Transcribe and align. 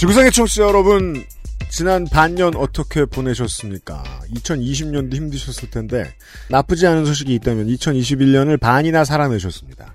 지구상의 0.00 0.32
청취자 0.32 0.62
여러분, 0.62 1.22
지난 1.68 2.06
반년 2.06 2.56
어떻게 2.56 3.04
보내셨습니까? 3.04 4.02
2020년도 4.34 5.14
힘드셨을 5.14 5.68
텐데, 5.68 6.10
나쁘지 6.48 6.86
않은 6.86 7.04
소식이 7.04 7.34
있다면 7.34 7.66
2021년을 7.66 8.58
반이나 8.58 9.04
살아내셨습니다. 9.04 9.92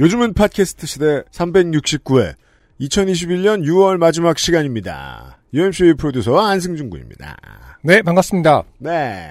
요즘은 0.00 0.34
팟캐스트 0.34 0.88
시대 0.88 1.22
369회, 1.30 2.34
2021년 2.80 3.62
6월 3.62 3.98
마지막 3.98 4.36
시간입니다. 4.36 5.38
UMC 5.54 5.94
프로듀서 5.96 6.36
안승준 6.40 6.90
군입니다. 6.90 7.36
네, 7.84 8.02
반갑습니다. 8.02 8.64
네. 8.78 9.30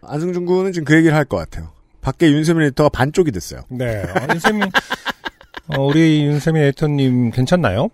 안승준 0.00 0.46
군은 0.46 0.70
지금 0.70 0.84
그 0.84 0.94
얘기를 0.94 1.16
할 1.16 1.24
것 1.24 1.38
같아요. 1.38 1.72
밖에 2.02 2.30
윤세민 2.30 2.62
에디터가 2.68 2.90
반쪽이 2.90 3.32
됐어요. 3.32 3.62
네. 3.68 4.00
어, 4.04 4.26
윤세민, 4.32 4.62
어, 5.76 5.82
우리 5.86 6.22
윤세민 6.22 6.62
에디터님 6.62 7.32
괜찮나요? 7.32 7.88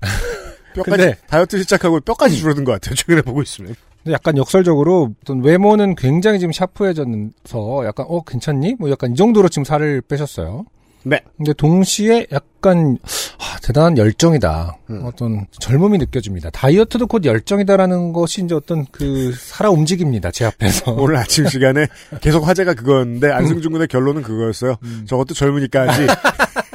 뼈까지, 0.74 0.96
근데- 0.96 1.16
다이어트 1.28 1.58
시작하고 1.58 2.00
뼈까지 2.00 2.36
줄어든 2.36 2.64
것 2.64 2.72
같아요. 2.72 2.94
최근에 2.94 3.22
보고 3.22 3.42
있으면. 3.42 3.74
근데 4.02 4.14
약간 4.14 4.36
역설적으로 4.38 5.12
어떤 5.22 5.42
외모는 5.42 5.94
굉장히 5.94 6.38
지금 6.38 6.52
샤프해져서 6.52 7.84
약간 7.84 8.06
어 8.08 8.22
괜찮니? 8.24 8.76
뭐 8.78 8.90
약간 8.90 9.12
이 9.12 9.14
정도로 9.14 9.48
지금 9.48 9.64
살을 9.64 10.00
빼셨어요. 10.02 10.64
네. 11.02 11.20
근데 11.36 11.52
동시에 11.54 12.26
약간 12.30 12.98
아, 13.38 13.58
대단한 13.62 13.96
열정이다. 13.96 14.76
음. 14.90 15.02
어떤 15.04 15.46
젊음이 15.58 15.96
느껴집니다. 15.98 16.50
다이어트도 16.50 17.06
곧 17.06 17.24
열정이다라는 17.24 18.12
것이 18.12 18.42
이제 18.44 18.54
어떤 18.54 18.84
그 18.90 19.32
살아 19.34 19.70
움직입니다. 19.70 20.30
제 20.30 20.44
앞에서. 20.44 20.92
오늘 21.00 21.16
아침 21.16 21.46
시간에 21.48 21.86
계속 22.20 22.46
화제가 22.46 22.74
그거였는데 22.74 23.30
안승준 23.30 23.72
군의 23.72 23.88
결론은 23.88 24.22
그거였어요. 24.22 24.76
음. 24.82 25.04
저것도 25.08 25.32
젊으니까 25.34 25.88
하지. 25.88 26.06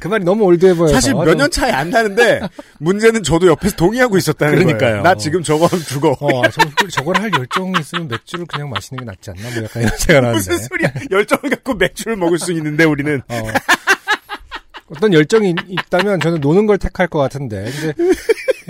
그 0.00 0.08
말이 0.08 0.24
너무 0.24 0.44
올드해 0.44 0.74
보여서 0.74 0.94
사실 0.94 1.14
몇 1.14 1.34
년 1.34 1.50
차이 1.50 1.70
안 1.70 1.90
나는데 1.90 2.40
문제는 2.80 3.22
저도 3.22 3.46
옆에서 3.48 3.76
동의하고 3.76 4.16
있었다는 4.18 4.54
그러니까요. 4.54 4.78
거예요. 4.90 5.02
나 5.02 5.14
지금 5.14 5.42
저거 5.42 5.66
하면 5.66 5.84
죽어. 5.84 6.16
어, 6.20 6.42
저, 6.50 6.88
저걸 6.88 7.20
할 7.20 7.30
열정이 7.36 7.72
있으면 7.80 8.08
맥주를 8.08 8.46
그냥 8.46 8.70
마시는 8.70 9.00
게 9.00 9.04
낫지 9.04 9.30
않나? 9.30 9.42
뭐 9.54 9.64
약간 9.64 9.82
이런 9.82 9.96
생각을 9.98 10.28
하는데. 10.28 10.36
무슨 10.52 10.58
소리야? 10.68 10.92
열정을 11.10 11.50
갖고 11.50 11.74
맥주를 11.74 12.16
먹을 12.16 12.38
수 12.38 12.52
있는데 12.52 12.84
우리는 12.84 13.20
어. 13.28 13.42
어떤 14.88 15.12
열정이 15.14 15.50
있- 15.50 15.56
있다면 15.86 16.20
저는 16.20 16.40
노는 16.40 16.66
걸 16.66 16.76
택할 16.78 17.06
것 17.08 17.18
같은데. 17.18 17.64
근데 17.80 18.10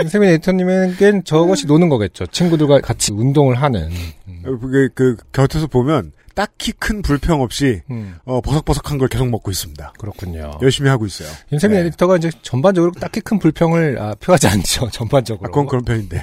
윤세민 0.03 0.28
에디터님에겐 0.31 1.25
저것이 1.25 1.67
노는 1.67 1.89
거겠죠. 1.89 2.27
친구들과 2.27 2.81
같이 2.81 3.12
운동을 3.12 3.56
하는. 3.61 3.91
그, 4.45 4.89
그 4.95 5.17
곁에서 5.33 5.67
보면 5.67 6.12
딱히 6.34 6.72
큰 6.72 7.02
불평 7.02 7.41
없이 7.42 7.83
음, 7.91 8.16
어, 8.25 8.41
버석버석한 8.41 8.98
걸 8.98 9.08
계속 9.08 9.28
먹고 9.28 9.50
있습니다. 9.50 9.92
그렇군요. 9.98 10.52
열심히 10.62 10.88
하고 10.88 11.06
있어요. 11.06 11.28
윤세민 11.52 11.78
네. 11.80 11.86
에디터가 11.86 12.16
이제 12.16 12.31
전반적으로 12.43 12.93
딱히 12.93 13.20
큰 13.20 13.38
불평을 13.38 13.98
아, 14.00 14.15
표하지 14.20 14.47
않죠. 14.48 14.87
아, 14.87 14.91
전반적으로. 14.91 15.50
그건 15.50 15.66
그런 15.66 15.84
편인데. 15.84 16.21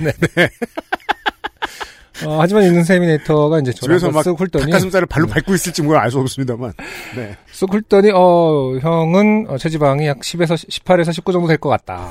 어, 2.26 2.38
하지만 2.42 2.64
윤세민 2.66 3.10
에디터가 3.10 3.60
이제 3.60 3.72
집에서 3.72 4.12
막 4.12 4.26
쓱 4.26 4.38
훑더니 4.38 4.66
닭가슴살을 4.66 5.08
발로 5.08 5.26
밟고 5.28 5.54
있을지 5.54 5.82
뭐 5.82 5.96
알 5.98 6.12
수 6.12 6.20
없습니다만. 6.20 6.74
네. 7.16 7.38
쓱 7.54 7.72
훑더니 7.72 8.12
어 8.14 8.78
형은 8.82 9.46
어, 9.50 9.58
체지방이 9.58 10.06
약 10.08 10.20
10에서 10.20 10.56
18에서 10.70 11.14
19 11.14 11.32
정도 11.32 11.48
될 11.48 11.58
것 11.58 11.70
같다. 11.70 12.10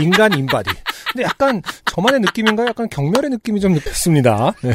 인간 0.00 0.32
인바디. 0.32 0.70
근데 1.12 1.24
약간 1.24 1.60
저만의 1.86 2.20
느낌인가 2.20 2.66
약간 2.66 2.88
경멸의 2.88 3.30
느낌이 3.30 3.58
좀 3.60 3.72
느꼈습니다. 3.72 4.52
네. 4.62 4.74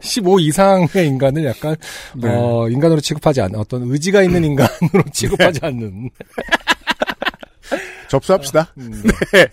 15 0.00 0.40
이상의 0.40 0.88
인간을 1.06 1.44
약간 1.44 1.76
네. 2.16 2.28
어 2.28 2.68
인간으로 2.68 3.00
취급하지 3.00 3.40
않는 3.42 3.58
어떤 3.58 3.82
의지가 3.90 4.22
있는 4.22 4.44
인간으로 4.44 5.04
취급하지 5.12 5.60
않는. 5.62 6.10
접수합시다. 8.08 8.72
음, 8.78 9.02
네. 9.32 9.46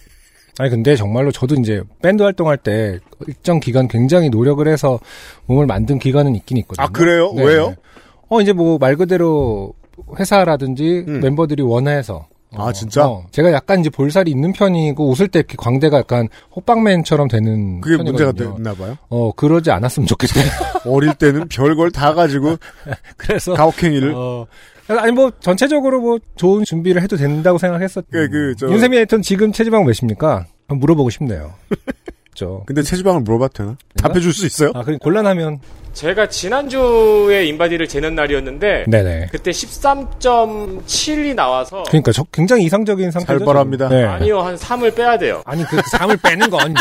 아니 0.59 0.69
근데 0.69 0.96
정말로 0.96 1.31
저도 1.31 1.56
이제 1.56 1.81
밴드 2.02 2.22
활동할 2.24 2.58
때 2.58 3.00
일정 3.28 3.59
기간 3.59 3.88
굉장히 3.88 4.30
노력을 4.30 4.66
해서 4.68 5.00
몸을 5.46 5.66
만든 5.66 5.97
기간은 6.00 6.36
있긴 6.36 6.58
있거든요. 6.58 6.86
아, 6.86 6.90
그래요? 6.90 7.31
네. 7.34 7.44
왜요? 7.44 7.75
어 8.30 8.42
이제 8.42 8.53
뭐 8.53 8.78
말 8.78 8.96
그대로 8.96 9.74
회사라든지 10.19 11.06
음. 11.08 11.19
멤버들이 11.22 11.63
원해서 11.63 12.28
아, 12.56 12.72
진짜? 12.73 13.07
어, 13.07 13.25
제가 13.31 13.51
약간 13.53 13.79
이제 13.79 13.89
볼살이 13.89 14.29
있는 14.29 14.51
편이고 14.51 15.09
웃을 15.09 15.28
때 15.28 15.39
이렇게 15.39 15.56
광대가 15.57 15.97
약간 16.00 16.28
호빵맨처럼 16.56 17.28
되는 17.29 17.79
그게 17.81 17.95
문제가 17.97 18.31
편이거든요. 18.34 18.56
됐나 18.57 18.73
봐요. 18.73 18.97
어 19.09 19.31
그러지 19.34 19.72
않았으면 19.72 20.07
좋겠어요. 20.07 20.44
어릴 20.85 21.13
때는 21.13 21.47
별걸 21.47 21.91
다 21.91 22.13
가지고 22.13 22.57
그래서 23.17 23.53
가혹행위를 23.53 24.13
어 24.16 24.45
아니 24.88 25.12
뭐 25.13 25.31
전체적으로 25.39 26.01
뭐 26.01 26.19
좋은 26.35 26.66
준비를 26.66 27.01
해도 27.01 27.16
된다고 27.16 27.57
생각했었. 27.57 28.03
그, 28.12 28.29
그, 28.29 28.56
저- 28.57 28.69
윤세민 28.69 29.00
에이턴 29.00 29.22
지금 29.22 29.53
체지방 29.53 29.85
몇입니까? 29.85 30.45
한번 30.68 30.79
물어보고 30.79 31.09
싶네요. 31.09 31.53
그렇죠. 32.35 32.63
근데 32.66 32.81
체지방을 32.81 33.22
물어봐도 33.22 33.53
되나? 33.53 33.78
답해줄 33.97 34.33
수 34.33 34.45
있어요? 34.45 34.72
아, 34.73 34.83
그 34.83 34.97
곤란하면 34.97 35.59
제가 35.94 36.28
지난주에 36.29 37.46
인바디를 37.46 37.88
재는 37.88 38.16
날이었는데 38.16 38.85
네네. 38.88 39.28
그때 39.31 39.52
13.7이 39.52 41.35
나와서 41.35 41.84
그러니까 41.88 42.12
저 42.12 42.24
굉장히 42.31 42.63
이상적인 42.63 43.12
상태죠. 43.12 43.40
살벌합니다. 43.40 43.90
지금. 43.90 44.01
네. 44.01 44.07
아니요 44.07 44.40
한 44.40 44.56
3을 44.56 44.96
빼야 44.96 45.18
돼요. 45.18 45.41
아니 45.46 45.63
그 45.66 45.78
삶을 45.91 46.18
빼는 46.18 46.50
건 46.50 46.74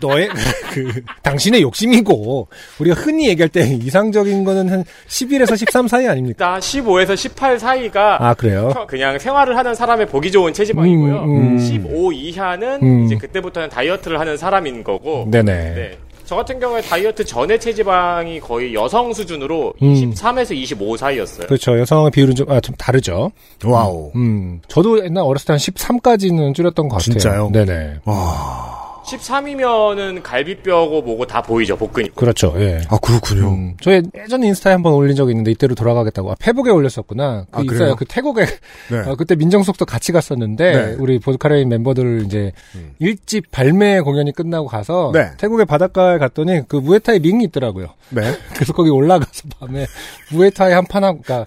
너의 0.00 0.28
그 0.72 1.02
당신의 1.22 1.62
욕심이고 1.62 2.48
우리가 2.78 2.96
흔히 3.00 3.28
얘기할 3.28 3.48
때 3.48 3.62
이상적인 3.64 4.44
거는 4.44 4.70
한 4.70 4.84
11에서 5.08 5.56
13 5.56 5.86
사이 5.88 6.08
아닙니까? 6.08 6.56
일단 6.56 6.60
15에서 6.60 7.16
18 7.16 7.58
사이가 7.58 8.28
아 8.28 8.34
그래요? 8.34 8.72
그냥 8.88 9.18
생활을 9.18 9.56
하는 9.56 9.74
사람의 9.74 10.06
보기 10.06 10.30
좋은 10.32 10.52
체지방이고요. 10.52 11.22
음, 11.24 11.54
음. 11.54 11.58
15 11.58 12.12
이하는 12.12 12.80
음. 12.82 13.04
이제 13.04 13.16
그때부터는 13.16 13.68
다이어트를 13.68 14.18
하는 14.18 14.36
사람인 14.36 14.82
거고. 14.84 15.26
네네. 15.30 15.52
네. 15.74 15.98
저 16.28 16.36
같은 16.36 16.60
경우에 16.60 16.82
다이어트 16.82 17.24
전에 17.24 17.58
체지방이 17.58 18.40
거의 18.40 18.74
여성 18.74 19.14
수준으로 19.14 19.72
음. 19.80 19.94
23에서 19.94 20.54
25 20.54 20.98
사이였어요. 20.98 21.46
그렇죠. 21.46 21.78
여성의 21.80 22.10
비율은 22.10 22.34
좀, 22.34 22.50
아, 22.50 22.60
좀 22.60 22.74
다르죠. 22.76 23.32
와우. 23.64 24.12
음. 24.14 24.60
저도 24.68 25.02
옛날 25.02 25.24
어렸을 25.24 25.46
때 25.46 25.52
한 25.54 25.58
13까지는 25.58 26.54
줄였던 26.54 26.88
것 26.88 26.96
같아요. 26.96 27.18
진짜요? 27.18 27.50
네네. 27.50 28.00
와. 28.04 28.87
13이면은 29.08 30.22
갈비뼈고 30.22 31.02
뭐고 31.02 31.26
다 31.26 31.40
보이죠, 31.40 31.76
복근이. 31.76 32.10
그렇죠. 32.14 32.54
예. 32.58 32.80
아, 32.88 32.98
그렇군요. 32.98 33.48
음, 33.48 33.76
저희 33.80 34.02
예전에 34.14 34.48
인스타에 34.48 34.72
한번 34.74 34.94
올린 34.94 35.14
적이 35.14 35.32
있는데 35.32 35.52
이때로 35.52 35.74
돌아가겠다고 35.74 36.32
아, 36.32 36.34
페북에 36.40 36.70
올렸었구나. 36.70 37.46
그 37.50 37.58
아, 37.58 37.62
있어요. 37.62 37.78
그래요? 37.78 37.96
그 37.96 38.04
태국에 38.04 38.44
네. 38.90 38.98
어, 39.08 39.14
그때 39.14 39.36
민정숙도 39.36 39.84
같이 39.86 40.10
갔었는데 40.12 40.72
네. 40.72 40.96
우리 40.98 41.18
보드카레인 41.20 41.68
멤버들 41.68 42.24
이제 42.26 42.52
음. 42.74 42.92
일집 42.98 43.50
발매 43.52 44.00
공연이 44.00 44.32
끝나고 44.32 44.66
가서 44.66 45.12
네. 45.14 45.30
태국의 45.38 45.66
바닷가에 45.66 46.18
갔더니 46.18 46.62
그 46.66 46.76
무에타이 46.76 47.20
링이 47.20 47.44
있더라고요. 47.44 47.86
네. 48.10 48.32
그래서 48.54 48.72
거기 48.72 48.90
올라가서 48.90 49.44
밤에 49.60 49.86
무에타이 50.32 50.72
한 50.72 50.88
판 50.88 51.04
하고 51.04 51.20
그러니까 51.22 51.46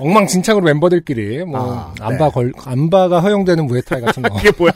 엉망진창으로 0.00 0.64
멤버들끼리 0.64 1.44
뭐 1.44 1.60
아, 1.60 1.94
암바 2.00 2.24
네. 2.26 2.30
걸 2.32 2.52
암바가 2.64 3.20
허용되는 3.20 3.64
무에타이 3.66 4.00
같은 4.00 4.22
거 4.24 4.36
이게 4.40 4.50
뭐야? 4.58 4.72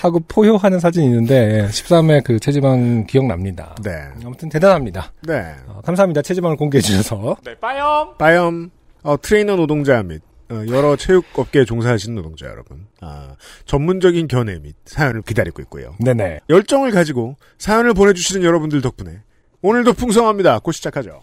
하고 0.00 0.20
포효하는 0.20 0.80
사진이 0.80 1.06
있는데 1.06 1.66
13회 1.68 2.24
그 2.24 2.38
체지방 2.38 3.06
기억납니다. 3.06 3.74
네. 3.82 3.92
아무튼 4.24 4.48
대단합니다. 4.48 5.12
네. 5.22 5.54
어, 5.66 5.80
감사합니다. 5.84 6.22
체지방을 6.22 6.56
공개해 6.56 6.80
주셔서. 6.80 7.36
네, 7.44 7.54
빠염! 7.56 8.16
빠염, 8.18 8.70
어, 9.02 9.16
트레이너 9.20 9.56
노동자 9.56 10.02
및, 10.02 10.22
어, 10.50 10.62
여러 10.68 10.96
체육업계에 10.96 11.64
종사하시는 11.64 12.14
노동자 12.14 12.46
여러분. 12.46 12.86
아, 13.00 13.34
전문적인 13.64 14.28
견해 14.28 14.58
및 14.58 14.74
사연을 14.84 15.22
기다리고 15.22 15.62
있고요. 15.62 15.94
네네. 16.00 16.40
열정을 16.50 16.90
가지고 16.92 17.36
사연을 17.58 17.94
보내주시는 17.94 18.44
여러분들 18.44 18.80
덕분에 18.80 19.22
오늘도 19.62 19.94
풍성합니다. 19.94 20.60
곧 20.60 20.72
시작하죠. 20.72 21.22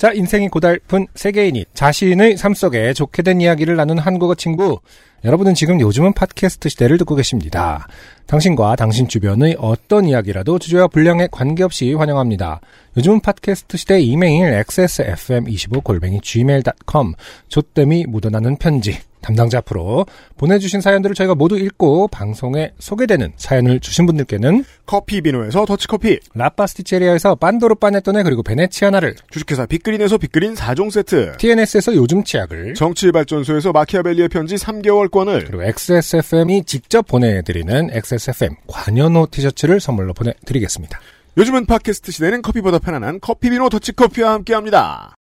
자, 0.00 0.12
인생이 0.14 0.48
고달픈 0.48 1.06
세계인이 1.14 1.66
자신의 1.74 2.38
삶 2.38 2.54
속에 2.54 2.94
좋게 2.94 3.20
된 3.20 3.42
이야기를 3.42 3.76
나눈 3.76 3.98
한국어 3.98 4.34
친구. 4.34 4.80
여러분은 5.26 5.52
지금 5.52 5.78
요즘은 5.78 6.14
팟캐스트 6.14 6.70
시대를 6.70 6.96
듣고 6.96 7.16
계십니다. 7.16 7.86
당신과 8.26 8.76
당신 8.76 9.08
주변의 9.08 9.58
어떤 9.58 10.06
이야기라도 10.06 10.58
주제와 10.58 10.88
분량에 10.88 11.28
관계없이 11.30 11.92
환영합니다. 11.92 12.62
요즘은 12.96 13.20
팟캐스트 13.20 13.76
시대 13.76 14.00
이메일 14.00 14.64
xsfm25골뱅이 14.64 16.22
gmail.com 16.22 17.12
조땜이 17.48 18.06
묻어나는 18.08 18.56
편지 18.56 18.96
담당자 19.20 19.58
앞으로 19.58 20.06
보내주신 20.36 20.80
사연들을 20.80 21.14
저희가 21.14 21.34
모두 21.34 21.58
읽고 21.58 22.08
방송에 22.08 22.72
소개되는 22.78 23.32
사연을 23.36 23.80
주신 23.80 24.06
분들께는 24.06 24.64
커피 24.86 25.20
비노에서 25.20 25.66
더치커피, 25.66 26.20
라파스티체리아에서 26.34 27.36
빤도르 27.36 27.76
빠네토네 27.76 28.22
그리고 28.22 28.42
베네치아나를 28.42 29.14
주식회사 29.30 29.66
빅그린에서 29.66 30.18
빅그린 30.18 30.54
4종 30.54 30.90
세트, 30.90 31.36
TNS에서 31.38 31.94
요즘 31.94 32.24
치약을 32.24 32.74
정치발전소에서 32.74 33.72
마키아벨리의 33.72 34.28
편지 34.28 34.56
3개월권을 34.56 35.46
그리고 35.46 35.62
XSFM이 35.62 36.64
직접 36.64 37.06
보내드리는 37.06 37.90
XSFM 37.92 38.56
관여노 38.66 39.28
티셔츠를 39.30 39.80
선물로 39.80 40.14
보내드리겠습니다. 40.14 41.00
요즘은 41.36 41.66
팟캐스트 41.66 42.12
시대는 42.12 42.42
커피보다 42.42 42.78
편안한 42.78 43.20
커피 43.20 43.50
비노 43.50 43.68
더치커피와 43.68 44.32
함께합니다. 44.32 45.14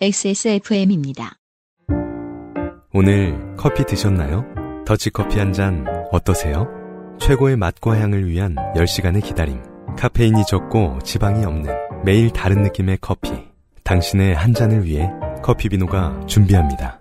XSFM입니다. 0.00 1.41
오늘 2.92 3.38
커피 3.56 3.84
드셨나요? 3.84 4.44
더치커피 4.86 5.38
한 5.38 5.52
잔 5.52 5.86
어떠세요? 6.10 6.66
최고의 7.20 7.56
맛과 7.56 7.98
향을 7.98 8.28
위한 8.28 8.54
10시간의 8.74 9.22
기다림. 9.24 9.62
카페인이 9.96 10.44
적고 10.46 10.98
지방이 11.04 11.44
없는 11.44 11.72
매일 12.04 12.30
다른 12.30 12.62
느낌의 12.62 12.98
커피. 13.00 13.30
당신의 13.84 14.34
한 14.34 14.52
잔을 14.54 14.84
위해 14.84 15.08
커피비노가 15.42 16.20
준비합니다. 16.26 16.98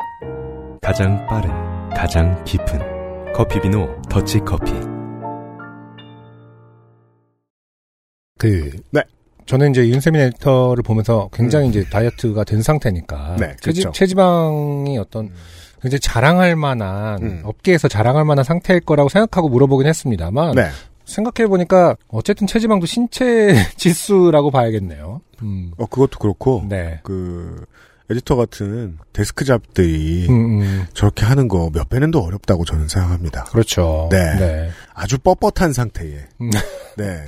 가장 0.81 1.25
빠른, 1.27 1.49
가장 1.89 2.41
깊은 2.43 3.33
커피비노 3.33 4.01
더치커피. 4.09 4.71
그 8.37 8.71
네. 8.91 9.01
저는 9.45 9.71
이제 9.71 9.87
윤세민 9.87 10.21
에디터를 10.21 10.81
보면서 10.83 11.29
굉장히 11.33 11.67
이제 11.67 11.83
다이어트가 11.91 12.43
된 12.45 12.61
상태니까 12.61 13.35
네, 13.37 13.55
체지, 13.61 13.81
그렇죠. 13.81 13.91
체지 13.91 14.15
방이 14.15 14.97
어떤 14.97 15.29
굉장히 15.81 15.99
자랑할 15.99 16.55
만한 16.55 17.21
음. 17.23 17.41
업계에서 17.43 17.87
자랑할 17.87 18.25
만한 18.25 18.43
상태일 18.43 18.81
거라고 18.81 19.09
생각하고 19.09 19.49
물어보긴 19.49 19.87
했습니다만 19.87 20.55
네. 20.55 20.69
생각해 21.05 21.47
보니까 21.47 21.95
어쨌든 22.07 22.47
체지방도 22.47 22.85
신체 22.85 23.53
지수라고 23.77 24.51
봐야겠네요. 24.51 25.21
음. 25.41 25.71
어, 25.77 25.85
그것도 25.87 26.19
그렇고, 26.19 26.63
네. 26.69 26.99
그, 27.03 27.65
에디터 28.11 28.35
같은 28.35 28.97
데스크 29.13 29.45
잡들이 29.45 30.27
음, 30.29 30.61
음. 30.61 30.85
저렇게 30.93 31.25
하는 31.25 31.47
거 31.47 31.69
몇 31.73 31.87
배는 31.89 32.11
더 32.11 32.19
어렵다고 32.19 32.65
저는 32.65 32.89
생각합니다. 32.89 33.45
그렇죠. 33.45 34.09
네. 34.11 34.69
아주 34.93 35.17
뻣뻣한 35.17 35.71
상태에. 35.71 36.17
음. 36.41 36.51
네. 36.97 37.23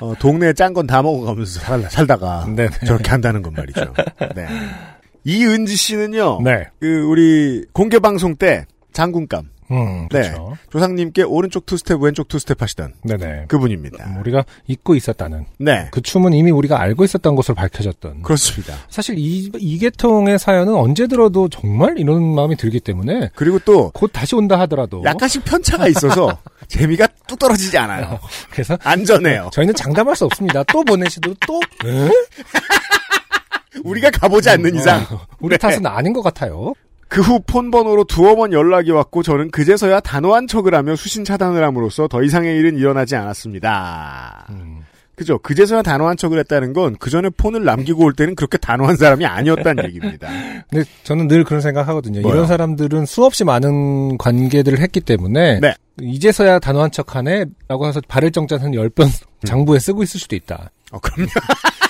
어, 0.00 0.14
동네에 0.18 0.54
짠 0.54 0.72
건 0.72 0.86
다 0.86 1.02
먹어가면서 1.02 1.60
살, 1.60 1.82
살다가 1.90 2.46
네. 2.48 2.68
저렇게 2.86 3.10
한다는 3.10 3.42
건 3.42 3.52
말이죠. 3.52 3.92
네. 4.34 4.46
이은지 5.24 5.76
씨는요. 5.76 6.40
네. 6.42 6.66
그 6.80 7.02
우리 7.02 7.64
공개 7.72 7.98
방송 7.98 8.36
때 8.36 8.66
장군감 8.92 9.50
음, 9.72 10.08
네. 10.10 10.22
그렇죠. 10.22 10.56
조상님께 10.72 11.22
오른쪽 11.22 11.64
투스텝 11.64 12.02
왼쪽 12.02 12.26
투스텝 12.26 12.60
하시던 12.60 12.94
네네. 13.04 13.44
그분입니다. 13.46 14.04
음, 14.04 14.18
우리가 14.18 14.44
잊고 14.66 14.96
있었다는 14.96 15.46
네. 15.60 15.86
그 15.92 16.00
춤은 16.00 16.32
이미 16.32 16.50
우리가 16.50 16.80
알고 16.80 17.04
있었던 17.04 17.36
것으로 17.36 17.54
밝혀졌던. 17.54 18.22
그렇습니다. 18.22 18.74
사실 18.88 19.16
이, 19.16 19.48
이 19.58 19.78
계통의 19.78 20.40
사연은 20.40 20.74
언제 20.74 21.06
들어도 21.06 21.48
정말 21.48 21.98
이런 21.98 22.34
마음이 22.34 22.56
들기 22.56 22.80
때문에 22.80 23.30
그리고 23.36 23.60
또 23.60 23.92
곧 23.94 24.10
다시 24.12 24.34
온다 24.34 24.58
하더라도 24.60 25.02
약간씩 25.04 25.44
편차가 25.44 25.86
있어서 25.86 26.36
재미가 26.66 27.06
뚝 27.28 27.38
떨어지지 27.38 27.78
않아요. 27.78 28.18
그래서 28.50 28.76
안전해요. 28.82 29.50
저희는 29.52 29.74
장담할 29.74 30.16
수 30.16 30.24
없습니다. 30.24 30.64
또 30.64 30.82
보내시도 30.82 31.32
또 31.46 31.60
에? 31.86 32.08
우리가 33.84 34.10
가보지 34.10 34.50
않는 34.50 34.74
이상 34.74 35.00
어, 35.10 35.20
우리 35.40 35.56
탓은 35.58 35.86
아닌 35.86 36.12
것 36.12 36.22
같아요. 36.22 36.74
그 37.08 37.20
후 37.22 37.40
폰 37.40 37.70
번호로 37.72 38.04
두어 38.04 38.36
번 38.36 38.52
연락이 38.52 38.90
왔고 38.92 39.22
저는 39.24 39.50
그제서야 39.50 39.98
단호한 40.00 40.46
척을 40.46 40.74
하며 40.76 40.94
수신 40.94 41.24
차단을 41.24 41.64
함으로써 41.64 42.06
더 42.06 42.22
이상의 42.22 42.56
일은 42.56 42.76
일어나지 42.76 43.16
않았습니다. 43.16 44.46
음. 44.50 44.80
그죠? 45.16 45.38
그제서야 45.38 45.82
단호한 45.82 46.16
척을 46.16 46.38
했다는 46.38 46.72
건 46.72 46.94
그 46.98 47.10
전에 47.10 47.28
폰을 47.30 47.64
남기고 47.64 48.04
올 48.04 48.12
때는 48.14 48.34
그렇게 48.36 48.56
단호한 48.58 48.96
사람이 48.96 49.26
아니었다는 49.26 49.84
얘기입니다. 49.90 50.28
근데 50.70 50.88
저는 51.02 51.26
늘 51.28 51.44
그런 51.44 51.60
생각하거든요. 51.60 52.20
뭐요? 52.22 52.32
이런 52.34 52.46
사람들은 52.46 53.04
수없이 53.06 53.44
많은 53.44 54.16
관계들을 54.16 54.78
했기 54.78 55.00
때문에 55.00 55.60
네. 55.60 55.74
이제서야 56.00 56.58
단호한 56.60 56.90
척하네 56.92 57.44
라고 57.68 57.86
해서 57.86 58.00
발을 58.08 58.30
정자는 58.30 58.70
10번 58.70 59.08
장부에 59.44 59.78
쓰고 59.80 60.02
있을 60.04 60.20
수도 60.20 60.36
있다. 60.36 60.70
어, 60.92 60.98
그럼요. 61.00 61.28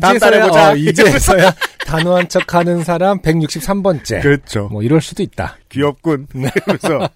다음 0.00 0.18
달에 0.18 0.40
보자. 0.42 0.70
어, 0.72 0.76
이제서야 0.76 1.52
단호한 1.86 2.28
척하는 2.28 2.84
사람 2.84 3.20
163번째. 3.20 4.22
그렇죠. 4.22 4.68
뭐 4.70 4.82
이럴 4.82 5.00
수도 5.00 5.22
있다. 5.22 5.58
귀엽군. 5.68 6.26
그래서 6.64 7.08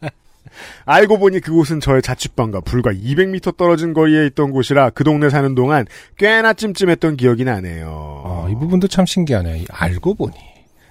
알고 0.84 1.18
보니 1.18 1.40
그곳은 1.40 1.80
저의 1.80 2.02
자취방과 2.02 2.60
불과 2.60 2.90
200m 2.92 3.56
떨어진 3.56 3.92
거리에 3.92 4.26
있던 4.26 4.50
곳이라 4.52 4.90
그 4.90 5.04
동네 5.04 5.28
사는 5.28 5.54
동안 5.54 5.86
꽤나 6.16 6.52
찜찜했던 6.54 7.16
기억이 7.16 7.44
나네요. 7.44 7.86
어, 7.88 8.48
이 8.50 8.54
부분도 8.54 8.88
참 8.88 9.04
신기하네. 9.06 9.58
이 9.60 9.66
알고 9.70 10.14
보니. 10.14 10.34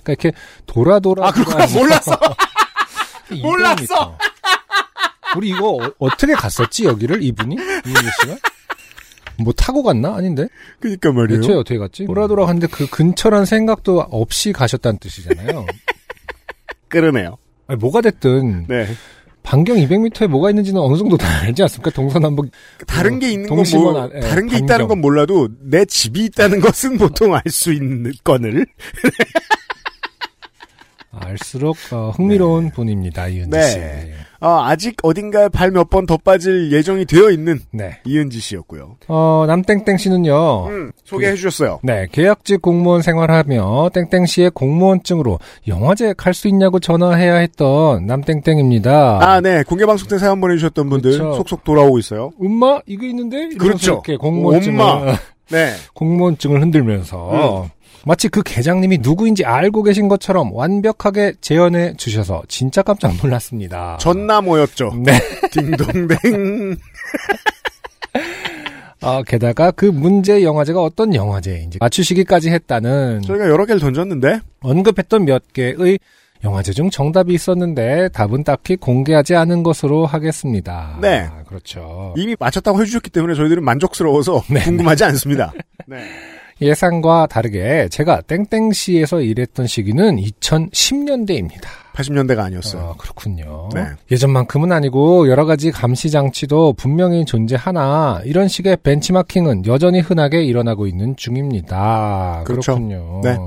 그러니까 0.03 0.11
이렇게 0.27 0.31
돌아 0.67 0.99
돌아. 0.99 1.27
아, 1.27 1.31
그렇구나. 1.31 1.65
몰랐어. 1.67 2.19
몰랐어. 3.41 4.17
우리 5.35 5.49
이거 5.49 5.91
어, 5.97 6.09
떻게 6.17 6.33
갔었지 6.33 6.85
여기를 6.85 7.23
이분이 7.23 7.55
이은희 7.55 8.09
씨가? 8.21 8.35
뭐 9.43 9.53
타고 9.53 9.83
갔나? 9.83 10.15
아닌데? 10.15 10.47
그니까 10.79 11.11
말이에요. 11.11 11.41
대체 11.41 11.53
어떻게 11.53 11.77
갔지? 11.77 12.05
돌아 12.05 12.27
돌아 12.27 12.45
갔는데 12.45 12.67
그 12.67 12.87
근처란 12.89 13.45
생각도 13.45 13.99
없이 14.01 14.51
가셨다는 14.53 14.99
뜻이잖아요. 14.99 15.65
그러네요. 16.87 17.37
아니, 17.67 17.77
뭐가 17.79 18.01
됐든 18.01 18.67
네. 18.67 18.87
반경 19.43 19.77
200m에 19.77 20.27
뭐가 20.27 20.49
있는지는 20.49 20.81
어느 20.81 20.97
정도 20.97 21.17
다 21.17 21.27
알지 21.41 21.61
않습니까? 21.63 21.91
동서남북 21.91 22.49
다른 22.87 23.19
게 23.19 23.31
있는 23.31 23.47
건 23.47 23.63
뭐, 23.73 24.01
안- 24.01 24.09
예, 24.15 24.19
다른 24.21 24.47
게 24.47 24.53
반경. 24.53 24.63
있다는 24.63 24.87
건 24.87 25.01
몰라도 25.01 25.49
내 25.61 25.85
집이 25.85 26.25
있다는 26.25 26.61
것은 26.61 26.97
보통 26.97 27.35
알 27.35 27.41
수 27.49 27.71
있는 27.71 28.11
건을. 28.23 28.65
알수록 31.19 31.77
어, 31.91 32.11
흥미로운 32.15 32.71
분입니다. 32.71 33.27
이은지 33.27 33.49
네. 33.49 33.61
씨. 33.69 33.77
예. 33.77 34.13
어, 34.41 34.61
아직 34.63 34.97
어딘가에 35.01 35.47
발 35.49 35.71
몇 35.71 35.89
번 35.89 36.05
더 36.05 36.17
빠질 36.17 36.71
예정이 36.71 37.05
되어 37.05 37.31
있는 37.31 37.59
네. 37.71 37.99
이은지 38.05 38.39
씨였고요. 38.39 38.97
어, 39.07 39.45
남땡땡 39.47 39.97
씨는요. 39.97 40.67
음, 40.67 40.91
소개해 41.03 41.35
주셨어요. 41.35 41.79
네, 41.83 42.05
계약직 42.11 42.61
공무원 42.61 43.01
생활하며 43.01 43.89
땡땡 43.93 44.25
씨의 44.25 44.51
공무원증으로 44.51 45.39
영화제 45.67 46.13
갈 46.15 46.33
수 46.33 46.47
있냐고 46.49 46.79
전화해야 46.79 47.35
했던 47.37 48.05
남땡땡입니다. 48.05 49.19
아, 49.21 49.41
네. 49.41 49.63
공개방송 49.63 50.09
때 50.09 50.17
사연 50.17 50.41
보내주셨던 50.41 50.89
분들 50.89 51.11
그렇죠. 51.17 51.33
속속 51.37 51.63
돌아오고 51.63 51.97
있어요. 51.99 52.31
엄마 52.39 52.79
이거 52.85 53.05
있는데 53.07 53.49
그렇죠. 53.57 53.93
이렇게 53.93 54.17
공무원증을 54.17 54.79
엄마. 54.81 55.15
네. 55.49 55.71
공무원증을 55.93 56.61
흔들면서 56.61 57.63
음. 57.63 57.69
마치 58.05 58.29
그 58.29 58.43
계장님이 58.43 58.99
누구인지 58.99 59.45
알고 59.45 59.81
계신 59.81 60.07
것처럼 60.07 60.53
완벽하게 60.53 61.33
재현해 61.41 61.95
주셔서 61.97 62.43
진짜 62.47 62.83
깜짝 62.83 63.13
놀랐습니다. 63.21 63.97
전남호였죠. 63.99 64.93
네. 65.03 65.19
딩동댕. 65.51 66.75
아, 69.01 69.23
게다가 69.23 69.71
그 69.71 69.85
문제 69.85 70.43
영화제가 70.43 70.81
어떤 70.81 71.15
영화제인지 71.15 71.79
맞추시기까지 71.81 72.51
했다는 72.51 73.23
저희가 73.23 73.49
여러 73.49 73.65
개를 73.65 73.81
던졌는데, 73.81 74.39
언급했던 74.61 75.25
몇 75.25 75.53
개의 75.53 75.99
영화제 76.43 76.73
중 76.73 76.91
정답이 76.91 77.33
있었는데 77.33 78.09
답은 78.09 78.43
딱히 78.43 78.75
공개하지 78.75 79.35
않은 79.35 79.63
것으로 79.63 80.05
하겠습니다. 80.05 80.97
네. 81.01 81.27
아, 81.31 81.43
그렇죠. 81.47 82.13
이미 82.17 82.35
맞췄다고 82.39 82.79
해주셨기 82.81 83.09
때문에 83.09 83.33
저희들은 83.33 83.63
만족스러워서 83.63 84.43
네. 84.51 84.61
궁금하지 84.61 85.05
않습니다. 85.05 85.53
네. 85.87 86.03
예상과 86.61 87.27
다르게 87.27 87.89
제가 87.89 88.21
땡땡시에서 88.21 89.21
일했던 89.21 89.67
시기는 89.67 90.17
2010년대입니다. 90.17 91.63
80년대가 91.93 92.39
아니었어요. 92.39 92.81
아, 92.81 92.95
그렇군요. 92.97 93.69
네. 93.73 93.85
예전만큼은 94.11 94.71
아니고 94.71 95.29
여러 95.29 95.45
가지 95.45 95.71
감시 95.71 96.09
장치도 96.09 96.73
분명히 96.73 97.25
존재하나 97.25 98.21
이런 98.25 98.47
식의 98.47 98.77
벤치마킹은 98.83 99.65
여전히 99.65 99.99
흔하게 99.99 100.43
일어나고 100.43 100.87
있는 100.87 101.15
중입니다. 101.15 102.43
그렇죠. 102.45 102.75
군요 102.75 103.21
네. 103.23 103.37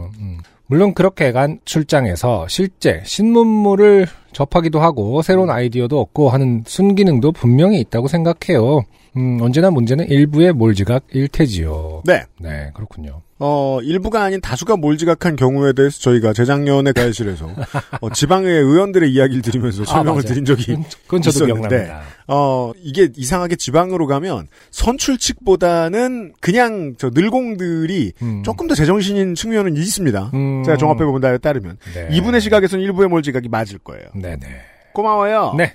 물론 0.66 0.92
그렇게 0.92 1.32
간 1.32 1.60
출장에서 1.64 2.46
실제 2.48 3.02
신문물을 3.04 4.06
접하기도 4.32 4.80
하고 4.80 5.22
새로운 5.22 5.48
아이디어도 5.50 5.98
얻고 6.00 6.28
하는 6.28 6.62
순기능도 6.66 7.32
분명히 7.32 7.80
있다고 7.80 8.06
생각해요. 8.08 8.82
음, 9.16 9.38
언제나 9.40 9.70
문제는 9.70 10.08
일부의 10.08 10.52
몰지각 10.52 11.04
일테지요. 11.12 12.02
네. 12.04 12.24
네, 12.38 12.70
그렇군요. 12.74 13.22
어, 13.40 13.78
일부가 13.82 14.24
아닌 14.24 14.40
다수가 14.40 14.76
몰지각한 14.76 15.36
경우에 15.36 15.72
대해서 15.72 16.00
저희가 16.00 16.32
재작년에 16.32 16.92
가야실에서 16.92 17.48
어, 18.00 18.10
지방의 18.10 18.50
의원들의 18.50 19.10
이야기를 19.12 19.42
들으면서 19.42 19.84
설명을 19.84 20.22
아. 20.24 20.26
드린 20.26 20.44
적이 20.44 20.76
그건 21.04 21.22
저도 21.22 21.44
있었는데. 21.46 21.92
어, 22.26 22.72
이게 22.82 23.08
이상하게 23.16 23.56
지방으로 23.56 24.06
가면 24.06 24.48
선출 24.70 25.18
측보다는 25.18 26.34
그냥 26.40 26.94
저 26.98 27.10
늘공들이 27.10 28.12
음. 28.22 28.42
조금 28.42 28.66
더 28.66 28.74
제정신인 28.74 29.34
측면은 29.34 29.76
있습니다. 29.76 30.30
음. 30.34 30.62
제가 30.64 30.76
종합해본 30.76 31.20
바에 31.20 31.38
따르면. 31.38 31.78
네. 31.94 32.08
이분의 32.12 32.40
시각에서는 32.40 32.84
일부의 32.84 33.08
몰지각이 33.08 33.48
맞을 33.48 33.78
거예요. 33.78 34.08
네네. 34.14 34.46
고마워요. 34.92 35.54
네. 35.56 35.74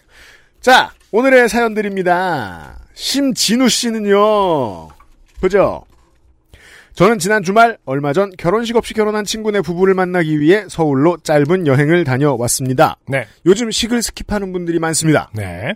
자, 0.60 0.92
오늘의 1.12 1.50
사연들입니다. 1.50 2.83
심진우 2.94 3.70
씨는요. 3.70 4.90
보죠. 5.42 5.84
저는 6.94 7.18
지난 7.18 7.42
주말 7.42 7.78
얼마 7.86 8.14
전 8.14 8.30
결혼식 8.38 8.76
없이 8.76 8.94
결혼한 8.94 9.26
친구네 9.26 9.62
부부를 9.62 9.96
만나기 9.96 10.40
위해 10.40 10.66
서울로 10.68 11.18
짧은 11.18 11.66
여행을 11.66 12.04
다녀왔습니다. 12.04 12.98
네. 13.08 13.26
요즘 13.48 13.72
식을 13.72 14.00
skip하는 14.00 14.54
분들이 14.54 14.78
많습니다. 14.78 15.32
네. 15.34 15.74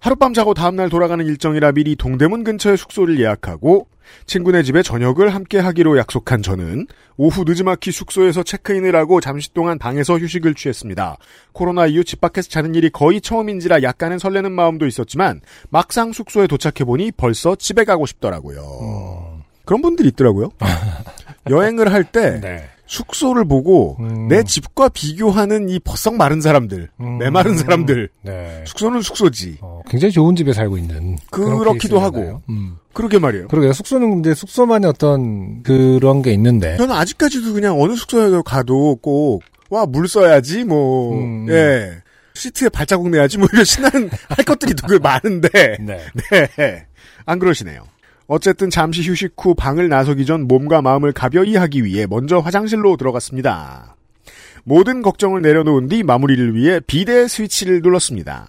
하룻밤 0.00 0.34
자고 0.34 0.54
다음날 0.54 0.88
돌아가는 0.88 1.24
일정이라 1.24 1.72
미리 1.72 1.94
동대문 1.94 2.42
근처에 2.42 2.76
숙소를 2.76 3.20
예약하고 3.20 3.86
친구네 4.26 4.62
집에 4.62 4.82
저녁을 4.82 5.34
함께 5.34 5.58
하기로 5.58 5.98
약속한 5.98 6.42
저는 6.42 6.86
오후 7.16 7.44
늦지막히 7.44 7.92
숙소에서 7.92 8.42
체크인을 8.42 8.96
하고 8.96 9.20
잠시 9.20 9.52
동안 9.52 9.78
방에서 9.78 10.18
휴식을 10.18 10.54
취했습니다. 10.54 11.16
코로나 11.52 11.86
이후 11.86 12.04
집 12.04 12.20
밖에서 12.20 12.48
자는 12.48 12.74
일이 12.74 12.90
거의 12.90 13.20
처음인지라 13.20 13.82
약간은 13.82 14.18
설레는 14.18 14.52
마음도 14.52 14.86
있었지만 14.86 15.40
막상 15.68 16.12
숙소에 16.12 16.46
도착해보니 16.46 17.12
벌써 17.12 17.56
집에 17.56 17.84
가고 17.84 18.06
싶더라고요. 18.06 19.42
그런 19.64 19.82
분들이 19.82 20.08
있더라고요. 20.08 20.50
여행을 21.48 21.92
할때 21.92 22.40
네. 22.40 22.68
숙소를 22.90 23.44
보고 23.44 23.96
음. 24.00 24.26
내 24.26 24.42
집과 24.42 24.88
비교하는 24.88 25.68
이 25.68 25.78
버썩 25.78 26.16
마른 26.16 26.40
사람들, 26.40 26.88
음. 26.98 27.18
메마른 27.18 27.56
사람들, 27.56 28.08
네. 28.22 28.64
숙소는 28.66 29.00
숙소지. 29.00 29.58
어, 29.60 29.82
굉장히 29.88 30.10
좋은 30.10 30.34
집에 30.34 30.52
살고 30.52 30.76
있는 30.76 31.16
그렇기도. 31.30 32.00
하고. 32.00 32.42
음. 32.48 32.78
그러게 32.92 33.20
말이에요. 33.20 33.46
그러게요. 33.46 33.72
숙소는 33.72 34.10
근데 34.10 34.34
숙소만의 34.34 34.90
어떤 34.90 35.62
그런 35.62 36.20
게 36.22 36.32
있는데. 36.32 36.76
저는 36.78 36.92
아직까지도 36.92 37.52
그냥 37.52 37.80
어느 37.80 37.94
숙소에 37.94 38.42
가도 38.44 38.96
꼭, 38.96 39.44
와, 39.68 39.86
물 39.86 40.08
써야지, 40.08 40.64
뭐, 40.64 41.14
음. 41.14 41.46
예. 41.48 41.92
시트에 42.34 42.68
발자국 42.70 43.08
내야지, 43.10 43.38
뭐, 43.38 43.46
이런 43.52 43.64
신나는 43.64 44.10
할 44.28 44.44
것들이 44.44 44.74
되게 44.74 44.98
많은데, 44.98 45.76
네. 45.80 46.00
네. 46.56 46.86
안 47.24 47.38
그러시네요. 47.38 47.84
어쨌든 48.32 48.70
잠시 48.70 49.02
휴식 49.02 49.34
후 49.36 49.56
방을 49.56 49.88
나서기 49.88 50.24
전 50.24 50.46
몸과 50.46 50.82
마음을 50.82 51.10
가벼이 51.10 51.56
하기 51.56 51.84
위해 51.84 52.06
먼저 52.08 52.38
화장실로 52.38 52.96
들어갔습니다. 52.96 53.96
모든 54.62 55.02
걱정을 55.02 55.42
내려놓은 55.42 55.88
뒤 55.88 56.04
마무리를 56.04 56.54
위해 56.54 56.78
비데 56.86 57.26
스위치를 57.26 57.80
눌렀습니다. 57.82 58.48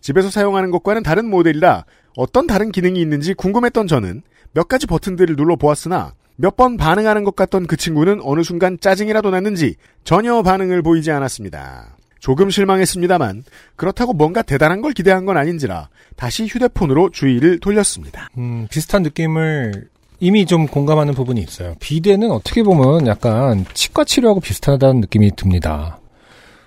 집에서 0.00 0.30
사용하는 0.30 0.70
것과는 0.70 1.02
다른 1.02 1.28
모델이라 1.28 1.86
어떤 2.16 2.46
다른 2.46 2.70
기능이 2.70 3.00
있는지 3.00 3.34
궁금했던 3.34 3.88
저는 3.88 4.22
몇 4.52 4.68
가지 4.68 4.86
버튼들을 4.86 5.34
눌러보았으나 5.34 6.14
몇 6.36 6.54
번 6.54 6.76
반응하는 6.76 7.24
것 7.24 7.34
같던 7.34 7.66
그 7.66 7.76
친구는 7.76 8.20
어느 8.22 8.44
순간 8.44 8.78
짜증이라도 8.78 9.30
났는지 9.30 9.74
전혀 10.04 10.40
반응을 10.42 10.82
보이지 10.82 11.10
않았습니다. 11.10 11.95
조금 12.26 12.50
실망했습니다만 12.50 13.44
그렇다고 13.76 14.12
뭔가 14.12 14.42
대단한 14.42 14.80
걸 14.80 14.90
기대한 14.90 15.26
건 15.26 15.36
아닌지라 15.36 15.90
다시 16.16 16.44
휴대폰으로 16.46 17.10
주의를 17.10 17.60
돌렸습니다. 17.60 18.30
음, 18.36 18.66
비슷한 18.68 19.04
느낌을 19.04 19.86
이미 20.18 20.44
좀 20.44 20.66
공감하는 20.66 21.14
부분이 21.14 21.40
있어요. 21.40 21.76
비대는 21.78 22.32
어떻게 22.32 22.64
보면 22.64 23.06
약간 23.06 23.64
치과 23.74 24.02
치료하고 24.02 24.40
비슷하다는 24.40 25.02
느낌이 25.02 25.36
듭니다. 25.36 26.00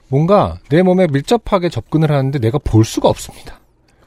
뭔가 0.08 0.60
내 0.70 0.82
몸에 0.82 1.08
밀접하게 1.08 1.68
접근을 1.68 2.10
하는데 2.10 2.40
내가 2.40 2.58
볼 2.58 2.86
수가 2.86 3.10
없습니다. 3.10 3.59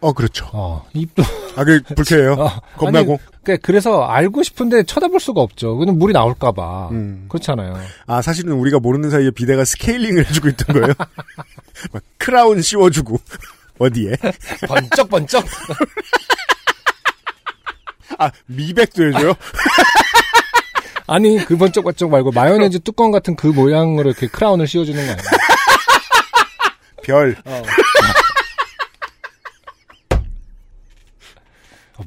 어 0.03 0.13
그렇죠. 0.13 0.47
어, 0.53 0.85
입도 0.95 1.23
아 1.57 1.65
그 1.65 1.81
불쾌해요. 1.95 2.33
어, 2.39 2.61
겁나고. 2.77 3.13
아니, 3.13 3.21
그러니까 3.45 3.67
그래서 3.67 4.03
알고 4.05 4.43
싶은데 4.43 4.83
쳐다볼 4.85 5.21
수가 5.21 5.41
없죠. 5.41 5.77
그는 5.77 5.99
물이 5.99 6.13
나올까봐. 6.13 6.89
음. 6.91 7.27
그렇잖아요. 7.29 7.79
아 8.07 8.21
사실은 8.21 8.53
우리가 8.55 8.79
모르는 8.81 9.11
사이에 9.11 9.31
비대가 9.31 9.65
스케일링을 9.65 10.27
해주고 10.29 10.49
있던 10.49 10.75
거예요. 10.81 10.95
막 11.93 12.03
크라운 12.19 12.61
씌워주고 12.63 13.19
어디에? 13.79 14.17
번쩍번쩍. 14.67 15.45
아 18.19 18.31
미백도 18.47 19.05
해줘요. 19.09 19.35
아니 21.07 21.45
그 21.45 21.57
번쩍번쩍 21.57 22.11
말고 22.11 22.33
마요네즈 22.33 22.81
뚜껑 22.81 23.11
같은 23.11 23.37
그 23.37 23.47
모양으로 23.49 24.11
이렇게 24.11 24.27
크라운을 24.27 24.67
씌워주는 24.67 24.99
거 25.05 25.13
아니에요? 25.13 25.29
별. 27.05 27.37
어, 27.45 27.63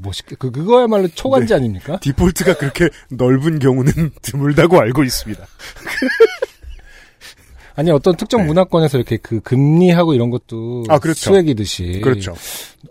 멋있게 0.02 0.36
그 0.38 0.52
그거야말로 0.52 1.08
초간지 1.08 1.50
네. 1.50 1.56
아닙니까? 1.56 1.98
디폴트가 2.02 2.58
그렇게 2.58 2.90
넓은 3.10 3.60
경우는 3.60 4.12
드물다고 4.22 4.80
알고 4.80 5.04
있습니다. 5.04 5.46
아니 7.78 7.92
어떤 7.92 8.16
특정 8.16 8.42
네. 8.42 8.48
문화권에서 8.48 8.98
이렇게 8.98 9.18
그 9.18 9.42
금리하고 9.42 10.14
이런 10.14 10.30
것도 10.30 10.86
아, 10.88 10.98
그렇죠. 10.98 11.32
수액이듯이 11.32 12.00
그렇죠. 12.04 12.34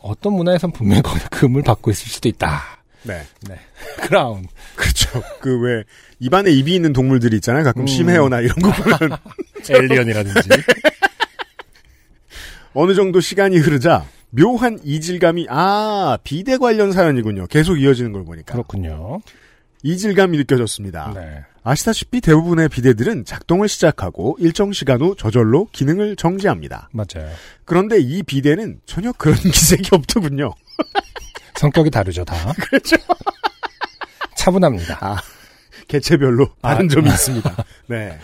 어떤 0.00 0.34
문화에선 0.34 0.72
분명히 0.72 1.02
금을 1.30 1.62
받고 1.62 1.90
있을 1.90 2.08
수도 2.08 2.28
있다. 2.28 2.62
네. 3.02 3.22
크라운. 4.00 4.46
그렇죠. 4.76 5.22
그 5.40 5.58
왜 5.60 5.84
입안에 6.20 6.50
입이 6.50 6.74
있는 6.74 6.92
동물들이 6.92 7.36
있잖아요. 7.36 7.64
가끔 7.64 7.82
음. 7.82 7.86
심해요나 7.86 8.40
이런 8.40 8.56
거 8.56 8.70
보면 8.72 9.18
엘리언이라든지. 9.68 10.48
어느 12.74 12.94
정도 12.94 13.20
시간이 13.20 13.58
흐르자 13.58 14.04
묘한 14.36 14.78
이질감이 14.82 15.46
아 15.48 16.18
비대 16.24 16.56
관련 16.56 16.92
사연이군요. 16.92 17.46
계속 17.46 17.80
이어지는 17.80 18.12
걸 18.12 18.24
보니까 18.24 18.52
그렇군요. 18.52 19.20
이질감이 19.82 20.36
느껴졌습니다. 20.38 21.12
네. 21.14 21.44
아시다시피 21.62 22.20
대부분의 22.20 22.68
비대들은 22.68 23.24
작동을 23.24 23.68
시작하고 23.68 24.36
일정 24.38 24.72
시간 24.72 25.00
후 25.00 25.14
저절로 25.16 25.68
기능을 25.72 26.16
정지합니다. 26.16 26.90
맞아요. 26.92 27.30
그런데 27.64 27.98
이 28.00 28.22
비대는 28.22 28.80
전혀 28.86 29.12
그런 29.12 29.36
기색이 29.40 29.90
없더군요. 29.92 30.52
성격이 31.56 31.90
다르죠, 31.90 32.24
다. 32.24 32.52
그렇죠. 32.60 32.96
차분합니다. 34.36 34.98
아, 35.00 35.16
개체별로 35.88 36.48
다른 36.60 36.86
아. 36.86 36.88
점이 36.88 37.08
있습니다. 37.08 37.64
네. 37.88 38.18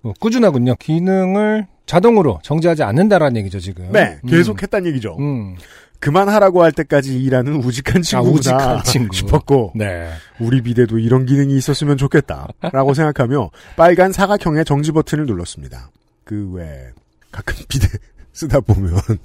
뭐 0.00 0.14
꾸준하군요. 0.20 0.76
기능을 0.76 1.66
자동으로 1.88 2.38
정지하지 2.44 2.84
않는다라는 2.84 3.36
얘기죠, 3.38 3.58
지금. 3.58 3.90
네, 3.90 4.20
음. 4.22 4.28
계속 4.28 4.62
했다는 4.62 4.86
얘기죠. 4.90 5.16
음. 5.18 5.56
그만하라고 6.00 6.62
할 6.62 6.70
때까지 6.70 7.20
일하는 7.20 7.56
우직한 7.56 8.02
친구구나 8.02 8.36
우직한 8.38 8.82
친구. 8.84 9.16
싶었고 9.16 9.72
네. 9.74 10.08
우리 10.38 10.62
비대도 10.62 11.00
이런 11.00 11.26
기능이 11.26 11.56
있었으면 11.56 11.96
좋겠다라고 11.96 12.94
생각하며 12.94 13.50
빨간 13.74 14.12
사각형의 14.12 14.64
정지 14.64 14.92
버튼을 14.92 15.26
눌렀습니다. 15.26 15.90
그 16.22 16.52
왜 16.54 16.90
가끔 17.32 17.56
비대 17.68 17.88
쓰다 18.32 18.60
보면 18.60 18.94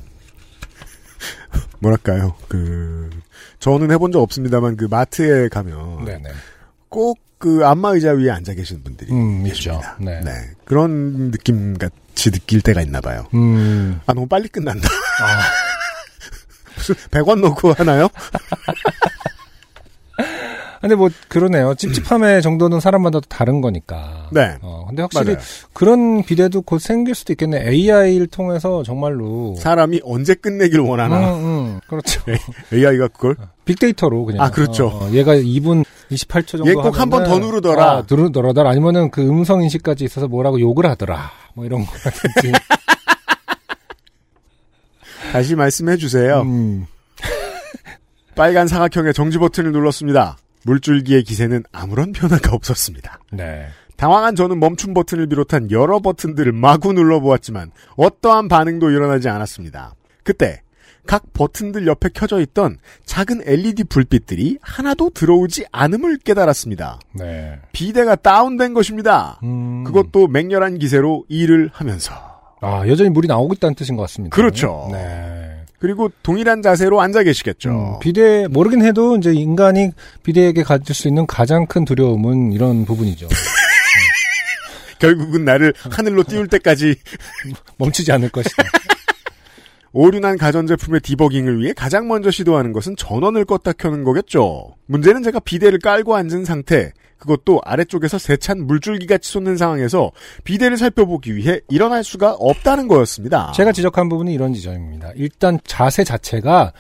뭐랄까요 1.80 2.36
그 2.48 3.10
저는 3.60 3.92
해본 3.92 4.12
적 4.12 4.22
없습니다만 4.22 4.78
그 4.78 4.86
마트에 4.86 5.50
가면 5.50 6.06
네네. 6.06 6.30
꼭 6.94 7.34
그 7.44 7.60
안마 7.66 7.90
의자 7.90 8.12
위에 8.12 8.32
앉아 8.32 8.54
계신 8.54 8.82
분들이 8.84 9.12
음. 9.12 9.44
계십니다. 9.44 9.98
네. 10.00 10.22
네 10.22 10.32
그런 10.64 11.30
느낌 11.30 11.78
같이 11.78 12.32
느낄 12.32 12.62
때가 12.62 12.82
있나 12.82 13.02
봐요. 13.02 13.28
음. 13.34 14.00
아 14.06 14.14
너무 14.14 14.28
빨리 14.28 14.48
끝난다. 14.48 14.88
아, 15.22 15.42
무슨 16.78 16.96
100원 17.12 17.42
넣고 17.42 17.74
하나요? 17.74 18.08
근데 20.84 20.96
뭐 20.96 21.10
그러네요. 21.30 21.76
찝찝함의 21.76 22.42
정도는 22.42 22.82
사람마다 22.82 23.22
다른 23.30 23.62
거니까. 23.62 24.30
네. 24.34 24.58
어, 24.62 24.86
근데 24.88 25.02
확실히 25.02 25.34
맞아요. 25.36 25.38
그런 25.72 26.24
비대도 26.24 26.62
곧 26.64 26.80
생길 26.80 27.16
수도 27.16 27.32
있겠네. 27.32 27.70
AI를 27.70 28.28
통해서 28.28 28.84
정말로. 28.84 29.56
사람이 29.56 30.02
언제 30.04 30.34
끝내길 30.34 30.82
원하나. 30.82 31.36
응, 31.36 31.46
응. 31.46 31.80
그렇죠. 31.88 32.22
AI가 32.74 33.08
그걸 33.08 33.38
빅데이터로 33.64 34.26
그냥. 34.26 34.42
아, 34.44 34.52
그렇죠. 34.52 34.88
어, 34.88 35.06
어, 35.06 35.12
얘가 35.12 35.36
2분 35.36 35.86
28초 36.14 36.48
정도. 36.58 36.68
얘 36.70 36.74
꼭 36.74 37.00
한 37.00 37.10
번더 37.10 37.30
하면은 37.32 37.48
누르더라. 37.48 37.84
아, 37.92 38.04
누르더라. 38.10 38.70
아니면은 38.70 39.10
그 39.12 39.22
음성 39.28 39.62
인식까지 39.64 40.04
있어서 40.06 40.28
뭐라고 40.28 40.60
욕을 40.60 40.86
하더라. 40.86 41.32
뭐 41.56 41.66
이런 41.66 41.86
거라든지. 41.86 42.52
다시 45.32 45.56
말씀해 45.56 45.98
주세요. 45.98 46.42
음, 46.42 46.86
빨간 48.36 48.68
사각형의 48.68 49.14
정지 49.14 49.38
버튼을 49.38 49.72
눌렀습니다. 49.72 50.38
물줄기의 50.66 51.24
기세는 51.24 51.64
아무런 51.72 52.12
변화가 52.14 52.54
없었습니다. 52.54 53.20
네. 53.32 53.68
당황한 53.98 54.36
저는 54.36 54.60
멈춤 54.60 54.94
버튼을 54.94 55.28
비롯한 55.28 55.72
여러 55.72 56.00
버튼들을 56.00 56.52
마구 56.52 56.94
눌러보았지만 56.94 57.72
어떠한 57.96 58.48
반응도 58.48 58.90
일어나지 58.92 59.30
않았습니다. 59.30 59.94
그때 60.24 60.62
각 61.06 61.34
버튼들 61.34 61.86
옆에 61.88 62.10
켜져 62.14 62.40
있던 62.42 62.78
작은 63.06 63.42
LED 63.46 63.86
불빛들이 63.86 64.60
하나도 64.62 65.12
들어오지 65.12 65.66
않음을 65.72 66.20
깨달았습니다. 66.20 67.00
네. 67.14 67.60
비대가 67.72 68.16
다운된 68.16 68.74
것입니다. 68.74 69.40
음. 69.44 69.84
그것도 69.84 70.28
맹렬한 70.28 70.80
기세로 70.80 71.26
일을 71.28 71.70
하면서. 71.74 72.14
아, 72.62 72.88
여전히 72.88 73.10
물이 73.10 73.28
나오고 73.28 73.56
있다는 73.56 73.76
뜻인 73.76 73.96
것 73.98 74.04
같습니다. 74.04 74.34
그렇죠. 74.36 74.88
네. 74.92 75.64
그리고 75.80 76.10
동일한 76.24 76.62
자세로 76.62 77.02
앉아 77.02 77.24
계시겠죠. 77.24 77.70
음, 77.70 78.00
비대, 78.00 78.48
모르긴 78.48 78.86
해도 78.86 79.18
이제 79.18 79.34
인간이 79.34 79.92
비대에게 80.24 80.64
가질 80.64 80.96
수 80.96 81.10
있는 81.10 81.28
가장 81.28 81.66
큰 81.66 81.84
두려움은 81.84 82.54
이런 82.54 82.86
부분이죠. 82.86 83.28
결국은 85.00 85.44
나를 85.44 85.74
하늘로 85.92 86.24
띄울 86.24 86.48
때까지 86.48 86.96
멈추지 87.76 88.14
않을 88.14 88.30
것이다. 88.30 88.64
오류난 89.94 90.38
가전제품의 90.40 91.02
디버깅을 91.02 91.60
위해 91.60 91.72
가장 91.74 92.08
먼저 92.08 92.32
시도하는 92.32 92.74
것은 92.74 92.96
전원을 92.96 93.46
껐다 93.46 93.78
켜는 93.78 94.04
거겠죠. 94.04 94.76
문제는 94.88 95.22
제가 95.22 95.40
비대를 95.40 95.80
깔고 95.80 96.16
앉은 96.16 96.46
상태, 96.46 96.92
그것도 97.20 97.62
아래쪽에서 97.64 98.18
세찬 98.18 98.66
물줄기같이 98.66 99.32
솟는 99.32 99.56
상황에서 99.56 100.12
비대를 100.44 100.78
살펴보기 100.78 101.36
위해 101.36 101.62
일어날 101.70 102.04
수가 102.04 102.34
없다는 102.34 102.88
거였습니다. 102.88 103.54
제가 103.56 103.72
지적한 103.72 104.10
부분이 104.10 104.34
이런 104.34 104.54
지점입니다. 104.54 105.12
일단 105.16 105.60
자세 105.64 106.04
자체가 106.04 106.74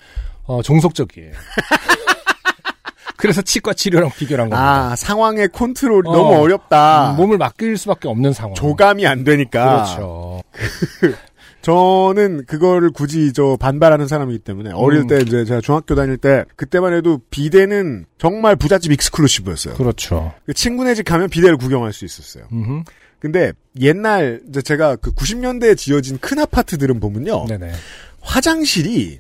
어, 0.45 0.61
종속적이에요. 0.61 1.31
그래서 3.15 3.41
치과 3.41 3.73
치료랑 3.73 4.09
비교한 4.17 4.49
겁니다. 4.49 4.91
아, 4.91 4.95
상황의 4.97 5.49
컨트롤이 5.53 6.09
어. 6.09 6.11
너무 6.11 6.35
어렵다. 6.41 7.11
음, 7.11 7.15
몸을 7.15 7.37
맡길 7.37 7.77
수밖에 7.77 8.09
없는 8.09 8.33
상황. 8.33 8.53
조감이 8.55 9.07
안 9.07 9.23
되니까. 9.23 9.83
그렇죠. 9.85 10.41
저는 11.63 12.45
그거를 12.45 12.91
굳이 12.91 13.31
저 13.31 13.57
반발하는 13.57 14.07
사람이기 14.07 14.39
때문에 14.39 14.71
어릴 14.73 15.01
음. 15.01 15.07
때 15.07 15.19
이제 15.21 15.45
제가 15.45 15.61
중학교 15.61 15.95
다닐 15.95 16.17
때 16.17 16.43
그때만 16.57 16.93
해도 16.93 17.21
비대는 17.29 18.05
정말 18.17 18.57
부잣집 18.57 18.91
익스클루시브였어요. 18.91 19.75
그렇죠. 19.75 20.33
그 20.45 20.53
친구네 20.53 20.93
집 20.93 21.03
가면 21.03 21.29
비대를 21.29 21.57
구경할 21.57 21.93
수 21.93 22.03
있었어요. 22.03 22.45
음흠. 22.51 22.83
근데 23.19 23.53
옛날 23.79 24.41
이제 24.49 24.61
제가 24.61 24.97
그 24.97 25.13
90년대에 25.13 25.77
지어진 25.77 26.17
큰 26.19 26.39
아파트들은 26.39 26.99
보면요. 26.99 27.45
네네. 27.47 27.71
화장실이 28.19 29.19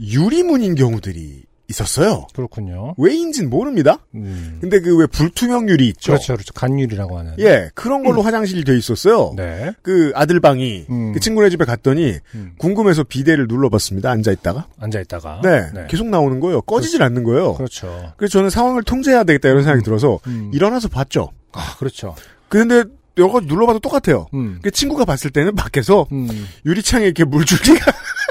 유리문인 0.00 0.74
경우들이 0.74 1.42
있었어요. 1.72 2.26
그렇군요. 2.34 2.94
왜인진 2.98 3.50
모릅니다. 3.50 3.98
음. 4.14 4.58
근데 4.60 4.80
그 4.80 4.92
왜 4.96 5.06
불투명 5.06 5.68
유리 5.68 5.88
있죠. 5.88 6.12
그렇죠, 6.12 6.34
그렇죠. 6.34 6.52
간유리라고 6.54 7.18
하는. 7.18 7.34
예, 7.38 7.70
그런 7.74 8.04
걸로 8.04 8.22
화장실이 8.22 8.62
돼 8.64 8.76
있었어요. 8.76 9.32
네. 9.36 9.72
그 9.82 10.12
아들 10.14 10.38
방이 10.38 10.84
음. 10.90 11.12
그 11.12 11.20
친구네 11.20 11.48
집에 11.50 11.64
갔더니 11.64 12.18
음. 12.34 12.52
궁금해서 12.58 13.02
비대를 13.04 13.46
눌러봤습니다. 13.48 14.10
앉아 14.10 14.30
있다가. 14.32 14.66
앉아 14.78 15.00
있다가. 15.00 15.40
네, 15.42 15.86
계속 15.88 16.06
나오는 16.08 16.38
거예요. 16.40 16.60
꺼지질 16.62 17.02
않는 17.02 17.24
거예요. 17.24 17.54
그렇죠. 17.54 18.12
그래서 18.16 18.32
저는 18.32 18.50
상황을 18.50 18.82
통제해야 18.84 19.24
되겠다 19.24 19.48
이런 19.48 19.62
생각이 19.64 19.82
들어서 19.82 20.20
음. 20.26 20.50
일어나서 20.54 20.88
봤죠. 20.88 21.30
아, 21.52 21.74
그렇죠. 21.78 22.14
근데 22.48 22.84
여러 23.18 23.32
가지 23.32 23.46
눌러봐도 23.46 23.78
똑같아요. 23.78 24.26
음. 24.34 24.58
그 24.62 24.70
친구가 24.70 25.04
봤을 25.04 25.30
때는 25.30 25.54
밖에서 25.54 26.06
음. 26.12 26.28
유리창에 26.64 27.04
이렇게 27.06 27.24
물줄기가 27.24 27.92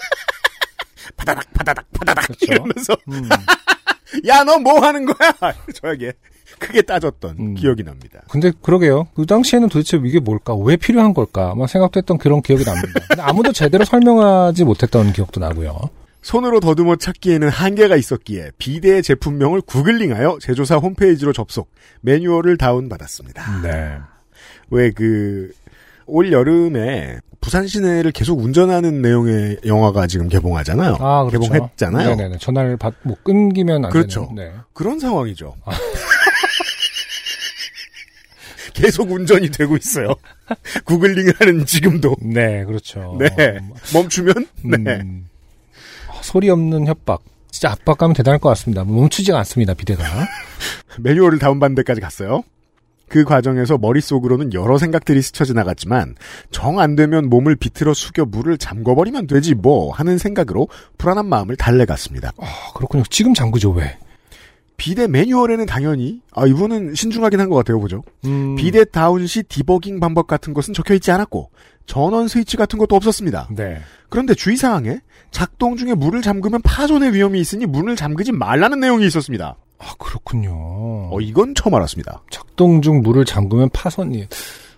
파다닥 1.18 1.54
파다닥 1.54 1.86
파다닥 1.94 2.26
그렇죠. 2.28 2.46
이러면서 2.54 2.98
음. 3.10 3.30
야 4.28 4.44
너 4.44 4.58
뭐 4.58 4.80
하는 4.86 5.06
거야? 5.06 5.32
저에게 5.76 6.14
크게 6.60 6.82
따졌던 6.82 7.36
음. 7.40 7.56
기억이 7.56 7.84
납니다. 7.84 8.22
근데 8.30 8.52
그러게요. 8.62 9.08
그 9.16 9.26
당시에는 9.26 9.70
도대체 9.70 10.00
이게 10.04 10.20
뭘까? 10.20 10.54
왜 10.56 10.76
필요한 10.76 11.14
걸까? 11.14 11.56
막 11.56 11.68
생각했던 11.70 12.18
그런 12.18 12.42
기억이 12.42 12.64
납니다. 12.66 13.00
아무도 13.20 13.52
제대로 13.54 13.86
설명하지 13.86 14.66
못했던 14.66 15.12
기억도 15.14 15.40
나고요. 15.40 15.80
손으로 16.22 16.60
더듬어 16.60 16.98
찾기에는 16.98 17.50
한계가 17.50 17.96
있었기에 17.96 18.52
비대의 18.60 19.02
제품명을 19.02 19.62
구글링하여 19.62 20.38
제조사 20.42 20.76
홈페이지로 20.76 21.34
접속, 21.34 21.72
매뉴얼을 22.02 22.58
다운받았습니다. 22.58 23.62
네. 23.62 23.98
왜 24.70 24.92
그 24.92 25.54
올 26.08 26.32
여름에 26.34 27.20
부산 27.42 27.68
시내를 27.68 28.12
계속 28.12 28.40
운전하는 28.40 29.02
내용의 29.02 29.58
영화가 29.66 30.08
지금 30.08 30.30
개봉하잖아요. 30.30 30.98
아, 31.00 31.26
그렇죠. 31.26 31.52
개봉했잖아요. 31.52 32.10
네네네. 32.16 32.38
전화를 32.38 32.78
받, 32.78 32.94
뭐 33.02 33.18
끊기면 33.24 33.86
안 33.86 33.92
그렇죠. 33.92 34.32
되는. 34.36 34.36
네. 34.36 34.52
그런 34.74 35.00
상황이죠. 35.00 35.56
계속 38.74 39.12
운전이 39.12 39.50
되고 39.52 39.76
있어요. 39.76 40.14
구글링을 40.86 41.34
하는 41.40 41.66
지금도. 41.66 42.16
네, 42.22 42.64
그렇죠. 42.64 43.18
네. 43.20 43.60
멈추면 43.94 44.34
네. 44.64 44.78
음, 45.02 45.28
아, 46.10 46.20
소리 46.22 46.50
없는 46.50 46.88
협박. 46.88 47.22
진짜 47.50 47.72
압박감이 47.72 48.14
대단할 48.14 48.40
것 48.40 48.48
같습니다. 48.50 48.86
멈추지가 48.86 49.38
않습니다, 49.40 49.74
비대가. 49.74 50.04
매뉴얼을 51.00 51.40
다운받는 51.40 51.76
데까지 51.76 52.00
갔어요. 52.00 52.44
그 53.12 53.26
과정에서 53.26 53.78
머릿속으로는 53.78 54.54
여러 54.54 54.78
생각들이 54.78 55.22
스쳐 55.22 55.44
지나갔지만 55.44 56.16
정 56.50 56.80
안 56.80 56.96
되면 56.96 57.30
몸을 57.30 57.58
비틀어 57.58 57.94
숙여 57.94 58.24
물을 58.24 58.58
잠궈버리면 58.58 59.28
되지 59.28 59.54
뭐 59.54 59.92
하는 59.92 60.18
생각으로 60.18 60.70
불안한 60.98 61.26
마음을 61.28 61.58
달래갔습니다. 61.58 62.32
아, 62.38 62.46
그렇군요. 62.74 63.04
지금 63.10 63.34
장구죠, 63.34 63.72
왜? 63.72 63.98
비대 64.78 65.08
매뉴얼에는 65.08 65.66
당연히 65.66 66.22
아 66.34 66.48
이분은 66.48 66.96
신중하긴 66.96 67.40
한 67.42 67.50
것 67.50 67.56
같아요 67.58 67.80
보죠. 67.82 68.02
음, 68.26 68.56
비대 68.56 68.86
다운 68.86 69.28
시 69.28 69.44
디버깅 69.44 70.00
방법 70.00 70.26
같은 70.28 70.54
것은 70.54 70.74
적혀 70.74 70.94
있지 70.96 71.12
않았고 71.12 71.52
전원 71.86 72.30
스위치 72.30 72.56
같은 72.56 72.80
것도 72.80 72.96
없었습니다. 72.96 73.50
네. 73.52 73.82
그런데 74.10 74.34
주의 74.34 74.56
사항에 74.56 75.00
작동 75.32 75.76
중에 75.76 75.94
물을 75.94 76.22
잠그면 76.22 76.62
파손의 76.64 77.14
위험이 77.14 77.42
있으니 77.42 77.66
문을 77.66 77.96
잠그지 77.98 78.32
말라는 78.32 78.80
내용이 78.80 79.06
있었습니다. 79.06 79.56
아, 79.82 79.94
그렇군요. 79.98 80.52
어 81.12 81.18
이건 81.22 81.56
처음 81.56 81.74
알았습니다. 81.76 82.22
작동 82.30 82.82
중 82.82 83.02
물을 83.02 83.26
잠그면 83.26 83.70
파손이 83.70 84.28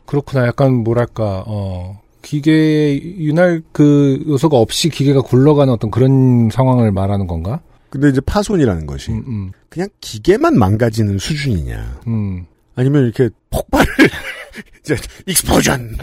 그렇구나. 0.05 0.47
약간 0.47 0.83
뭐랄까 0.83 1.43
어 1.45 2.01
기계 2.21 2.97
윤활 3.17 3.61
그 3.71 4.23
요소가 4.27 4.57
없이 4.57 4.89
기계가 4.89 5.21
굴러가는 5.21 5.71
어떤 5.73 5.91
그런 5.91 6.49
상황을 6.49 6.91
말하는 6.91 7.27
건가? 7.27 7.59
근데 7.89 8.09
이제 8.09 8.21
파손이라는 8.21 8.87
것이 8.87 9.11
음, 9.11 9.23
음, 9.27 9.51
그냥 9.69 9.87
기계만 10.01 10.57
망가지는 10.57 11.19
수준이냐 11.19 12.01
음. 12.07 12.47
아니면 12.75 13.03
이렇게 13.03 13.29
폭발을 13.51 13.85
이제 14.81 14.97
익스포전 15.27 15.95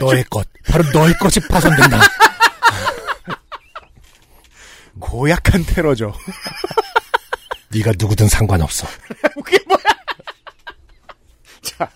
너의 0.00 0.24
것, 0.24 0.46
바로 0.66 0.84
너의 0.92 1.14
것이 1.14 1.40
파손된다. 1.48 2.00
고약한 4.98 5.62
테러죠. 5.64 6.12
네가 7.72 7.92
누구든 7.98 8.28
상관없어. 8.28 8.86
그게 9.44 9.58
뭐야? 9.66 9.80
자, 11.62 11.88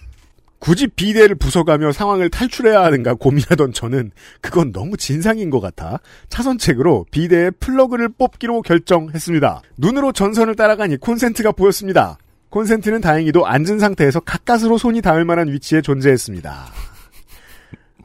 굳이 0.58 0.86
비데를 0.86 1.36
부숴가며 1.36 1.92
상황을 1.92 2.30
탈출해야 2.30 2.82
하는가 2.82 3.14
고민하던 3.14 3.72
저는 3.72 4.12
그건 4.40 4.72
너무 4.72 4.96
진상인 4.96 5.50
것 5.50 5.60
같아 5.60 6.00
차선책으로 6.28 7.06
비데의 7.10 7.52
플러그를 7.58 8.08
뽑기로 8.10 8.62
결정했습니다. 8.62 9.62
눈으로 9.76 10.12
전선을 10.12 10.54
따라가니 10.54 10.98
콘센트가 10.98 11.52
보였습니다. 11.52 12.18
콘센트는 12.50 13.00
다행히도 13.00 13.46
앉은 13.46 13.80
상태에서 13.80 14.20
가까스로 14.20 14.78
손이 14.78 15.02
닿을 15.02 15.24
만한 15.24 15.48
위치에 15.48 15.82
존재했습니다. 15.82 16.93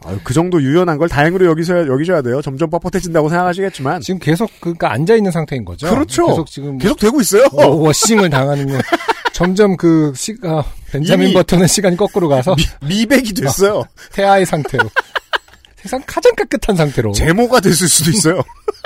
아유, 0.06 0.18
그 0.24 0.34
정도 0.34 0.62
유연한 0.62 0.98
걸 0.98 1.10
다행으로 1.10 1.46
여기서 1.48 1.88
여기셔야 1.88 2.22
돼요. 2.22 2.42
점점 2.42 2.70
뻣뻣해진다고 2.70 3.30
생각하시겠지만 3.30 4.02
지금 4.02 4.20
계속 4.20 4.50
그니까 4.62 4.92
앉아 4.92 5.16
있는 5.16 5.32
상태인 5.32 5.66
거죠. 5.66 5.90
그렇죠. 5.90 6.28
계속 6.28 6.48
지금 6.50 6.78
계속 6.78 7.00
되고 7.00 7.20
있어요. 7.20 7.46
어, 7.52 7.68
워싱을 7.68 8.30
당하는 8.30 8.68
거. 8.68 8.80
점점 9.34 9.78
그 9.78 10.12
시, 10.16 10.36
아, 10.44 10.64
벤자민 10.92 11.34
버튼은 11.34 11.68
시간이 11.68 11.98
거꾸로 11.98 12.28
가서 12.30 12.56
미 12.88 13.06
백이 13.06 13.34
됐어요. 13.34 13.84
태아의 14.14 14.46
상태로. 14.46 14.90
세상 15.82 16.02
가장 16.06 16.36
깨끗한 16.36 16.76
상태로. 16.76 17.14
제모가 17.14 17.62
됐을 17.62 17.88
수도 17.88 18.12
있어요. 18.12 18.42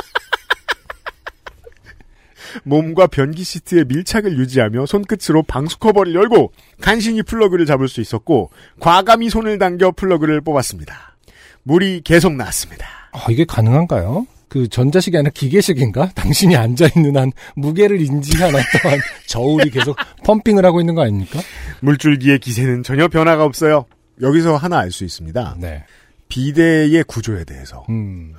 몸과 2.63 3.07
변기 3.07 3.43
시트의 3.43 3.85
밀착을 3.85 4.37
유지하며 4.37 4.85
손끝으로 4.85 5.43
방수 5.43 5.79
커버를 5.79 6.13
열고 6.15 6.51
간신히 6.81 7.23
플러그를 7.23 7.65
잡을 7.65 7.87
수 7.87 8.01
있었고 8.01 8.51
과감히 8.79 9.29
손을 9.29 9.57
당겨 9.57 9.91
플러그를 9.91 10.41
뽑았습니다. 10.41 11.15
물이 11.63 12.01
계속 12.03 12.33
나왔습니다. 12.35 12.85
아, 13.11 13.25
이게 13.29 13.45
가능한가요? 13.45 14.27
그 14.49 14.67
전자식이 14.67 15.17
아니라 15.17 15.31
기계식인가? 15.33 16.11
당신이 16.15 16.55
앉아있는 16.55 17.17
한 17.17 17.31
무게를 17.55 17.99
인지한 18.01 18.53
어떠한 18.53 18.99
저울이 19.27 19.69
계속 19.71 19.95
pumping을 20.23 20.63
하고 20.65 20.79
있는 20.79 20.93
거 20.93 21.01
아닙니까? 21.01 21.39
물줄기의 21.81 22.39
기세는 22.39 22.83
전혀 22.83 23.07
변화가 23.07 23.43
없어요. 23.45 23.85
여기서 24.21 24.55
하나 24.57 24.77
알 24.79 24.91
수 24.91 25.05
있습니다. 25.05 25.55
네. 25.59 25.83
비데의 26.29 27.03
구조에 27.05 27.43
대해서 27.45 27.83
음. 27.89 28.33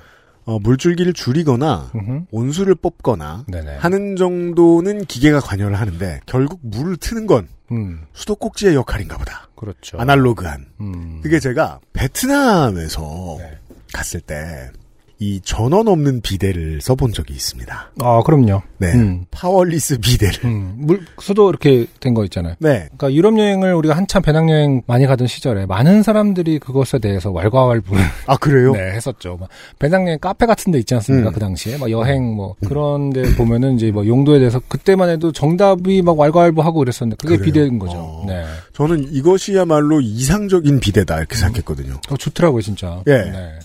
어, 0.45 0.59
물줄기를 0.59 1.13
줄이거나 1.13 1.91
음흠. 1.95 2.25
온수를 2.31 2.75
뽑거나 2.75 3.45
네네. 3.47 3.77
하는 3.77 4.15
정도는 4.15 5.05
기계가 5.05 5.39
관여를 5.39 5.79
하는데 5.79 6.19
결국 6.25 6.59
물을 6.61 6.97
트는 6.97 7.25
건 7.25 7.47
음. 7.71 8.01
수도꼭지의 8.13 8.75
역할인가 8.75 9.17
보다. 9.17 9.49
그렇죠. 9.55 9.97
아날로그한. 9.97 10.67
음. 10.81 11.19
그게 11.23 11.39
제가 11.39 11.79
베트남에서 11.93 13.37
네. 13.39 13.57
갔을 13.93 14.19
때 14.21 14.69
이 15.17 15.39
전원 15.45 15.87
없는 15.87 16.19
비데를 16.19 16.81
써본 16.81 17.13
적이 17.13 17.33
있습니다. 17.35 17.91
아, 18.01 18.21
그럼요. 18.25 18.61
네. 18.79 18.93
음. 18.93 19.25
파월리스 19.31 19.99
비데를. 19.99 20.43
음. 20.45 20.73
물, 20.77 21.05
수도 21.19 21.47
이렇게 21.49 21.85
된 22.01 22.13
거 22.13 22.25
있잖아요. 22.25 22.55
네. 22.59 22.89
그러니까 22.97 23.13
유럽 23.13 23.39
여행을 23.39 23.73
우리가 23.75 23.95
한참 23.95 24.21
배낭여행 24.21 24.81
많이 24.87 25.05
가던 25.05 25.27
시절에 25.27 25.65
많은 25.67 26.03
사람들이 26.03 26.59
그것에 26.59 26.99
대해서 26.99 27.31
왈가왈부를 27.31 28.03
아, 28.27 28.35
그래요? 28.35 28.71
네, 28.75 28.91
했었죠. 28.91 29.37
막 29.39 29.47
배낭여행 29.79 30.19
카페 30.19 30.45
같은 30.45 30.73
데 30.73 30.79
있지 30.79 30.93
않습니까? 30.95 31.29
음. 31.29 31.33
그 31.33 31.39
당시에. 31.39 31.77
막 31.77 31.89
여행 31.91 32.33
뭐 32.35 32.55
그런 32.67 33.11
데 33.11 33.23
보면은 33.35 33.75
이제 33.75 33.91
뭐 33.91 34.05
용도에 34.05 34.39
대해서 34.39 34.59
그때만 34.67 35.09
해도 35.09 35.31
정답이 35.31 36.01
막 36.01 36.19
왈가왈부하고 36.19 36.79
그랬었는데 36.79 37.15
그게 37.21 37.37
그래요? 37.37 37.45
비대인 37.45 37.79
거죠. 37.79 37.97
어. 37.97 38.25
네. 38.27 38.43
저는 38.73 39.13
이것이야말로 39.13 40.01
이상적인 40.01 40.81
비데다 40.81 41.17
이렇게 41.19 41.37
생각했거든요. 41.37 42.01
어, 42.09 42.17
좋더라고요, 42.17 42.61
진짜. 42.61 43.01
예. 43.07 43.11
네. 43.11 43.59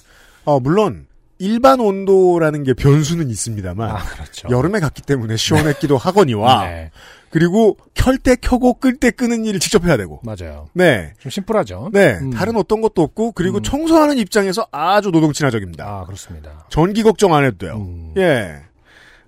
아, 0.45 0.59
물론 0.63 1.07
일반 1.41 1.81
온도라는 1.81 2.63
게 2.65 2.75
변수는 2.75 3.31
있습니다만 3.31 3.91
아, 3.91 4.05
그렇죠. 4.05 4.49
여름에 4.51 4.79
갔기 4.79 5.03
때문에 5.03 5.37
시원했기도 5.37 5.97
하거니와 5.99 6.65
네. 6.69 6.91
그리고 7.31 7.77
켤 7.95 8.17
때 8.19 8.37
켜고 8.37 8.75
끌 8.75 8.97
때 8.97 9.11
끄는 9.11 9.45
일을 9.47 9.61
직접 9.61 9.85
해야 9.85 9.97
되고 9.97 10.21
맞아요. 10.23 10.69
네. 10.75 11.13
좀 11.19 11.31
심플하죠. 11.31 11.91
네. 11.93 12.19
음. 12.21 12.31
다른 12.31 12.57
어떤 12.57 12.81
것도 12.81 13.03
없고 13.03 13.33
그리고 13.33 13.59
음. 13.59 13.63
청소하는 13.63 14.19
입장에서 14.19 14.67
아주 14.71 15.11
노동 15.11 15.33
친화적입니다. 15.33 15.85
아, 15.85 16.05
그렇습니다. 16.05 16.67
전기 16.69 17.03
걱정 17.03 17.35
안 17.35 17.45
해도 17.45 17.59
돼요. 17.59 17.77
음. 17.77 18.15
예. 18.17 18.57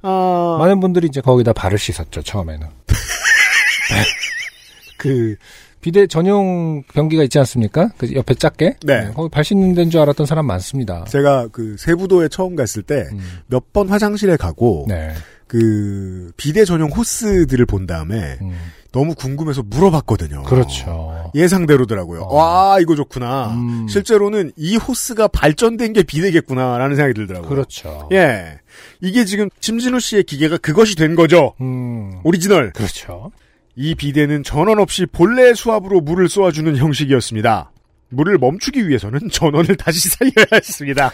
아, 0.03 0.57
많은 0.59 0.81
분들이 0.81 1.07
이제 1.07 1.20
거기다 1.20 1.53
발을 1.53 1.79
씻었죠, 1.79 2.22
처음에는. 2.22 2.66
그, 4.98 5.37
비데 5.83 6.07
전용 6.07 6.85
변기가 6.95 7.25
있지 7.25 7.38
않습니까? 7.40 7.90
그 7.99 8.14
옆에 8.14 8.35
작게? 8.35 8.77
네. 8.87 9.11
거기 9.14 9.29
발 9.29 9.45
씻는 9.45 9.75
데인 9.75 9.90
줄 9.90 10.01
알았던 10.01 10.27
사람 10.27 10.47
많습니다. 10.47 11.05
제가 11.09 11.49
그 11.51 11.77
세부도에 11.77 12.29
처음 12.29 12.55
갔을 12.55 12.83
때몇 12.83 13.12
음. 13.12 13.61
번 13.73 13.88
화장실에 13.88 14.37
가고 14.37 14.87
네. 14.88 15.11
그 15.49 16.31
비데 16.37 16.64
전용 16.64 16.88
호스들을 16.88 17.66
본 17.66 17.87
다음에 17.87 18.38
음. 18.40 18.53
너무 18.92 19.14
궁금해서 19.16 19.64
물어봤거든요. 19.64 20.45
그렇죠. 20.45 21.31
예상대로더라고요. 21.35 22.23
어. 22.23 22.35
와 22.37 22.79
이거 22.79 22.95
좋구나. 22.95 23.49
음. 23.49 23.88
실제로는 23.88 24.53
이 24.57 24.77
호스가 24.77 25.29
발전된 25.29 25.95
게 25.95 26.05
비데겠구나라는 26.05 26.94
생각이 26.95 27.14
들더라고요. 27.14 27.49
그렇죠. 27.49 28.09
예, 28.12 28.61
이게 29.01 29.25
지금 29.25 29.51
심진우 29.61 29.99
씨의 29.99 30.25
기계가 30.25 30.59
그것이 30.59 30.95
된 30.95 31.16
거죠. 31.16 31.55
음. 31.61 32.21
오리지널. 32.23 32.73
그렇죠. 32.73 33.33
이 33.74 33.94
비데는 33.94 34.42
전원 34.42 34.78
없이 34.78 35.06
본래 35.06 35.54
수압으로 35.54 36.00
물을 36.00 36.28
쏘아주는 36.28 36.76
형식이었습니다. 36.76 37.70
물을 38.11 38.37
멈추기 38.38 38.87
위해서는 38.88 39.30
전원을 39.30 39.76
다시 39.76 40.08
살려야 40.11 40.46
했습니다. 40.52 41.11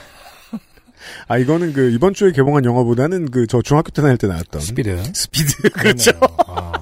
아 1.28 1.38
이거는 1.38 1.72
그 1.72 1.90
이번 1.90 2.12
주에 2.12 2.32
개봉한 2.32 2.64
영화보다는 2.64 3.30
그 3.30 3.46
저 3.46 3.62
중학교 3.62 3.90
때 3.90 4.02
다닐 4.02 4.18
때 4.18 4.26
나왔던 4.26 4.60
스피드. 4.60 5.02
스피드 5.14 5.70
그렇죠. 5.70 6.10
아. 6.48 6.72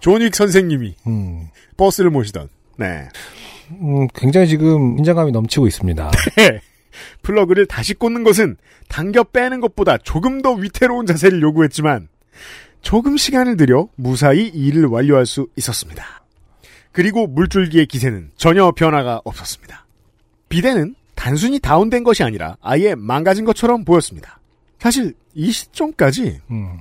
존윅 0.00 0.30
선생님이 0.32 0.94
음. 1.08 1.48
버스를 1.76 2.10
모시던 2.10 2.48
네 2.76 3.08
음, 3.72 4.06
굉장히 4.14 4.46
지금 4.46 4.96
긴장감이 4.96 5.32
넘치고 5.32 5.66
있습니다. 5.66 6.10
플러그를 7.22 7.66
다시 7.66 7.94
꽂는 7.94 8.22
것은 8.24 8.56
당겨 8.88 9.24
빼는 9.24 9.60
것보다 9.60 9.98
조금 9.98 10.40
더 10.40 10.52
위태로운 10.52 11.06
자세를 11.06 11.42
요구했지만 11.42 12.08
조금 12.88 13.18
시간을 13.18 13.58
들여 13.58 13.90
무사히 13.96 14.48
일을 14.48 14.86
완료할 14.86 15.26
수 15.26 15.46
있었습니다. 15.56 16.22
그리고 16.90 17.26
물줄기의 17.26 17.84
기세는 17.84 18.30
전혀 18.38 18.70
변화가 18.70 19.20
없었습니다. 19.24 19.84
비대는 20.48 20.94
단순히 21.14 21.58
다운된 21.58 22.02
것이 22.02 22.22
아니라 22.22 22.56
아예 22.62 22.94
망가진 22.94 23.44
것처럼 23.44 23.84
보였습니다. 23.84 24.40
사실 24.78 25.12
이 25.34 25.52
시점까지 25.52 26.40
음. 26.50 26.80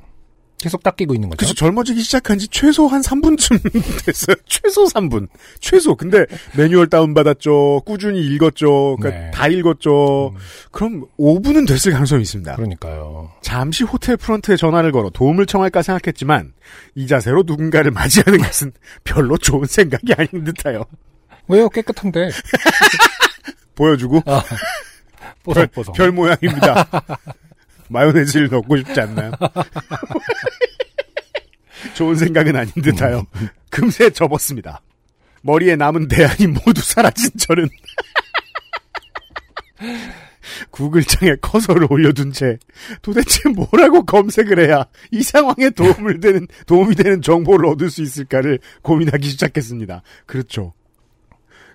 계속 0.60 0.82
닦이고 0.82 1.14
있는 1.14 1.30
거죠. 1.30 1.38
그래서 1.38 1.54
젊어지기 1.54 2.02
시작한 2.02 2.40
지 2.40 2.48
최소 2.48 2.88
한 2.88 3.02
3분쯤 3.02 3.62
됐어요. 4.06 4.36
최소 4.48 4.86
3분. 4.86 5.28
최소. 5.60 5.96
근데 5.96 6.26
매뉴얼 6.56 6.88
다운받았죠. 6.90 7.84
꾸준히 7.86 8.22
읽었죠. 8.22 8.98
그러니까 9.00 9.22
네. 9.26 9.32
다 9.32 9.48
읽었죠. 9.48 10.30
음. 10.30 10.38
그럼 10.72 11.06
5분은 11.20 11.68
됐을 11.68 11.92
가능성이 11.92 12.24
있습니다. 12.24 12.56
그러니까요. 12.56 13.32
잠시 13.42 13.84
호텔 13.84 14.18
프런트에 14.18 14.56
전화를 14.58 14.92
걸어 14.92 15.12
도움을 15.12 15.46
청할까 15.46 15.84
생각했지만 15.84 16.54
이 16.96 17.06
자세로 17.06 17.44
누군가를 17.46 17.92
맞이하는 17.92 18.40
것은 18.42 18.72
별로 19.04 19.38
좋은 19.38 19.66
생각이 19.66 20.14
아닌 20.18 20.44
듯해요. 20.44 20.84
왜요? 21.48 21.70
깨끗한데. 21.70 22.30
보여주고 23.76 24.24
아. 24.26 24.44
별, 25.44 25.68
뽀송뽀송. 25.68 25.94
별 25.94 26.12
모양입니다. 26.12 26.90
마요네즈를 27.90 28.50
넣고 28.50 28.78
싶지 28.78 29.02
않나요? 29.02 29.32
좋은 31.94 32.16
생각은 32.16 32.56
아닌 32.56 32.72
듯하여 32.82 33.26
금세 33.70 34.10
접었습니다. 34.10 34.82
머리에 35.42 35.76
남은 35.76 36.08
대안이 36.08 36.48
모두 36.48 36.82
사라진 36.82 37.30
저는 37.38 37.70
구글창에 40.72 41.36
커서를 41.42 41.88
올려둔 41.90 42.32
채 42.32 42.58
도대체 43.02 43.50
뭐라고 43.50 44.06
검색을 44.06 44.60
해야 44.60 44.86
이 45.12 45.22
상황에 45.22 45.70
도움을 45.70 46.20
되는 46.20 46.48
도움이 46.66 46.96
되는 46.96 47.22
정보를 47.22 47.68
얻을 47.70 47.90
수 47.90 48.02
있을까를 48.02 48.60
고민하기 48.82 49.28
시작했습니다. 49.30 50.02
그렇죠. 50.26 50.74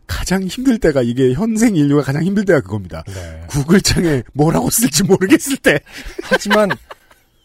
가장 0.07 0.43
힘들 0.45 0.79
때가 0.79 1.03
이게 1.03 1.33
현생 1.33 1.77
인류가 1.77 2.03
가장 2.03 2.23
힘들 2.23 2.45
때가 2.45 2.61
그겁니다. 2.61 3.03
네. 3.07 3.45
구글창에 3.49 4.23
뭐라고 4.33 4.71
쓸지 4.71 5.05
모르겠을 5.05 5.57
때 5.59 5.81
하지만 6.23 6.71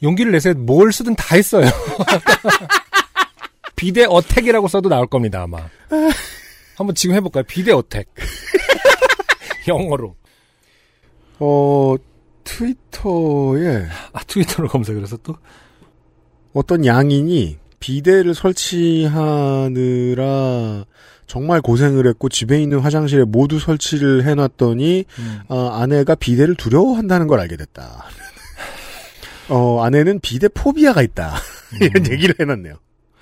용기를 0.03 0.31
내서 0.31 0.53
뭘 0.53 0.91
쓰든 0.91 1.15
다 1.15 1.35
했어요. 1.35 1.65
비대 3.75 4.05
어택이라고 4.05 4.67
써도 4.67 4.89
나올 4.89 5.07
겁니다 5.07 5.43
아마. 5.43 5.59
한번 6.75 6.95
지금 6.95 7.15
해볼까요? 7.15 7.43
비대 7.43 7.71
어택. 7.71 8.07
영어로. 9.67 10.15
어 11.39 11.95
트위터에 12.43 13.87
아 14.13 14.23
트위터로 14.25 14.67
검색을 14.67 15.03
해서 15.03 15.17
또. 15.17 15.35
어떤 16.53 16.85
양인이 16.85 17.57
비데를 17.79 18.33
설치하느라 18.33 19.15
정말 21.27 21.61
고생을 21.61 22.07
했고 22.07 22.29
집에 22.29 22.61
있는 22.61 22.79
화장실에 22.79 23.25
모두 23.25 23.59
설치를 23.59 24.23
해놨더니 24.25 25.05
음. 25.19 25.39
어, 25.49 25.67
아내가 25.69 26.15
비데를 26.15 26.55
두려워한다는 26.55 27.27
걸 27.27 27.39
알게 27.41 27.57
됐다. 27.57 28.05
어, 29.49 29.83
아내는 29.83 30.19
비데 30.21 30.47
포비아가 30.47 31.01
있다. 31.01 31.35
이런 31.81 32.09
얘기를 32.11 32.33
해놨네요. 32.39 32.75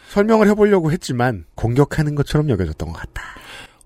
설명을 0.10 0.48
해보려고 0.50 0.92
했지만 0.92 1.46
공격하는 1.56 2.16
것처럼 2.16 2.50
여겨졌던 2.50 2.90
것 2.90 2.98
같다. 3.00 3.22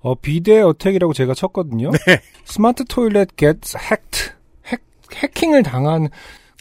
어 0.02 0.16
비데 0.16 0.62
attack이라고 0.62 1.12
제가 1.14 1.34
쳤거든요. 1.34 1.92
네. 1.92 2.22
Smart 2.46 2.86
toilet 2.86 3.36
gets 3.36 3.78
hacked. 3.78 4.32
Hack, 4.68 4.82
해킹을 5.14 5.64
당한 5.64 6.08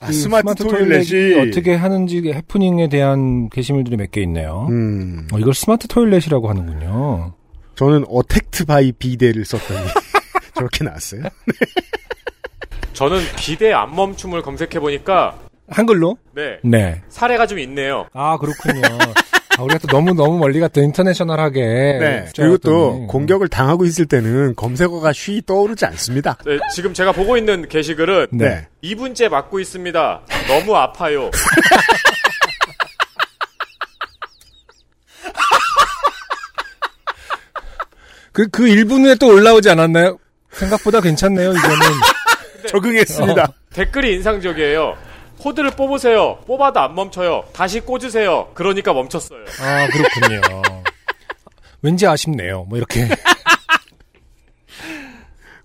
아, 0.00 0.06
그 0.08 0.12
smart 0.12 0.54
toilet이 0.64 1.34
어떻게 1.40 1.74
하는지 1.74 2.18
해프닝에 2.32 2.88
대한 2.88 3.48
게시물들이 3.50 3.96
몇 3.96 4.10
개 4.10 4.22
있네요. 4.22 4.66
음, 4.70 5.28
어, 5.32 5.38
이걸 5.38 5.54
smart 5.54 5.86
toilet이라고 5.86 6.48
하는군요. 6.48 7.34
저는 7.78 8.04
attacked 8.08 8.64
by 8.64 8.90
bidet를 8.90 9.44
썼더니 9.44 9.78
저렇게 10.56 10.82
나왔어요. 10.82 11.22
저는 12.92 13.20
비데 13.36 13.72
안 13.72 13.94
멈춤을 13.94 14.42
검색해 14.42 14.80
보니까 14.80 15.38
한글로? 15.68 16.18
네 16.34 16.58
네. 16.64 17.00
사례가 17.08 17.46
좀 17.46 17.60
있네요. 17.60 18.08
아 18.12 18.36
그렇군요. 18.38 18.82
아, 19.56 19.62
우리가 19.62 19.78
또 19.78 19.86
너무 19.86 20.12
너무 20.12 20.38
멀리 20.38 20.58
갔다 20.58 20.80
인터내셔널하게. 20.80 21.60
네. 21.60 22.24
그리고 22.36 22.58
또 22.58 23.06
공격을 23.06 23.46
당하고 23.46 23.84
있을 23.84 24.06
때는 24.06 24.56
검색어가 24.56 25.12
쉬 25.12 25.40
떠오르지 25.46 25.84
않습니다. 25.86 26.36
네, 26.44 26.58
지금 26.74 26.92
제가 26.92 27.12
보고 27.12 27.36
있는 27.36 27.68
게시글은 27.68 28.26
네. 28.32 28.66
2분째 28.82 29.28
맞고 29.28 29.60
있습니다. 29.60 30.22
너무 30.48 30.74
아파요. 30.74 31.30
그, 38.32 38.48
그 38.48 38.64
1분 38.64 39.04
후에 39.04 39.14
또 39.16 39.28
올라오지 39.28 39.70
않았나요? 39.70 40.18
생각보다 40.50 41.00
괜찮네요, 41.00 41.50
이거는. 41.52 41.78
적응했습니다. 42.68 43.52
댓글이 43.72 44.14
인상적이에요. 44.16 44.96
코드를 45.38 45.70
뽑으세요. 45.70 46.38
뽑아도 46.46 46.80
안 46.80 46.94
멈춰요. 46.94 47.44
다시 47.52 47.80
꽂으세요. 47.80 48.50
그러니까 48.54 48.92
멈췄어요. 48.92 49.44
아, 49.60 49.86
그렇군요. 49.88 50.62
왠지 51.82 52.06
아쉽네요. 52.06 52.64
뭐 52.64 52.76
이렇게. 52.76 53.08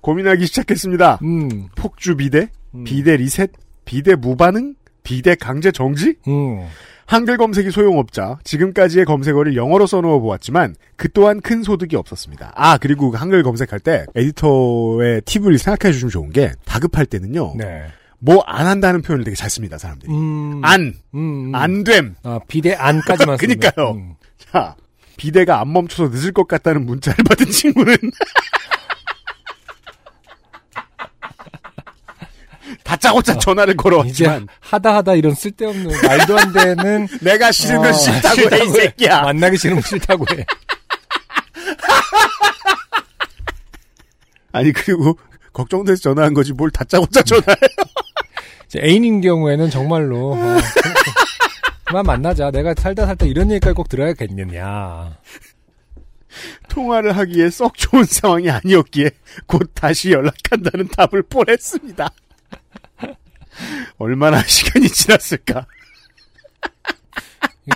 고민하기 0.01 0.45
시작했습니다. 0.45 1.19
음. 1.23 1.69
폭주 1.75 2.17
비대, 2.17 2.49
음. 2.75 2.83
비대 2.83 3.15
리셋, 3.17 3.51
비대 3.85 4.15
무반응, 4.15 4.75
비대 5.03 5.35
강제 5.35 5.71
정지? 5.71 6.15
음. 6.27 6.65
한글 7.05 7.37
검색이 7.37 7.69
소용없자 7.71 8.39
지금까지의 8.43 9.05
검색어를 9.05 9.55
영어로 9.55 9.85
써놓아 9.85 10.19
보았지만 10.19 10.75
그 10.95 11.11
또한 11.11 11.41
큰 11.41 11.61
소득이 11.61 11.95
없었습니다. 11.95 12.53
아 12.55 12.77
그리고 12.77 13.11
한글 13.15 13.43
검색할 13.43 13.79
때 13.79 14.05
에디터의 14.15 15.21
팁을 15.25 15.57
생각해 15.57 15.91
주시면 15.91 16.09
좋은 16.11 16.29
게 16.31 16.53
다급할 16.65 17.05
때는요. 17.05 17.55
네. 17.57 17.83
뭐안 18.19 18.65
한다는 18.67 19.01
표현을 19.01 19.25
되게 19.25 19.35
잘 19.35 19.49
씁니다 19.49 19.77
사람들이. 19.77 20.11
음. 20.11 20.61
안, 20.63 20.93
음. 21.13 21.49
음. 21.49 21.55
안됨. 21.55 22.15
아, 22.23 22.39
비대 22.47 22.73
안까지만 22.73 23.35
쓰면. 23.37 23.59
그니까요. 23.59 23.91
음. 23.91 24.15
자 24.37 24.75
비대가 25.17 25.59
안 25.59 25.71
멈춰서 25.73 26.09
늦을 26.09 26.31
것 26.31 26.47
같다는 26.47 26.85
문자를 26.85 27.23
받은 27.29 27.47
친구는 27.51 27.95
다짜고짜 33.03 33.37
전화를 33.37 33.73
이제 33.73 33.77
걸어왔지만 33.83 34.47
하다 34.59 34.95
하다 34.95 35.15
이런 35.15 35.35
쓸데없는 35.35 35.91
말도 36.07 36.37
안 36.37 36.53
되는 36.53 37.07
내가 37.21 37.51
싫으면 37.51 37.89
어, 37.89 37.93
싫다고 37.93 38.35
해이 38.37 38.43
싫다고 38.49 38.63
해. 38.63 38.71
새끼야. 38.71 39.21
만나기 39.21 39.57
싫으면 39.57 39.81
싫다고 39.83 40.25
해. 40.37 40.45
아니 44.53 44.71
그리고 44.71 45.17
걱정돼서 45.51 46.01
전화한 46.01 46.33
거지 46.33 46.53
뭘 46.53 46.71
다짜고짜 46.71 47.21
전화해. 47.23 47.57
이제 48.67 48.79
애인인 48.81 49.21
경우에는 49.21 49.69
정말로 49.69 50.33
어, 50.33 50.57
그만 51.83 52.05
만나자. 52.05 52.51
내가 52.51 52.73
살다 52.77 53.05
살다 53.05 53.25
이런 53.25 53.51
얘기까지 53.51 53.73
꼭 53.73 53.89
들어야겠느냐. 53.89 55.17
통화를 56.69 57.15
하기에 57.15 57.51
썩 57.51 57.75
좋은 57.77 58.03
상황이 58.05 58.49
아니었기에 58.49 59.11
곧 59.45 59.69
다시 59.75 60.11
연락한다는 60.11 60.87
답을 60.87 61.21
보냈습니다. 61.23 62.09
얼마나 63.97 64.41
시간이 64.47 64.89
지났을까? 64.89 65.65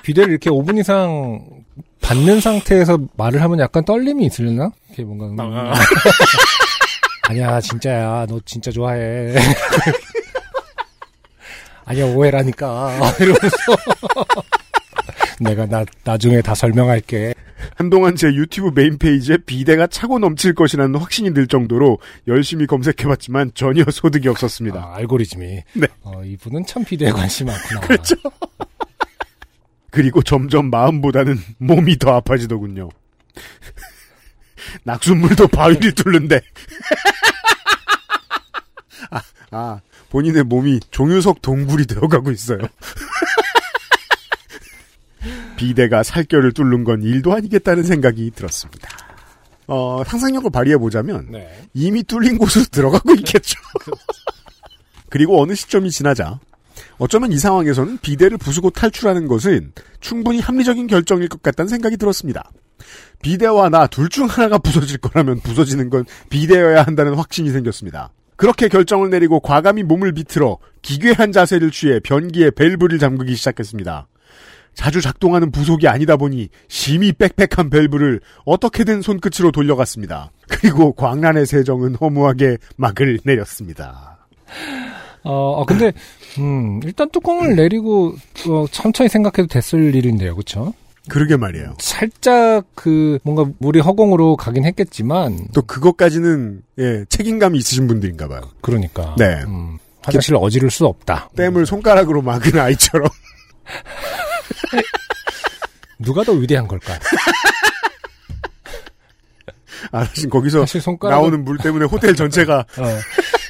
비대를 0.04 0.32
이렇게 0.32 0.50
5분 0.50 0.80
이상 0.80 1.40
받는 2.02 2.42
상태에서 2.42 3.00
말을 3.16 3.42
하면 3.42 3.60
약간 3.60 3.84
떨림이 3.86 4.26
있으려나? 4.26 4.72
이렇게 4.90 5.04
뭔가 5.04 5.26
음. 5.44 5.74
아니야 7.24 7.60
진짜야 7.62 8.26
너 8.28 8.40
진짜 8.46 8.72
좋아해. 8.72 9.36
아니야 11.86 12.06
오해라니까 12.06 12.98
이러면서 13.20 13.58
내가 15.40 15.66
나 15.66 15.86
나중에 16.04 16.42
다 16.42 16.54
설명할게. 16.54 17.34
한동안 17.76 18.16
제 18.16 18.28
유튜브 18.28 18.72
메인 18.74 18.98
페이지에 18.98 19.38
비대가 19.46 19.88
차고 19.88 20.20
넘칠 20.20 20.54
것이라는 20.54 21.00
확신이 21.00 21.34
들 21.34 21.48
정도로 21.48 22.00
열심히 22.28 22.68
검색해봤지만 22.68 23.52
전혀 23.54 23.84
소득이 23.90 24.28
없었습니다. 24.28 24.80
아, 24.80 24.96
알고리즘이 24.98 25.64
네. 25.74 25.88
어, 26.04 26.24
이분은 26.24 26.66
참 26.66 26.84
비대에 26.84 27.12
관심이 27.12 27.50
많구나. 27.50 27.82
그렇죠. 27.82 28.16
그리고 29.92 30.22
점점 30.22 30.70
마음보다는 30.70 31.38
몸이 31.58 31.98
더 31.98 32.16
아파지더군요. 32.16 32.90
낙수물도 34.84 35.48
바위를 35.48 35.94
뚫는데. 35.94 36.42
아, 39.12 39.22
아, 39.52 39.80
본인의 40.10 40.44
몸이 40.44 40.80
종유석 40.92 41.42
동굴이 41.42 41.86
되어가고 41.86 42.32
있어요. 42.32 42.60
비대가 45.58 46.04
살결을 46.04 46.54
뚫는 46.54 46.86
건 46.86 47.02
일도 47.04 47.34
아니겠다는 47.34 47.84
생각이 47.84 48.32
들었습니다. 48.34 48.90
어, 49.68 50.02
상상력을 50.06 50.50
발휘해보자면, 50.50 51.28
네. 51.32 51.68
이미 51.74 52.04
뚫린 52.04 52.38
곳으로 52.38 52.64
들어가고 52.72 53.14
있겠죠. 53.16 53.60
그리고 55.10 55.42
어느 55.42 55.56
시점이 55.56 55.92
지나자 55.92 56.40
어쩌면 57.00 57.32
이 57.32 57.38
상황에서는 57.38 57.98
비대를 58.00 58.38
부수고 58.38 58.70
탈출하는 58.70 59.28
것은 59.28 59.74
충분히 60.00 60.40
합리적인 60.40 60.88
결정일 60.88 61.28
것 61.30 61.42
같다는 61.42 61.70
생각이 61.70 61.98
들었습니다. 61.98 62.50
비대와 63.22 63.70
나 63.70 63.88
둘 63.88 64.10
중 64.10 64.28
하나가 64.28 64.58
부서질 64.58 65.00
거라면 65.00 65.40
부서지는 65.42 65.90
건 65.90 66.06
비대여야 66.30 66.84
한다는 66.84 67.16
확신이 67.16 67.50
생겼습니다. 67.52 68.12
그렇게 68.36 68.68
결정을 68.68 69.10
내리고 69.10 69.40
과감히 69.40 69.82
몸을 69.84 70.14
비틀어 70.14 70.60
기괴한 70.84 71.32
자세를 71.32 71.72
취해 71.72 72.00
변기에 72.00 72.52
밸브를 72.52 73.00
잠그기 73.00 73.36
시작했습니다. 73.36 74.08
자주 74.78 75.02
작동하는 75.02 75.50
부속이 75.52 75.88
아니다 75.88 76.16
보니 76.18 76.50
심히 76.68 77.12
빽빽한 77.12 77.72
밸브를 77.72 78.22
어떻게든 78.46 79.02
손끝으로 79.02 79.52
돌려갔습니다. 79.52 80.32
그리고 80.48 80.94
광란의 80.94 81.48
세정은 81.48 81.96
허무하게 81.96 82.58
막을 82.78 83.20
내렸습니다. 83.24 84.20
어, 85.24 85.62
어, 85.62 85.66
근데, 85.66 85.92
음, 86.38 86.80
일단 86.86 87.10
뚜껑을 87.10 87.56
내리고, 87.56 88.16
어, 88.48 88.66
천천히 88.72 89.10
생각해도 89.10 89.48
됐을 89.48 89.94
일인데요, 89.96 90.36
그쵸? 90.36 90.74
그러게 91.10 91.36
말이에요. 91.36 91.76
살짝 91.80 92.66
그, 92.76 93.18
뭔가 93.24 93.52
물이 93.58 93.80
허공으로 93.80 94.38
가긴 94.38 94.64
했겠지만, 94.64 95.48
또 95.54 95.64
그것까지는 95.64 96.62
예, 96.78 97.04
책임감이 97.10 97.58
있으신 97.58 97.88
분들인가 97.88 98.28
봐요. 98.28 98.42
그러니까. 98.62 99.16
네. 99.18 99.42
음, 99.48 99.80
화장실을 100.04 100.38
어지를 100.40 100.70
수 100.70 100.86
없다. 100.86 101.30
댐을 101.36 101.66
손가락으로 101.66 102.22
막은 102.22 102.58
아이처럼 102.58 103.10
누가 106.00 106.24
더 106.24 106.32
위대한 106.34 106.68
걸까? 106.68 106.98
아, 109.92 110.04
사실 110.06 110.30
거기서 110.30 110.62
사실 110.62 110.82
손가락 110.82 111.16
나오는 111.18 111.44
물 111.46 111.58
때문에 111.58 111.86
호텔 111.86 112.16
전체가 112.16 112.60
어, 112.78 113.00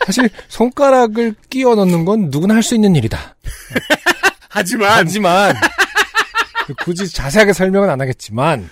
사실 0.06 0.30
손가락을 0.48 1.36
끼워 1.50 1.76
넣는 1.76 2.06
건 2.06 2.30
누구나 2.30 2.54
할 2.56 2.64
수 2.64 2.76
있는 2.76 2.96
일이다. 2.96 3.36
하지만 4.50 4.92
하지만 4.92 5.56
굳이 6.84 7.08
자세하게 7.10 7.54
설명은 7.54 7.90
안 7.90 8.02
하겠지만 8.02 8.70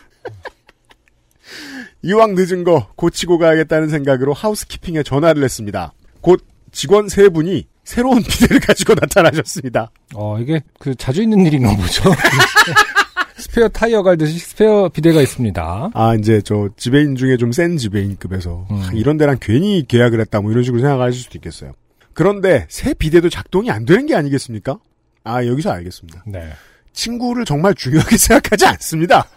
이왕 2.02 2.36
늦은 2.36 2.64
거 2.64 2.88
고치고 2.96 3.38
가야겠다는 3.40 3.90
생각으로 3.90 4.34
하우스키핑에 4.34 5.04
전화를 5.04 5.44
했습니다. 5.44 5.94
곧 6.22 6.46
직원 6.72 7.08
세 7.10 7.30
분이 7.30 7.68
새로운 7.86 8.22
비데를 8.24 8.60
가지고 8.60 8.96
나타나셨습니다. 9.00 9.90
어 10.16 10.38
이게 10.40 10.62
그 10.80 10.94
자주 10.96 11.22
있는 11.22 11.46
일인가 11.46 11.76
보죠. 11.76 12.04
스페어 13.38 13.68
타이어 13.70 14.02
갈듯이 14.02 14.40
스페어 14.40 14.90
비데가 14.90 15.22
있습니다. 15.22 15.92
아 15.94 16.16
이제 16.16 16.42
저 16.44 16.70
지배인 16.78 17.16
중에 17.16 17.38
좀 17.38 17.52
센 17.52 17.78
지배인급에서 17.78 18.68
음. 18.72 18.82
아, 18.82 18.92
이런 18.94 19.18
데랑 19.18 19.38
괜히 19.40 19.86
계약을 19.88 20.20
했다 20.20 20.42
뭐 20.42 20.52
이런 20.52 20.64
식으로 20.64 20.82
생각하실 20.82 21.22
수도 21.22 21.38
있겠어요. 21.38 21.74
그런데 22.14 22.66
새 22.70 22.94
비데도 22.94 23.30
작동이 23.30 23.70
안 23.72 23.86
되는 23.86 24.06
게 24.06 24.16
아니겠습니까? 24.16 24.78
아 25.24 25.46
여기서 25.46 25.72
알겠습니다. 25.72 26.24
네. 26.28 26.50
친구를 26.94 27.46
정말 27.46 27.74
중요하게 27.76 28.18
생각하지 28.18 28.66
않습니다. 28.66 29.28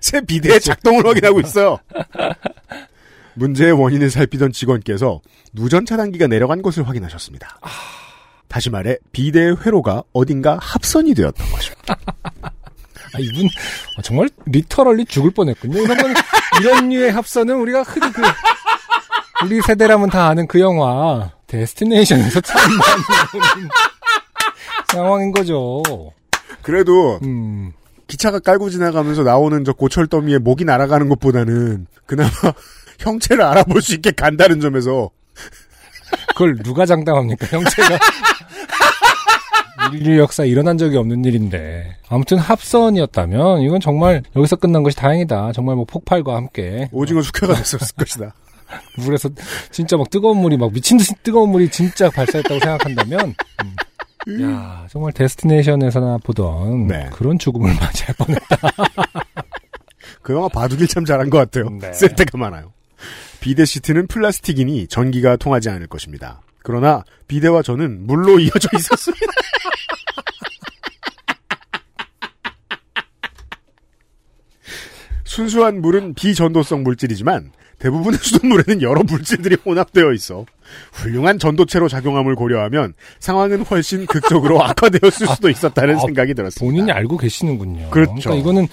새 0.00 0.20
비대의 0.20 0.60
작동을 0.60 1.06
확인하고 1.06 1.40
있어요. 1.40 1.78
문제의 3.40 3.72
원인을 3.72 4.10
살피던 4.10 4.52
직원께서 4.52 5.22
누전 5.54 5.86
차단기가 5.86 6.26
내려간 6.26 6.60
것을 6.60 6.86
확인하셨습니다. 6.86 7.58
다시 8.48 8.68
말해 8.68 8.98
비대의 9.12 9.56
회로가 9.64 10.02
어딘가 10.12 10.58
합선이 10.60 11.14
되었던 11.14 11.50
것입니다. 11.50 11.96
아, 13.12 13.18
이분 13.18 13.48
아, 13.96 14.02
정말 14.02 14.28
리터럴리 14.46 15.06
죽을 15.06 15.30
뻔했군요. 15.30 15.80
이런 15.82 15.96
건 15.96 16.14
이런 16.60 16.88
류의 16.90 17.12
합선은 17.12 17.56
우리가 17.56 17.82
흔히 17.82 18.12
그 18.12 18.22
우리 19.44 19.62
세대라면 19.62 20.10
다 20.10 20.28
아는 20.28 20.46
그 20.46 20.60
영화 20.60 21.32
데스티네이션에서 21.46 22.40
참 22.42 22.60
많이 22.70 23.68
상황인 24.92 25.32
거죠. 25.32 25.82
그래도 26.62 27.18
음. 27.22 27.72
기차가 28.06 28.40
깔고 28.40 28.70
지나가면서 28.70 29.22
나오는 29.22 29.64
저 29.64 29.72
고철 29.72 30.08
더미에 30.08 30.38
목이 30.38 30.64
날아가는 30.64 31.08
것보다는 31.08 31.86
그나마 32.06 32.30
형체를 33.00 33.44
알아볼 33.44 33.82
수 33.82 33.94
있게 33.94 34.12
간다는 34.12 34.60
점에서 34.60 35.10
그걸 36.28 36.56
누가 36.62 36.86
장담합니까? 36.86 37.46
형체가 37.46 37.98
인류 39.92 40.18
역사 40.18 40.44
일어난 40.44 40.78
적이 40.78 40.98
없는 40.98 41.24
일인데 41.24 41.96
아무튼 42.08 42.38
합선이었다면 42.38 43.62
이건 43.62 43.80
정말 43.80 44.22
여기서 44.36 44.56
끝난 44.56 44.82
것이 44.82 44.96
다행이다. 44.96 45.52
정말 45.52 45.76
뭐 45.76 45.84
폭발과 45.84 46.36
함께 46.36 46.88
오징어 46.92 47.22
숙회가 47.22 47.54
됐었을 47.54 47.96
것이다. 47.96 48.34
물에서 48.98 49.28
진짜 49.72 49.96
막 49.96 50.08
뜨거운 50.10 50.38
물이 50.38 50.56
막 50.56 50.72
미친 50.72 50.96
듯이 50.96 51.12
뜨거운 51.22 51.50
물이 51.50 51.70
진짜 51.70 52.08
발사했다고 52.10 52.60
생각한다면 52.60 53.34
음. 54.28 54.42
야 54.42 54.86
정말 54.90 55.12
데스티네이션에서나 55.12 56.18
보던 56.18 56.86
네. 56.86 57.08
그런 57.12 57.38
죽음을 57.38 57.74
맞이할 57.74 58.14
뻔했다. 58.16 58.56
그 60.22 60.34
영화 60.34 60.48
바둑일 60.48 60.86
참 60.86 61.04
잘한 61.04 61.30
것 61.30 61.38
같아요. 61.38 61.68
네. 61.80 61.92
쓸 61.92 62.14
데가 62.14 62.36
많아요. 62.38 62.72
비데 63.40 63.64
시트는 63.64 64.06
플라스틱이니 64.06 64.86
전기가 64.88 65.36
통하지 65.36 65.70
않을 65.70 65.86
것입니다. 65.86 66.42
그러나 66.62 67.04
비데와 67.26 67.62
저는 67.62 68.06
물로 68.06 68.38
이어져 68.40 68.68
있었습니다. 68.76 69.26
순수한 75.24 75.80
물은 75.80 76.14
비전도성 76.14 76.82
물질이지만 76.82 77.52
대부분의 77.78 78.18
수돗물에는 78.18 78.82
여러 78.82 79.02
물질들이 79.02 79.56
혼합되어 79.64 80.12
있어 80.12 80.44
훌륭한 80.92 81.38
전도체로 81.38 81.88
작용함을 81.88 82.34
고려하면 82.34 82.92
상황은 83.20 83.62
훨씬 83.62 84.06
극적으로 84.06 84.62
악화되었을 84.66 85.28
수도 85.28 85.48
있었다는 85.48 85.96
아, 85.96 86.00
생각이 86.00 86.34
들었습니다. 86.34 86.64
본인이 86.64 86.92
알고 86.92 87.16
계시는군요. 87.16 87.90
그렇죠. 87.90 88.12
그러니까 88.20 88.34
이거는 88.34 88.68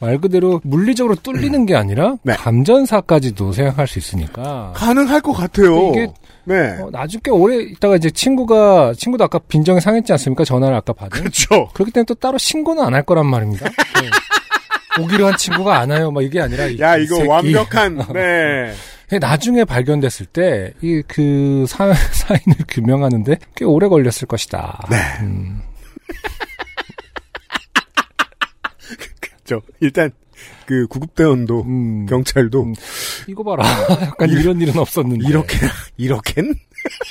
말 0.00 0.18
그대로 0.18 0.60
물리적으로 0.64 1.14
뚫리는 1.16 1.66
게 1.66 1.76
아니라 1.76 2.16
네. 2.24 2.34
감전사까지도 2.34 3.52
생각할 3.52 3.86
수 3.86 3.98
있으니까 3.98 4.72
가능할 4.74 5.20
것 5.20 5.32
같아요. 5.32 5.90
이게 5.90 6.08
네. 6.44 6.78
어, 6.80 6.88
나중에 6.90 7.20
꽤 7.22 7.30
오래 7.30 7.56
있다가 7.62 7.96
이제 7.96 8.10
친구가 8.10 8.94
친구도 8.96 9.24
아까 9.24 9.38
빈정이 9.38 9.80
상했지 9.80 10.10
않습니까? 10.12 10.44
전화를 10.44 10.74
아까 10.76 10.92
받은. 10.94 11.10
그렇죠. 11.20 11.68
그렇기 11.74 11.92
때문에 11.92 12.06
또 12.06 12.14
따로 12.14 12.38
신고는 12.38 12.82
안 12.82 12.94
할 12.94 13.02
거란 13.04 13.26
말입니다. 13.26 13.68
네. 13.68 15.02
오기로 15.02 15.26
한 15.26 15.36
친구가 15.36 15.78
안 15.78 15.90
와요. 15.90 16.10
막 16.10 16.22
이게 16.24 16.40
아니라 16.40 16.66
이- 16.66 16.78
야이 16.80 17.04
이거 17.04 17.16
새끼. 17.16 17.28
완벽한 17.28 17.98
네. 18.12 19.18
나중에 19.18 19.64
발견됐을 19.64 20.26
때 20.26 20.72
이 20.82 21.02
그 21.06 21.66
사인을 21.68 22.56
규명하는데 22.68 23.36
꽤 23.54 23.64
오래 23.64 23.86
걸렸을 23.88 24.26
것이다. 24.26 24.80
네. 24.90 24.96
음, 25.20 25.60
저 29.50 29.60
일단 29.80 30.12
그 30.64 30.86
구급대원도 30.86 31.62
음, 31.62 32.06
경찰도 32.06 32.62
음, 32.62 32.74
이거 33.26 33.42
봐라. 33.42 33.64
약간 34.00 34.30
이런 34.30 34.60
일은 34.60 34.78
없었는데. 34.78 35.28
이렇게 35.28 35.56
이렇게는 35.96 36.54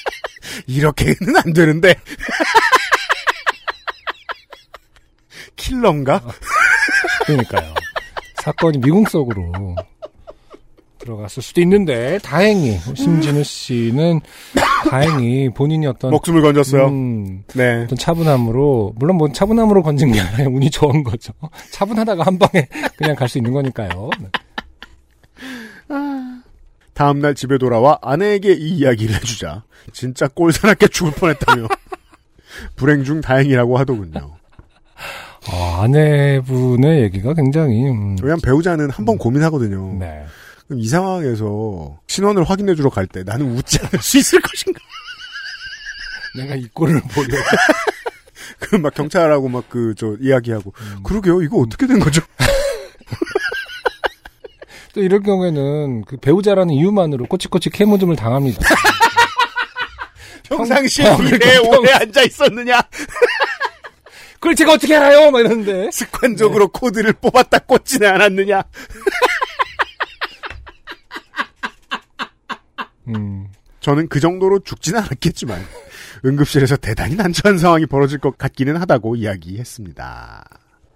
이렇게는 0.66 1.36
안 1.36 1.52
되는데 1.52 1.96
킬러인가? 5.58 6.22
그러니까요. 7.26 7.74
사건이 8.42 8.78
미궁 8.78 9.04
속으로 9.04 9.76
들어갔을 11.00 11.42
수도 11.42 11.62
있는데 11.62 12.20
다행히 12.22 12.78
심진우 12.96 13.44
씨는 13.44 14.22
다행히 14.90 15.50
본인이 15.50 15.88
어떤 15.88 16.12
목숨을 16.12 16.42
건졌어요. 16.42 16.88
음, 16.88 17.44
네. 17.54 17.84
어떤 17.84 17.98
차분함으로 17.98 18.94
물론 18.98 19.18
뭐 19.18 19.32
차분함으로 19.32 19.82
건진 19.84 20.12
게 20.12 20.20
아니라 20.20 20.50
운이 20.50 20.70
좋은 20.70 21.04
거죠. 21.04 21.34
차분하다가 21.72 22.24
한 22.24 22.38
방에 22.38 22.68
그냥 22.98 23.16
갈 23.16 23.28
수 23.30 23.38
있는 23.38 23.52
거니까요. 23.54 24.10
네. 24.20 24.30
다음 26.94 27.20
날 27.20 27.34
집에 27.34 27.58
돌아와 27.58 27.98
아내에게 28.02 28.52
이 28.54 28.78
이야기를 28.78 29.16
해주자 29.16 29.64
진짜 29.94 30.28
꼴사납게 30.28 30.90
죽을 30.90 31.14
뻔했다며 31.14 31.68
불행 32.76 33.06
중 33.06 33.22
다행이라고 33.22 33.78
하더군요. 33.78 34.36
아, 35.50 35.82
아내분의 35.84 37.04
얘기가 37.04 37.34
굉장히 37.34 37.88
음, 37.88 38.18
왜냐면 38.22 38.42
배우자는 38.44 38.90
한번 38.90 39.18
고민하거든요. 39.18 39.96
네. 39.98 40.26
그럼 40.70 40.80
이 40.82 40.88
상황에서 40.88 41.98
신원을 42.08 42.44
확인해주러 42.44 42.92
갈 42.92 43.08
때 43.08 43.24
나는 43.24 43.58
웃지 43.58 43.80
않을 43.82 44.00
수 44.02 44.20
있을 44.20 44.40
것인가? 44.40 44.80
내가 46.38 46.56
이 46.56 46.68
꼴을 46.72 47.02
보려. 47.02 47.28
그막 48.60 48.94
경찰하고 48.94 49.50
막 49.50 49.68
그 49.70 49.94
저 49.98 50.16
이야기하고 50.22 50.74
음. 50.80 51.00
그러게요 51.04 51.42
이거 51.42 51.58
어떻게 51.58 51.88
된 51.88 52.00
거죠? 52.00 52.22
또 54.94 55.02
이럴 55.02 55.22
경우에는 55.22 56.04
그 56.06 56.18
배우자라는 56.18 56.74
이유만으로 56.74 57.26
꼬치꼬치 57.26 57.70
캐묻음을 57.72 58.16
당합니다. 58.16 58.62
평상시에 60.44 61.18
미래에 61.18 61.62
평- 61.62 61.80
오래 61.80 61.92
앉아 61.94 62.24
있었느냐? 62.24 62.82
그걸 64.36 64.56
제가 64.56 64.74
어떻게 64.74 64.96
알아요? 64.96 65.32
막 65.32 65.40
이러는데. 65.42 65.90
습관적으로 65.92 66.70
코드를 66.70 67.14
뽑았다 67.14 67.60
꽂지는 67.60 68.08
않았느냐? 68.10 68.64
음, 73.16 73.48
저는 73.80 74.08
그 74.08 74.20
정도로 74.20 74.60
죽지는 74.60 75.00
않았겠지만 75.00 75.60
응급실에서 76.26 76.78
대단히 76.78 77.16
난처한 77.16 77.58
상황이 77.58 77.86
벌어질 77.86 78.20
것 78.20 78.38
같기는 78.38 78.78
하다고 78.78 79.16
이야기했습니다. 79.16 80.44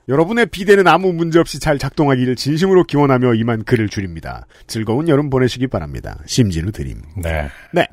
여러분의 0.09 0.47
비대는 0.47 0.85
아무 0.87 1.13
문제 1.13 1.39
없이 1.39 1.59
잘 1.59 1.79
작동하기를 1.79 2.35
진심으로 2.35 2.83
기원하며 2.83 3.35
이만 3.35 3.63
글을 3.63 3.87
줄입니다. 3.87 4.45
즐거운 4.67 5.07
여름 5.07 5.29
보내시기 5.29 5.67
바랍니다. 5.67 6.19
심진우 6.25 6.73
드림. 6.73 7.01
네. 7.21 7.49
네. 7.71 7.87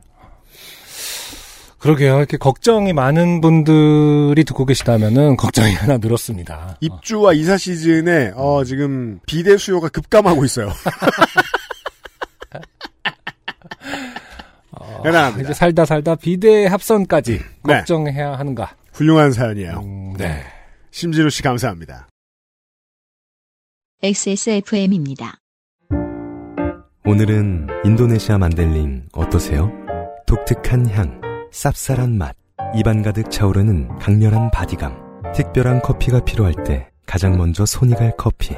그러게요. 1.78 2.18
이렇게 2.18 2.37
걱정이 2.37 2.92
많은 2.92 3.40
분들이 3.40 4.44
듣고 4.44 4.66
계시다면은 4.66 5.37
걱정이 5.37 5.72
하나 5.72 5.96
늘었습니다. 5.96 6.76
입주와 6.80 7.33
이사 7.33 7.56
시즌에 7.56 8.33
어, 8.35 8.64
지금 8.64 9.20
비대 9.26 9.56
수요가 9.56 9.88
급감하고 9.88 10.44
있어요. 10.44 10.70
어, 15.01 15.03
대단합니다. 15.03 15.43
이제 15.49 15.55
살다 15.55 15.85
살다 15.85 16.15
비대 16.15 16.67
합선까지 16.67 17.41
네. 17.65 17.75
걱정해야 17.79 18.39
하는가. 18.39 18.75
훌륭한 18.93 19.33
사연이에요. 19.33 19.81
음, 19.81 20.15
네. 20.17 20.43
심진우 20.91 21.31
씨 21.31 21.43
감사합니다. 21.43 22.09
XSFM입니다. 24.03 25.37
오늘은 27.05 27.67
인도네시아 27.85 28.39
만델링 28.39 29.09
어떠세요? 29.13 29.71
독특한 30.27 30.89
향, 30.91 31.21
쌉쌀한 31.53 32.11
맛, 32.17 32.37
입안 32.75 33.03
가득 33.03 33.31
차오르는 33.31 33.99
강렬한 33.99 34.51
바디감. 34.51 35.11
특별한 35.35 35.83
커피가 35.83 36.25
필요할 36.25 36.55
때 36.65 36.89
가장 37.07 37.37
먼저 37.37 37.65
손이 37.67 37.95
갈 37.95 38.13
커피. 38.17 38.55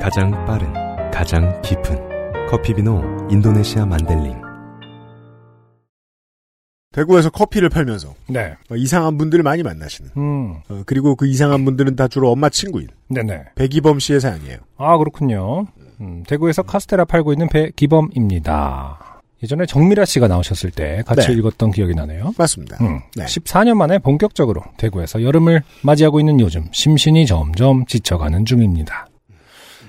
가장 0.00 0.30
빠른, 0.46 0.72
가장 1.10 1.60
깊은 1.62 2.46
커피비노 2.48 3.28
인도네시아 3.30 3.86
만델링. 3.86 4.53
대구에서 6.94 7.30
커피를 7.30 7.68
팔면서 7.68 8.14
네. 8.28 8.54
어, 8.70 8.76
이상한 8.76 9.18
분들을 9.18 9.42
많이 9.42 9.62
만나시는 9.62 10.10
음, 10.16 10.54
어, 10.68 10.82
그리고 10.86 11.16
그 11.16 11.26
이상한 11.26 11.64
분들은 11.64 11.96
다 11.96 12.06
주로 12.08 12.30
엄마 12.30 12.48
친구인 12.48 12.88
네네. 13.08 13.44
백이범 13.56 13.98
씨의 13.98 14.20
사연이에요. 14.20 14.58
아, 14.78 14.96
그렇군요. 14.96 15.66
음, 16.00 16.22
대구에서 16.26 16.62
카스테라 16.62 17.04
팔고 17.04 17.32
있는 17.32 17.48
배기범입니다. 17.48 19.22
예전에 19.42 19.66
정미라 19.66 20.04
씨가 20.04 20.28
나오셨을 20.28 20.70
때 20.70 21.02
같이 21.04 21.28
네. 21.28 21.34
읽었던 21.34 21.72
기억이 21.72 21.94
나네요. 21.94 22.32
맞습니다. 22.38 22.78
음, 22.80 23.00
네. 23.16 23.24
14년 23.24 23.74
만에 23.74 23.98
본격적으로 23.98 24.62
대구에서 24.78 25.22
여름을 25.22 25.62
맞이하고 25.82 26.20
있는 26.20 26.40
요즘 26.40 26.64
심신이 26.72 27.26
점점 27.26 27.84
지쳐가는 27.86 28.46
중입니다. 28.46 29.08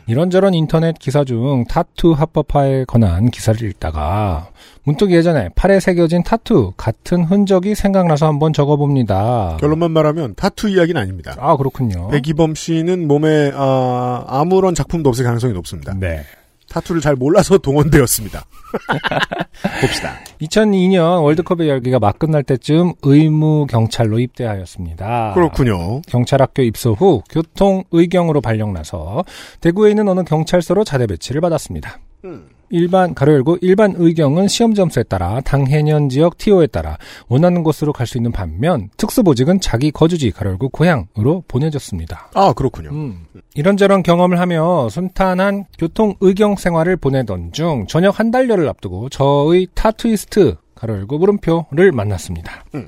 이런저런 0.08 0.54
인터넷 0.54 1.00
기사 1.00 1.24
중 1.24 1.65
타투 1.65 2.12
합법화에 2.12 2.86
관한 2.88 3.30
기사를 3.32 3.62
읽다가 3.68 4.50
문득 4.84 5.12
예전에 5.12 5.50
팔에 5.56 5.80
새겨진 5.80 6.24
타투 6.24 6.74
같은 6.78 7.24
흔적이 7.24 7.74
생각나서 7.76 8.28
한번 8.28 8.54
적어봅니다. 8.54 9.58
결론만 9.60 9.91
말하면 9.91 10.36
타투 10.36 10.70
이야기는 10.70 11.02
아닙니다. 11.02 11.36
아 11.39 11.58
그렇군요. 11.58 12.10
배기범 12.10 12.56
씨는 12.56 13.08
몸에 13.08 13.52
아, 13.56 14.24
아무런 14.28 14.76
작품도 14.76 15.10
없을 15.10 15.26
가능성이 15.26 15.54
높습니다. 15.54 15.94
네. 16.00 16.22
타투를 16.75 17.01
잘 17.01 17.15
몰라서 17.15 17.57
동원되었습니다. 17.59 18.45
봅시다. 19.81 20.19
2002년 20.41 21.23
월드컵의 21.23 21.69
열기가 21.69 21.99
막 21.99 22.19
끝날 22.19 22.43
때쯤 22.43 22.93
의무 23.01 23.67
경찰로 23.67 24.19
입대하였습니다. 24.19 25.33
그렇군요. 25.33 26.01
경찰학교 26.03 26.61
입소 26.63 26.93
후 26.93 27.21
교통 27.29 27.83
의경으로 27.91 28.41
발령나서 28.41 29.23
대구에 29.61 29.91
있는 29.91 30.07
어느 30.09 30.23
경찰서로 30.23 30.83
자대 30.83 31.07
배치를 31.07 31.41
받았습니다. 31.41 31.99
음. 32.25 32.55
일반 32.69 33.13
가로 33.13 33.34
열고 33.34 33.58
일반 33.62 33.93
의경은 33.95 34.47
시험 34.47 34.73
점수에 34.73 35.04
따라 35.04 35.41
당 35.41 35.67
해년 35.67 36.10
지역 36.10 36.38
TO에 36.38 36.67
따라 36.67 36.97
원하는 37.28 37.63
곳으로 37.63 37.93
갈 37.93 38.06
수 38.06 38.17
있는 38.17 38.32
반면 38.32 38.89
특수보직은 38.97 39.60
자기 39.62 39.89
거주지 39.91 40.30
가로 40.32 40.51
열고 40.51 40.69
고향으로 40.69 41.43
보내졌습니다. 41.47 42.30
아 42.36 42.54
그렇군요. 42.54 42.89
음, 42.91 43.25
이런저런 43.56 44.04
경험을 44.04 44.39
하며 44.39 44.88
순탄한 44.89 45.65
교통 45.80 46.13
의경 46.21 46.56
생활을 46.56 46.97
보내던 46.97 47.51
중 47.51 47.88
저녁 47.88 48.19
한 48.19 48.30
달여를 48.32 48.69
앞두고 48.69 49.10
저의 49.10 49.67
타투이스트 49.73 50.56
가로 50.75 50.95
열고 50.97 51.17
물음표를 51.17 51.91
만났습니다. 51.91 52.63
음. 52.75 52.88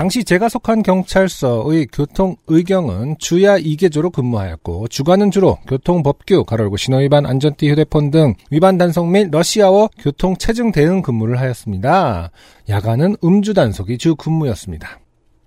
당시 0.00 0.24
제가 0.24 0.48
속한 0.48 0.82
경찰서의 0.82 1.88
교통 1.92 2.36
의경은 2.46 3.16
주야 3.18 3.58
2개조로 3.58 4.10
근무하였고 4.10 4.88
주간은 4.88 5.30
주로 5.30 5.58
교통법규 5.68 6.44
가로 6.46 6.64
열고 6.64 6.78
신호위반 6.78 7.26
안전띠 7.26 7.68
휴대폰 7.68 8.10
등 8.10 8.32
위반 8.50 8.78
단속 8.78 9.10
및 9.10 9.28
러시아워 9.30 9.90
교통 9.98 10.38
체증 10.38 10.72
대응 10.72 11.02
근무를 11.02 11.38
하였습니다. 11.38 12.30
야간은 12.70 13.16
음주 13.22 13.52
단속이 13.52 13.98
주 13.98 14.16
근무였습니다. 14.16 15.00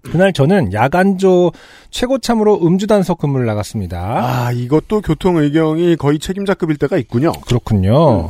그날 0.04 0.32
저는 0.34 0.72
야간조 0.72 1.52
최고참으로 1.90 2.64
음주 2.64 2.86
단속 2.86 3.18
근무를 3.18 3.48
나갔습니다. 3.48 4.46
아 4.46 4.52
이것도 4.52 5.02
교통 5.02 5.38
의경이 5.38 5.96
거의 5.96 6.20
책임자급일 6.20 6.78
때가 6.78 6.98
있군요. 6.98 7.32
그렇군요. 7.48 8.30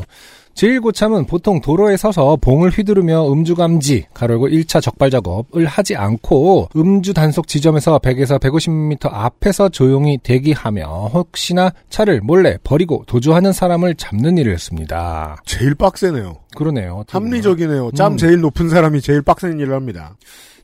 제1고참은 0.56 1.28
보통 1.28 1.62
도로에 1.62 1.98
서서 1.98 2.38
봉을 2.40 2.70
휘두르며 2.70 3.32
음주 3.32 3.56
감지, 3.56 4.06
가로고 4.14 4.48
1차 4.48 4.82
적발 4.82 5.10
작업을 5.10 5.66
하지 5.66 5.96
않고 5.96 6.70
음주 6.76 7.14
단속 7.14 7.48
지점에서 7.48 8.00
100에서 8.00 8.40
150m 8.40 9.10
앞에서 9.12 9.70
조용히 9.70 10.18
대기하며 10.22 11.12
혹시나 11.14 11.72
차를 11.90 12.22
몰래 12.22 12.58
버리고 12.64 13.04
도주하는 13.08 13.52
사람을 13.52 13.96
잡는 13.96 14.38
일을 14.38 14.54
했습니다. 14.54 15.38
제일 15.46 15.74
빡세네요. 15.76 16.38
그러네요. 16.56 17.04
합리적이네요. 17.10 17.92
짬 17.96 18.14
음. 18.14 18.18
제일 18.18 18.40
높은 18.42 18.70
사람이 18.70 19.02
제일 19.02 19.22
빡센 19.24 19.60
일을 19.60 19.74
합니다. 19.74 20.16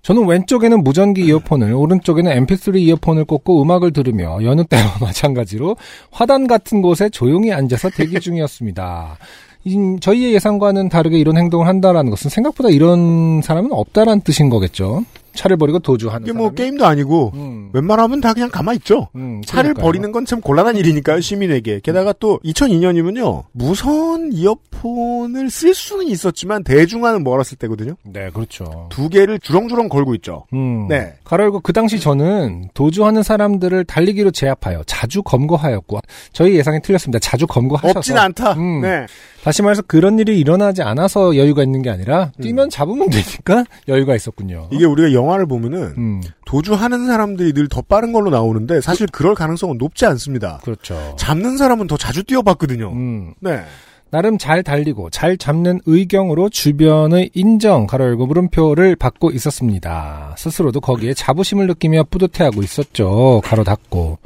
저는 0.02 0.28
왼쪽에는 0.28 0.82
무전기 0.82 1.26
이어폰을, 1.26 1.74
오른쪽에는 1.74 2.46
mp3 2.46 2.80
이어폰을 2.80 3.26
꽂고 3.26 3.62
음악을 3.62 3.92
들으며 3.92 4.40
여느 4.44 4.64
때와 4.64 4.98
마찬가지로 5.02 5.76
화단 6.12 6.48
같은 6.48 6.82
곳에 6.82 7.10
조용히 7.10 7.52
앉아서 7.52 7.90
대기 7.90 8.20
중이었습니다. 8.20 9.18
이- 9.66 9.98
저희의 10.00 10.34
예상과는 10.34 10.90
다르게 10.90 11.20
이런 11.20 11.38
행동을 11.38 11.68
한다라는 11.68 12.10
것은 12.12 12.30
생각보다 12.30 12.70
이런 12.70 13.42
사람은 13.42 13.72
없다라는 13.72 14.22
뜻인 14.22 14.50
거겠죠. 14.50 15.04
차를 15.36 15.58
버리고 15.58 15.80
도주하는 15.80 16.24
이게 16.28 16.34
뭐 16.34 16.48
사람이. 16.48 16.56
게임도 16.58 16.86
아니고 16.86 17.32
음, 17.36 17.70
웬만하면 17.72 18.20
다 18.20 18.34
그냥 18.34 18.50
가만히 18.50 18.78
있죠. 18.78 19.08
음, 19.16 19.42
차를 19.46 19.74
그러니까요. 19.76 19.84
버리는 19.86 20.12
건 20.12 20.26
참 20.26 20.42
곤란한 20.42 20.76
일이니까요, 20.76 21.22
시민에게. 21.22 21.80
게다가 21.84 22.14
또 22.20 22.40
2002년이면요, 22.44 23.44
무선 23.54 24.32
이어폰을 24.34 25.50
쓸 25.50 25.74
수는 25.74 26.08
있었지만 26.08 26.64
대중화는 26.64 27.24
멀었을 27.24 27.58
때거든요. 27.58 27.94
네, 28.04 28.30
그렇죠. 28.34 28.88
두 28.90 29.08
개를 29.08 29.40
주렁주렁 29.40 29.88
걸고 29.88 30.16
있죠. 30.16 30.46
음, 30.54 30.88
네. 30.88 31.14
가로 31.24 31.44
열고 31.46 31.62
그 31.62 31.74
당시 31.74 32.00
저는 32.00 32.70
도주하는 32.74 33.24
사람들을 33.24 33.86
달리기로 33.86 34.32
제압하여 34.32 34.84
자주 34.88 35.22
검거하였고 35.24 36.00
저희 36.34 36.56
예상이 36.56 36.82
틀렸습니다. 36.82 37.20
자주 37.20 37.46
검거하셔서 37.48 38.00
없진 38.00 38.18
않다. 38.18 38.54
음. 38.54 38.82
네. 38.82 39.06
다시 39.44 39.62
말해서 39.62 39.82
그런 39.84 40.20
일이 40.20 40.38
일어나지 40.40 40.82
않아서 40.82 41.38
여유가 41.38 41.64
있는 41.64 41.82
게 41.82 41.90
아니라 41.90 42.32
음. 42.38 42.42
뛰면 42.42 42.70
잡으면 42.70 43.10
되니까 43.10 43.64
여유가 43.88 44.16
있었군요. 44.16 44.68
이게 44.72 44.86
우리가 44.86 45.14
영화를 45.14 45.46
보면은 45.48 45.94
음, 45.98 46.22
도주하는 46.46 47.08
사람들이 47.08 47.54
늘 47.54 47.70
더 47.70 47.82
빠른 47.84 48.12
걸로 48.12 48.30
나오는데 48.32 48.82
사실 48.82 49.06
그럴 49.12 49.36
가능성은 49.36 49.78
높지 49.78 50.06
않습니다. 50.08 50.60
그렇죠. 50.64 51.16
잡는 51.18 51.58
사람은 51.58 51.86
더 51.88 51.98
자주 51.98 52.24
뛰어봤거든요. 52.24 52.92
음, 52.92 53.34
네. 53.40 53.64
나름 54.12 54.40
잘 54.40 54.64
달리고 54.64 55.12
잘 55.12 55.38
잡는 55.38 55.82
의경으로 55.86 56.50
주변의 56.50 57.30
인정 57.36 57.86
가로 57.86 58.06
열고 58.06 58.26
물음표를 58.26 58.96
받고 58.96 59.30
있었습니다. 59.30 60.34
스스로도 60.36 60.82
거기에 60.82 61.14
자부심을 61.14 61.68
느끼며 61.68 62.06
뿌듯해하고 62.10 62.64
있었죠. 62.64 63.42
가로 63.44 63.64
닫고. 63.64 64.18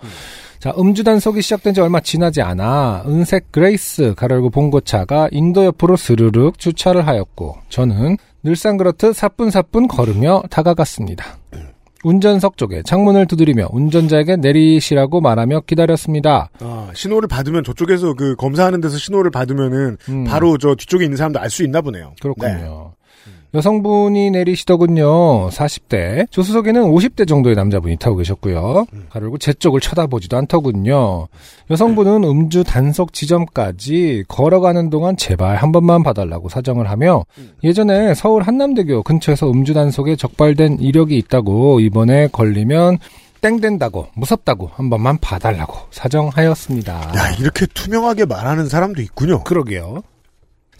자, 0.63 0.73
음주 0.79 1.03
단속이 1.03 1.41
시작된 1.41 1.73
지 1.73 1.81
얼마 1.81 1.99
지나지 1.99 2.41
않아 2.41 3.03
은색 3.05 3.51
그레이스 3.51 4.13
가로 4.15 4.35
열고 4.35 4.49
봉고차가 4.49 5.27
인도 5.33 5.65
옆으로 5.65 5.97
스르륵 5.97 6.57
주차를 6.57 7.05
하였고 7.05 7.57
저는 7.67 8.15
늘상 8.43 8.77
그렇듯 8.77 9.13
사뿐사뿐 9.13 9.89
걸으며 9.89 10.41
다가갔습니다. 10.49 11.37
운전석 12.05 12.55
쪽에 12.55 12.81
창문을 12.81 13.27
두드리며 13.27 13.71
운전자에게 13.73 14.37
내리시라고 14.37 15.19
말하며 15.19 15.63
기다렸습니다. 15.67 16.49
아, 16.61 16.91
신호를 16.93 17.27
받으면 17.27 17.65
저쪽에서 17.65 18.13
그 18.13 18.37
검사하는 18.37 18.79
데서 18.79 18.97
신호를 18.97 19.31
받으면은 19.31 19.97
음. 20.07 20.23
바로 20.23 20.57
저 20.57 20.75
뒤쪽에 20.75 21.03
있는 21.03 21.17
사람도 21.17 21.41
알 21.41 21.49
수 21.49 21.63
있나 21.63 21.81
보네요. 21.81 22.13
그렇군요. 22.21 22.93
여성분이 23.53 24.31
내리시더군요. 24.31 25.49
40대. 25.49 26.29
조수석에는 26.31 26.81
50대 26.83 27.27
정도의 27.27 27.55
남자분이 27.55 27.97
타고 27.97 28.15
계셨고요. 28.17 28.85
가르고 29.09 29.37
제 29.37 29.53
쪽을 29.53 29.79
쳐다보지도 29.79 30.37
않더군요. 30.37 31.27
여성분은 31.69 32.23
음주 32.23 32.63
단속 32.63 33.13
지점까지 33.13 34.23
걸어가는 34.27 34.89
동안 34.89 35.15
제발 35.17 35.57
한 35.57 35.71
번만 35.71 36.01
봐달라고 36.01 36.49
사정을 36.49 36.89
하며 36.89 37.25
예전에 37.63 38.15
서울 38.15 38.41
한남대교 38.43 39.03
근처에서 39.03 39.51
음주 39.51 39.73
단속에 39.75 40.15
적발된 40.15 40.79
이력이 40.79 41.15
있다고 41.17 41.79
이번에 41.79 42.27
걸리면 42.27 42.97
땡된다고 43.41 44.07
무섭다고 44.15 44.71
한 44.73 44.89
번만 44.89 45.17
봐달라고 45.19 45.75
사정하였습니다. 45.91 46.93
야, 46.93 47.35
이렇게 47.39 47.65
투명하게 47.67 48.25
말하는 48.25 48.67
사람도 48.67 49.01
있군요. 49.01 49.43
그러게요. 49.43 50.01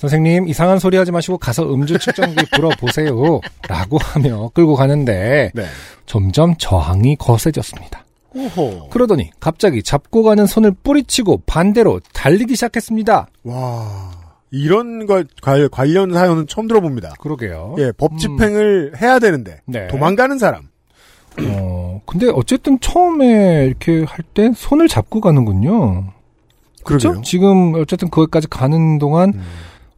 선생님, 0.04 0.50
이상한 0.50 0.80
소리 0.80 0.98
하지 0.98 1.14
마시고 1.14 1.38
가서 1.38 1.64
음주 1.74 1.98
측정기 1.98 2.36
불어보세요. 2.54 3.40
라고 3.70 3.98
하며 4.00 4.50
끌고 4.54 4.76
가는데 4.76 5.52
네. 5.56 5.66
점점 6.06 6.56
저항이 6.58 7.16
거세졌습니다. 7.16 8.04
오호. 8.36 8.90
그러더니 8.90 9.30
갑자기 9.40 9.82
잡고 9.82 10.24
가는 10.24 10.46
손을 10.46 10.72
뿌리치고 10.84 11.44
반대로 11.46 12.02
달리기 12.14 12.56
시작했습니다. 12.56 13.28
와. 13.44 14.12
이런 14.52 15.06
거 15.06 15.24
관- 15.42 15.70
관련 15.72 16.14
사연은 16.14 16.48
처음 16.48 16.68
들어봅니다. 16.68 17.14
그러게요. 17.22 17.76
예, 17.80 17.92
법 17.96 18.18
집행을 18.18 18.94
해야 19.02 19.20
되는데 19.20 19.62
네. 19.66 19.88
도망가는 19.88 20.38
사람. 20.38 20.64
어, 21.40 22.02
근데 22.06 22.28
어쨌든 22.30 22.78
처음에 22.82 23.66
이렇게 23.66 24.04
할 24.04 24.24
때 24.34 24.52
손을 24.56 24.88
잡고 24.90 25.22
가는군요. 25.22 26.12
그렇죠? 26.84 27.22
지금 27.22 27.76
어쨌든 27.76 28.10
거기까지 28.10 28.48
가는 28.50 29.00
동안 29.00 29.32
음. 29.36 29.42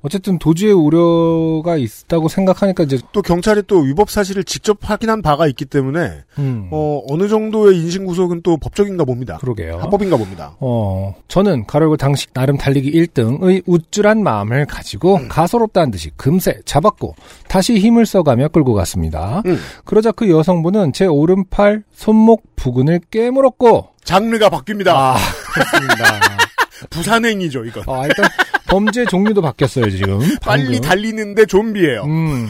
어쨌든 0.06 0.38
도주의 0.38 0.72
우려가 0.72 1.78
있다고 1.78 2.30
생각하니까 2.30 2.84
이제 2.84 2.99
또 3.12 3.24
경찰이 3.24 3.64
또 3.66 3.80
위법 3.80 4.12
사실을 4.12 4.43
직접 4.43 4.78
확인한 4.82 5.24
바가 5.24 5.47
있기 5.47 5.66
때문에 5.66 6.24
음, 6.38 6.70
어, 6.72 7.01
어느 7.10 7.28
정도의 7.28 7.76
인신 7.80 8.06
구속은 8.06 8.41
또 8.43 8.58
법적인가 8.58 9.03
봅니다. 9.03 9.38
그러게요. 9.38 9.80
합법인가 9.80 10.18
봅니다. 10.18 10.56
어, 10.60 11.16
저는 11.28 11.66
가로고 11.66 11.97
당시 11.97 12.28
나름 12.34 12.56
달리기 12.56 12.91
1등의 12.91 13.64
우쭐한 13.66 14.22
마음을 14.22 14.68
가지고 14.68 15.16
음. 15.16 15.28
가소롭다는 15.28 15.89
듯이 15.89 16.12
금세 16.16 16.60
잡았고 16.66 17.16
다시 17.47 17.80
힘을 17.80 18.06
써가며 18.06 18.49
끌고 18.49 18.76
갔습니다. 18.76 19.41
음. 19.47 19.58
그러자 19.86 20.12
그 20.12 20.30
여성분은 20.30 20.93
제 20.93 21.08
오른팔 21.08 21.84
손목 21.95 22.56
부근을 22.56 22.99
깨물었고 23.10 23.89
장르가 24.03 24.49
바뀝니다. 24.49 24.89
아, 24.89 25.16
그렇습니다. 25.51 26.20
부산행이죠, 26.91 27.66
이건. 27.66 27.84
아, 27.88 28.06
일단 28.06 28.26
범죄 28.68 29.05
종류도 29.05 29.41
바뀌었어요, 29.41 29.89
지금. 29.89 30.20
빨리 30.41 30.63
방금. 30.66 30.82
달리는데 30.82 31.45
좀비예요. 31.45 32.03
음. 32.03 32.49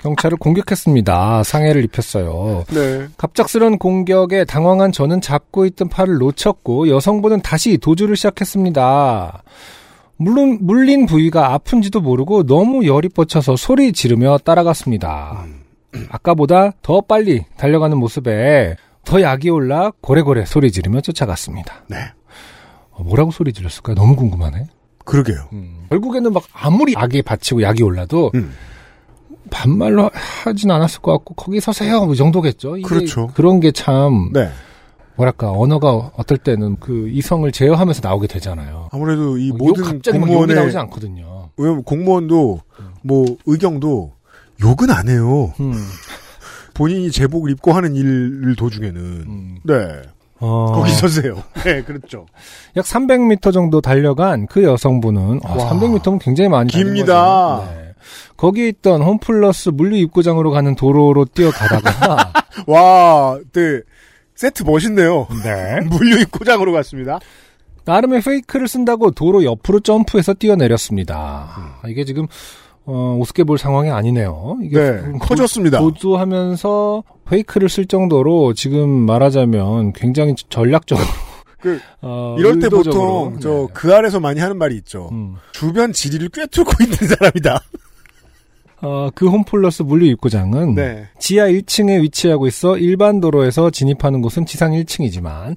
경찰을 0.00 0.36
공격했습니다. 0.38 1.42
상해를 1.42 1.82
입혔어요. 1.84 2.64
네. 2.68 3.06
갑작스런 3.16 3.78
공격에 3.78 4.44
당황한 4.44 4.92
저는 4.92 5.20
잡고 5.20 5.66
있던 5.66 5.88
팔을 5.88 6.18
놓쳤고 6.18 6.88
여성분은 6.88 7.40
다시 7.42 7.76
도주를 7.78 8.14
시작했습니다. 8.16 9.42
물론 10.16 10.58
물린 10.60 11.06
부위가 11.06 11.52
아픈지도 11.54 12.00
모르고 12.00 12.44
너무 12.44 12.86
열이 12.86 13.08
뻗쳐서 13.08 13.56
소리 13.56 13.92
지르며 13.92 14.38
따라갔습니다. 14.38 15.44
아까보다 16.08 16.72
더 16.82 17.00
빨리 17.00 17.42
달려가는 17.56 17.98
모습에 17.98 18.76
더 19.04 19.20
약이 19.22 19.50
올라 19.50 19.90
고래고래 20.00 20.44
소리 20.44 20.70
지르며 20.70 21.00
쫓아갔습니다. 21.00 21.84
네. 21.88 21.96
어, 22.96 23.02
뭐라고 23.04 23.30
소리 23.30 23.52
질렀을까요? 23.52 23.94
너무 23.94 24.16
궁금하네. 24.16 24.66
그러게요. 25.04 25.48
결국에는 25.90 26.32
막 26.32 26.42
아무리 26.52 26.94
약에 26.94 27.22
받치고 27.22 27.62
약이 27.62 27.82
올라도 27.82 28.32
음. 28.34 28.52
반말로 29.50 30.10
하진 30.44 30.70
않았을 30.70 31.00
것 31.00 31.12
같고 31.12 31.34
거기 31.34 31.60
서세요 31.60 32.08
이 32.12 32.16
정도겠죠. 32.16 32.78
그렇죠. 32.82 33.28
그런 33.28 33.60
게참 33.60 34.30
네. 34.32 34.50
뭐랄까 35.14 35.52
언어가 35.52 35.92
어떨 36.16 36.38
때는 36.38 36.76
그 36.80 37.08
이성을 37.08 37.50
제어하면서 37.50 38.00
나오게 38.02 38.26
되잖아요. 38.26 38.88
아무래도 38.92 39.38
이뭐욕 39.38 39.58
모든 39.58 39.84
갑자기 39.84 40.18
공무원의 40.18 40.56
나오지 40.56 40.76
않거든요. 40.78 41.50
왜냐면 41.56 41.84
공무원도 41.84 42.60
뭐 43.02 43.36
의경도 43.46 44.12
욕은 44.62 44.90
안 44.90 45.08
해요. 45.08 45.52
음, 45.60 45.72
본인이 46.74 47.10
제복을 47.10 47.50
입고 47.52 47.72
하는 47.72 47.94
일 47.94 48.54
도중에는 48.56 49.00
음. 49.00 49.58
네 49.64 50.02
어, 50.38 50.72
거기 50.74 50.90
서 50.92 51.08
세요. 51.08 51.42
네 51.64 51.82
그렇죠. 51.82 52.26
약 52.76 52.84
300m 52.84 53.52
정도 53.52 53.80
달려간 53.80 54.46
그 54.46 54.62
여성분은 54.62 55.40
아, 55.44 55.54
와. 55.54 55.70
300m면 55.70 56.18
굉장히 56.20 56.48
많이 56.48 56.70
깁니다. 56.70 57.64
네. 57.74 57.94
거기에 58.36 58.68
있던 58.68 59.02
홈플러스 59.02 59.70
물류 59.70 59.96
입구장으로 59.96 60.50
가는 60.50 60.74
도로로 60.74 61.24
뛰어가다가 61.24 62.32
와, 62.66 63.38
네 63.52 63.80
세트 64.34 64.64
멋있네요. 64.64 65.26
네. 65.42 65.80
물류 65.88 66.20
입구장으로 66.20 66.72
갔습니다. 66.72 67.18
나름의 67.84 68.20
페이크를 68.20 68.68
쓴다고 68.68 69.12
도로 69.12 69.44
옆으로 69.44 69.80
점프해서 69.80 70.34
뛰어내렸습니다. 70.34 71.16
아, 71.16 71.88
이게 71.88 72.04
지금 72.04 72.26
어, 72.86 73.18
우습게 73.20 73.44
볼 73.44 73.58
상황이 73.58 73.90
아니네요. 73.90 74.58
이게 74.62 74.78
네, 74.78 75.12
도- 75.12 75.18
커졌습니다. 75.18 75.78
도주하면서 75.78 77.02
페이크를 77.28 77.68
쓸 77.68 77.86
정도로 77.86 78.54
지금 78.54 78.88
말하자면 78.88 79.92
굉장히 79.92 80.34
전략적으로 80.48 81.04
그 81.60 81.80
어, 82.00 82.36
이럴 82.38 82.58
때. 82.60 82.68
보통 82.68 83.38
저 83.40 83.48
네. 83.50 83.66
그 83.72 83.92
아래서 83.94 84.20
많이 84.20 84.38
하는 84.40 84.56
말이 84.56 84.76
있죠. 84.76 85.08
음. 85.10 85.34
주변 85.52 85.92
지리를 85.92 86.28
꿰뚫고 86.28 86.70
있는 86.84 86.96
사람이다. 86.96 87.60
어, 88.82 89.08
그 89.14 89.26
홈플러스 89.28 89.82
물류 89.82 90.04
입구장은 90.06 90.74
네. 90.74 91.08
지하 91.18 91.46
1층에 91.48 92.00
위치하고 92.02 92.46
있어 92.46 92.76
일반 92.76 93.20
도로에서 93.20 93.70
진입하는 93.70 94.20
곳은 94.20 94.44
지상 94.44 94.72
1층이지만 94.72 95.56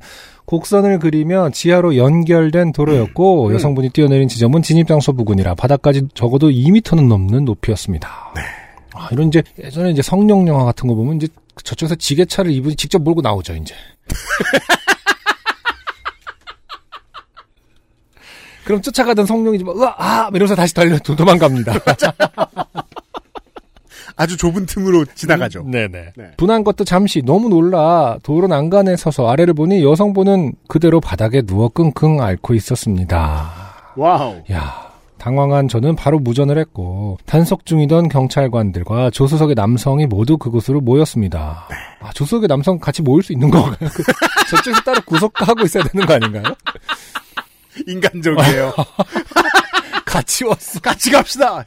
곡선을 0.50 0.98
그리며 0.98 1.52
지하로 1.52 1.96
연결된 1.96 2.72
도로였고 2.72 3.50
음. 3.50 3.54
여성분이 3.54 3.90
뛰어내린 3.90 4.28
지점은 4.28 4.64
진입장소 4.64 5.14
부근이라 5.14 5.54
바닥까지 5.54 6.08
적어도 6.16 6.50
2m는 6.50 7.08
넘는 7.08 7.46
높이였습니다. 7.46 8.32
네. 8.36 8.42
아, 8.96 9.10
이런 9.12 9.28
이제 9.28 9.44
예전에 9.64 9.92
이제 9.92 10.02
성룡 10.02 10.48
영화 10.48 10.66
같은 10.66 10.88
거 10.88 10.96
보면 10.96 11.18
이제 11.18 11.28
저쪽에서 11.64 11.94
지게차를 11.94 12.52
이분이 12.52 12.78
직접 12.78 13.00
몰고 13.00 13.22
나오죠, 13.22 13.54
이제. 13.58 13.76
그럼 18.66 18.82
쫓아가던 18.82 19.28
성룡이 19.28 19.64
막, 19.64 19.80
으아, 19.80 19.94
아! 19.98 20.30
이러면서 20.34 20.56
다시 20.56 20.74
달려 20.74 20.98
도- 20.98 21.16
도망갑니다. 21.16 21.74
아주 24.20 24.36
좁은 24.36 24.66
틈으로 24.66 25.06
지나가죠. 25.16 25.64
네네. 25.64 26.12
네. 26.18 26.32
분한 26.36 26.66
것도 26.66 26.84
잠시 26.84 27.22
너무 27.22 27.48
놀라 27.48 28.18
도로 28.22 28.48
난간에 28.48 28.98
서서 28.98 29.30
아래를 29.30 29.54
보니 29.54 29.82
여성분은 29.82 30.56
그대로 30.68 31.00
바닥에 31.00 31.42
누워 31.42 31.70
끙끙 31.70 32.22
앓고 32.22 32.54
있었습니다. 32.54 33.50
Wow. 33.96 34.44
야 34.52 34.92
당황한 35.20 35.70
저는 35.70 35.96
바로 35.96 36.20
무전을 36.20 36.58
했고 36.58 37.18
단속 37.26 37.66
중이던 37.66 38.10
경찰관들과 38.10 39.12
조수석의 39.12 39.56
남성이 39.56 40.06
모두 40.06 40.38
그곳으로 40.38 40.82
모였습니다. 40.82 41.70
아, 42.02 42.12
조수석의 42.14 42.50
남성 42.50 42.78
같이 42.78 43.02
모일 43.02 43.24
수 43.24 43.32
있는 43.32 43.50
건가요? 43.50 43.78
그 43.80 44.04
저쪽에서 44.50 44.82
따로 44.82 45.00
구속하고 45.06 45.64
있어야 45.64 45.86
되는 45.86 46.06
거 46.06 46.14
아닌가요? 46.16 46.44
인간적이에요. 47.88 48.74
같이 50.04 50.44
왔어. 50.44 50.82
같이 50.82 51.10
갑시다. 51.10 51.64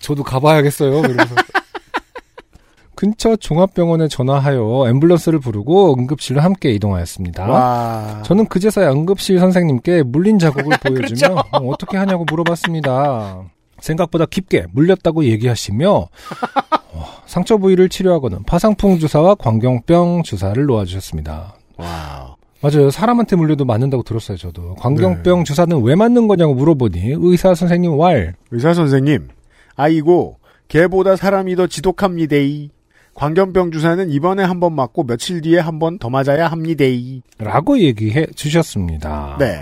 저도 0.00 0.22
가봐야겠어요. 0.22 1.02
그래서 1.02 1.34
근처 2.94 3.36
종합병원에 3.36 4.08
전화하여 4.08 4.58
앰뷸런스를 4.62 5.42
부르고 5.42 5.94
응급실로 5.98 6.40
함께 6.40 6.70
이동하였습니다. 6.72 7.46
와. 7.46 8.22
저는 8.24 8.46
그제서야 8.46 8.90
응급실 8.90 9.38
선생님께 9.38 10.02
물린 10.02 10.38
자국을 10.38 10.76
보여주며 10.82 11.34
그렇죠. 11.34 11.34
어, 11.52 11.58
어떻게 11.68 11.98
하냐고 11.98 12.24
물어봤습니다. 12.24 13.42
생각보다 13.80 14.24
깊게 14.24 14.66
물렸다고 14.72 15.24
얘기하시며 15.26 15.90
어, 15.92 17.04
상처 17.26 17.58
부위를 17.58 17.90
치료하고는 17.90 18.44
파상풍 18.44 18.98
주사와 18.98 19.34
광견병 19.34 20.22
주사를 20.22 20.64
놓아주셨습니다. 20.64 21.54
Wow. 21.76 22.36
맞아요. 22.62 22.90
사람한테 22.90 23.36
물려도 23.36 23.66
맞는다고 23.66 24.02
들었어요. 24.02 24.38
저도. 24.38 24.74
광견병 24.76 25.40
네. 25.40 25.44
주사는 25.44 25.82
왜 25.82 25.94
맞는 25.94 26.26
거냐고 26.26 26.54
물어보니 26.54 27.16
의사 27.18 27.54
선생님 27.54 27.98
왈 27.98 28.34
의사 28.50 28.72
선생님, 28.72 29.28
아이고, 29.76 30.38
개보다 30.68 31.16
사람이 31.16 31.54
더 31.56 31.66
지독합니다이. 31.66 32.70
광견병 33.14 33.70
주사는 33.72 34.10
이번에 34.10 34.42
한 34.44 34.60
번 34.60 34.74
맞고 34.74 35.04
며칠 35.04 35.40
뒤에 35.40 35.58
한 35.58 35.78
번 35.78 35.98
더 35.98 36.10
맞아야 36.10 36.48
합니다이. 36.48 37.22
라고 37.38 37.78
얘기해 37.78 38.26
주셨습니다. 38.34 39.36
네. 39.38 39.60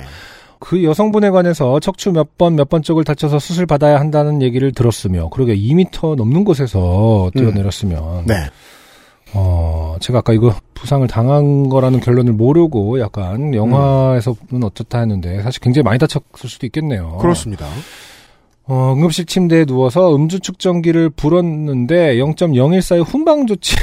그 0.58 0.82
여성분에 0.82 1.30
관해서 1.30 1.78
척추 1.78 2.10
몇 2.10 2.36
번 2.38 2.54
몇 2.56 2.68
번 2.68 2.82
쪽을 2.82 3.04
다쳐서 3.04 3.38
수술 3.38 3.66
받아야 3.66 4.00
한다는 4.00 4.40
얘기를 4.42 4.72
들었으며 4.72 5.28
그러게 5.28 5.54
2m 5.56 6.16
넘는 6.16 6.42
곳에서 6.44 7.30
뛰어내렸으면 7.36 8.24
네. 8.26 8.34
어 9.34 9.96
제가 10.00 10.20
아까 10.20 10.32
이거 10.32 10.54
부상을 10.74 11.06
당한 11.08 11.68
거라는 11.68 12.00
결론을 12.00 12.32
모르고 12.32 13.00
약간 13.00 13.52
영화에서는 13.54 14.62
어쩌다 14.62 15.00
했는데 15.00 15.42
사실 15.42 15.60
굉장히 15.60 15.82
많이 15.84 15.98
다쳤을 15.98 16.48
수도 16.48 16.66
있겠네요. 16.66 17.18
그렇습니다. 17.20 17.66
어, 18.66 18.94
응급실 18.94 19.26
침대에 19.26 19.64
누워서 19.64 20.14
음주 20.14 20.40
측정기를 20.40 21.10
불었는데 21.10 22.16
0.014의 22.16 23.04
훈방 23.04 23.46
조치의 23.46 23.78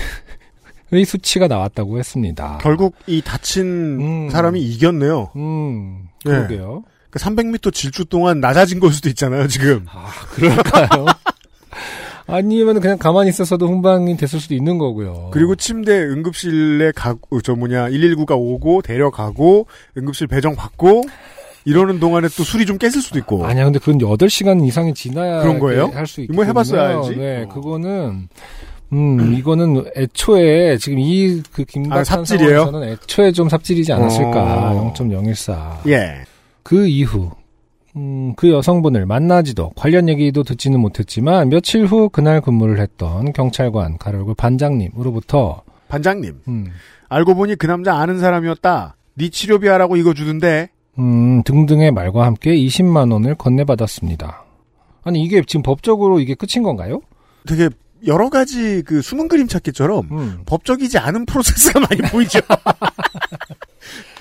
수치가 1.06 1.48
나왔다고 1.48 2.00
했습니다. 2.00 2.60
결국 2.62 2.96
이 3.08 3.22
다친 3.22 3.66
음. 4.00 4.30
사람이 4.30 4.62
이겼네요. 4.62 5.32
음 5.36 6.08
네. 6.26 6.32
그러게요. 6.32 6.84
그 7.12 7.20
300m 7.20 7.74
질주 7.74 8.06
동안 8.06 8.40
낮아진 8.40 8.80
걸 8.80 8.92
수도 8.92 9.10
있잖아요, 9.10 9.48
지금. 9.48 9.86
아, 9.90 10.10
그럴까요? 10.30 11.06
아니면 12.26 12.80
그냥 12.80 12.98
가만히 12.98 13.30
있었어도 13.30 13.68
훈방이 13.68 14.16
됐을 14.16 14.40
수도 14.40 14.56
있는 14.56 14.78
거고요. 14.78 15.30
그리고 15.34 15.56
침대 15.56 15.92
응급실에 15.92 16.94
가고, 16.96 17.42
저 17.42 17.56
뭐냐, 17.56 17.90
119가 17.90 18.38
오고, 18.38 18.82
데려가고, 18.82 19.68
응급실 19.98 20.28
배정 20.28 20.56
받고, 20.56 21.04
이러는 21.66 22.00
동안에 22.00 22.28
또 22.38 22.44
술이 22.44 22.66
좀 22.66 22.78
깼을 22.78 22.94
수도 22.94 23.20
있고. 23.20 23.46
아니야, 23.46 23.66
근데 23.66 23.80
그건 23.80 23.98
8시간 24.00 24.66
이상이 24.66 24.94
지나야 24.94 25.42
그런 25.42 25.60
거예요? 25.60 25.92
할 25.94 26.08
수 26.08 26.22
있고. 26.22 26.34
뭐 26.34 26.44
해봤어야 26.44 26.98
알지. 26.98 27.16
네, 27.18 27.44
어. 27.44 27.48
그거는 27.54 28.28
음, 28.94 29.34
이거는 29.34 29.86
애초에 29.96 30.78
지금 30.78 31.00
이 31.00 31.42
그 31.54 31.64
김박한 31.64 32.00
아, 32.02 32.04
삽질이에요? 32.04 32.66
상황에서는 32.66 32.90
애초에 32.90 33.32
좀 33.32 33.48
삽질이지 33.50 33.94
않았을까. 33.94 34.72
어. 34.72 34.94
0.014. 34.96 35.88
예. 35.88 36.24
그 36.64 36.88
이후 36.88 37.32
음, 37.96 38.34
그 38.36 38.50
여성분을 38.52 39.06
만나지도 39.06 39.72
관련 39.76 40.08
얘기도 40.10 40.44
듣지는 40.44 40.80
못했지만 40.80 41.50
며칠 41.50 41.86
후 41.86 42.10
그날 42.10 42.40
근무를 42.42 42.80
했던 42.80 43.34
경찰관 43.34 43.98
가로고 43.98 44.34
반장님으로부터 44.34 45.62
반장님, 45.90 46.40
음, 46.48 46.68
알고 47.10 47.36
보니 47.36 47.56
그 47.56 47.68
남자 47.68 47.96
아는 47.96 48.20
사람이었다. 48.20 48.96
네 49.16 49.30
치료비 49.30 49.68
하라고 49.68 49.98
이거 49.98 50.14
주던데. 50.14 50.70
음, 51.00 51.44
등등의 51.44 51.92
말과 51.92 52.26
함께 52.26 52.56
20만 52.56 53.12
원을 53.12 53.36
건네받았습니다. 53.36 54.44
아니 55.04 55.24
이게 55.24 55.42
지금 55.46 55.64
법적으로 55.64 56.20
이게 56.20 56.36
끝인 56.36 56.64
건가요? 56.64 57.02
되게 57.48 57.70
여러 58.08 58.30
가지 58.30 58.84
그 58.84 59.02
숨은 59.02 59.28
그림 59.28 59.48
찾기처럼 59.48 60.08
음. 60.12 60.42
법적이지 60.46 60.98
않은 60.98 61.26
프로세스가 61.26 61.80
많이 61.90 62.02
보이죠. 62.12 62.40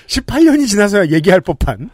18년이 0.07 0.67
지나서야 0.67 1.07
얘기할 1.09 1.41
법한. 1.41 1.89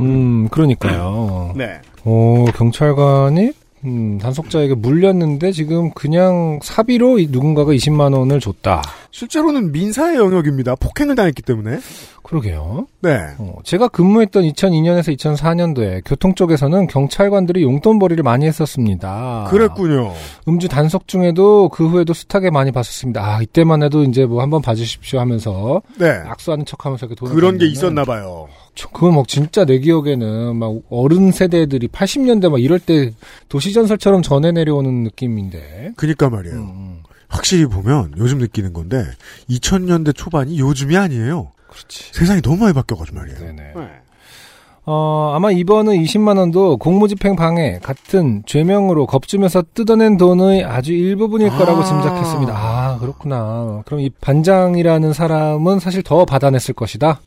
음, 0.00 0.48
그러니까요. 0.48 1.54
네. 1.56 1.80
어, 2.04 2.44
경찰관이 2.54 3.52
음, 3.86 4.18
단속자에게 4.18 4.74
물렸는데 4.74 5.52
지금 5.52 5.90
그냥 5.92 6.58
사비로 6.62 7.18
이- 7.20 7.28
누군가가 7.30 7.72
20만 7.72 8.12
원을 8.16 8.40
줬다. 8.40 8.82
실제로는 9.12 9.70
민사의 9.72 10.16
영역입니다. 10.16 10.74
폭행을 10.74 11.14
당했기 11.14 11.42
때문에. 11.42 11.78
그러게요. 12.24 12.88
네. 13.02 13.18
어, 13.38 13.54
제가 13.62 13.86
근무했던 13.86 14.42
2002년에서 14.42 15.16
2004년도에 15.16 16.02
교통 16.04 16.34
쪽에서는 16.34 16.88
경찰관들이 16.88 17.62
용돈벌이를 17.62 18.24
많이 18.24 18.46
했었습니다. 18.46 19.46
그랬군요. 19.48 20.12
음주 20.48 20.66
단속 20.68 21.06
중에도 21.06 21.68
그 21.68 21.86
후에도 21.86 22.12
숱하게 22.12 22.50
많이 22.50 22.72
봤었습니다. 22.72 23.24
아, 23.24 23.40
이때만 23.42 23.84
해도 23.84 24.02
이제 24.02 24.26
뭐 24.26 24.42
한번 24.42 24.60
봐주십시오 24.60 25.20
하면서 25.20 25.80
네. 26.00 26.10
악수하는 26.26 26.64
척하면서 26.64 27.06
이렇게 27.06 27.14
돈을 27.14 27.34
그런 27.34 27.58
게 27.58 27.66
있었나 27.66 28.04
봐요. 28.04 28.48
저- 28.76 28.88
그건 28.90 29.14
막 29.16 29.26
진짜 29.26 29.64
내 29.64 29.78
기억에는 29.78 30.54
막 30.54 30.74
어른 30.90 31.32
세대들이 31.32 31.88
80년대 31.88 32.48
막 32.50 32.60
이럴 32.62 32.78
때 32.78 33.10
도시전설처럼 33.48 34.22
전해 34.22 34.52
내려오는 34.52 35.02
느낌인데. 35.02 35.92
그니까 35.96 36.28
말이에요. 36.30 36.56
음, 36.56 36.98
확실히 37.28 37.66
보면 37.66 38.12
요즘 38.18 38.38
느끼는 38.38 38.72
건데 38.72 39.04
2000년대 39.50 40.14
초반이 40.14 40.58
요즘이 40.60 40.96
아니에요. 40.96 41.52
그렇지. 41.68 42.12
세상이 42.12 42.42
너무 42.42 42.58
많이 42.58 42.74
바뀌어가지고 42.74 43.16
말이에요. 43.18 43.38
네네. 43.40 43.62
네. 43.74 43.88
어, 44.88 45.32
아마 45.34 45.50
이번은 45.50 45.94
20만 45.94 46.38
원도 46.38 46.76
공무집행 46.76 47.34
방해 47.34 47.80
같은 47.82 48.44
죄명으로 48.46 49.06
겁주면서 49.06 49.64
뜯어낸 49.74 50.16
돈의 50.16 50.62
아주 50.64 50.92
일부분일 50.92 51.48
거라고 51.48 51.80
아. 51.80 51.84
짐작했습니다. 51.84 52.52
아, 52.54 52.98
그렇구나. 53.00 53.82
그럼 53.84 54.00
이 54.00 54.10
반장이라는 54.10 55.12
사람은 55.12 55.80
사실 55.80 56.02
더 56.04 56.24
받아냈을 56.24 56.74
것이다. 56.74 57.20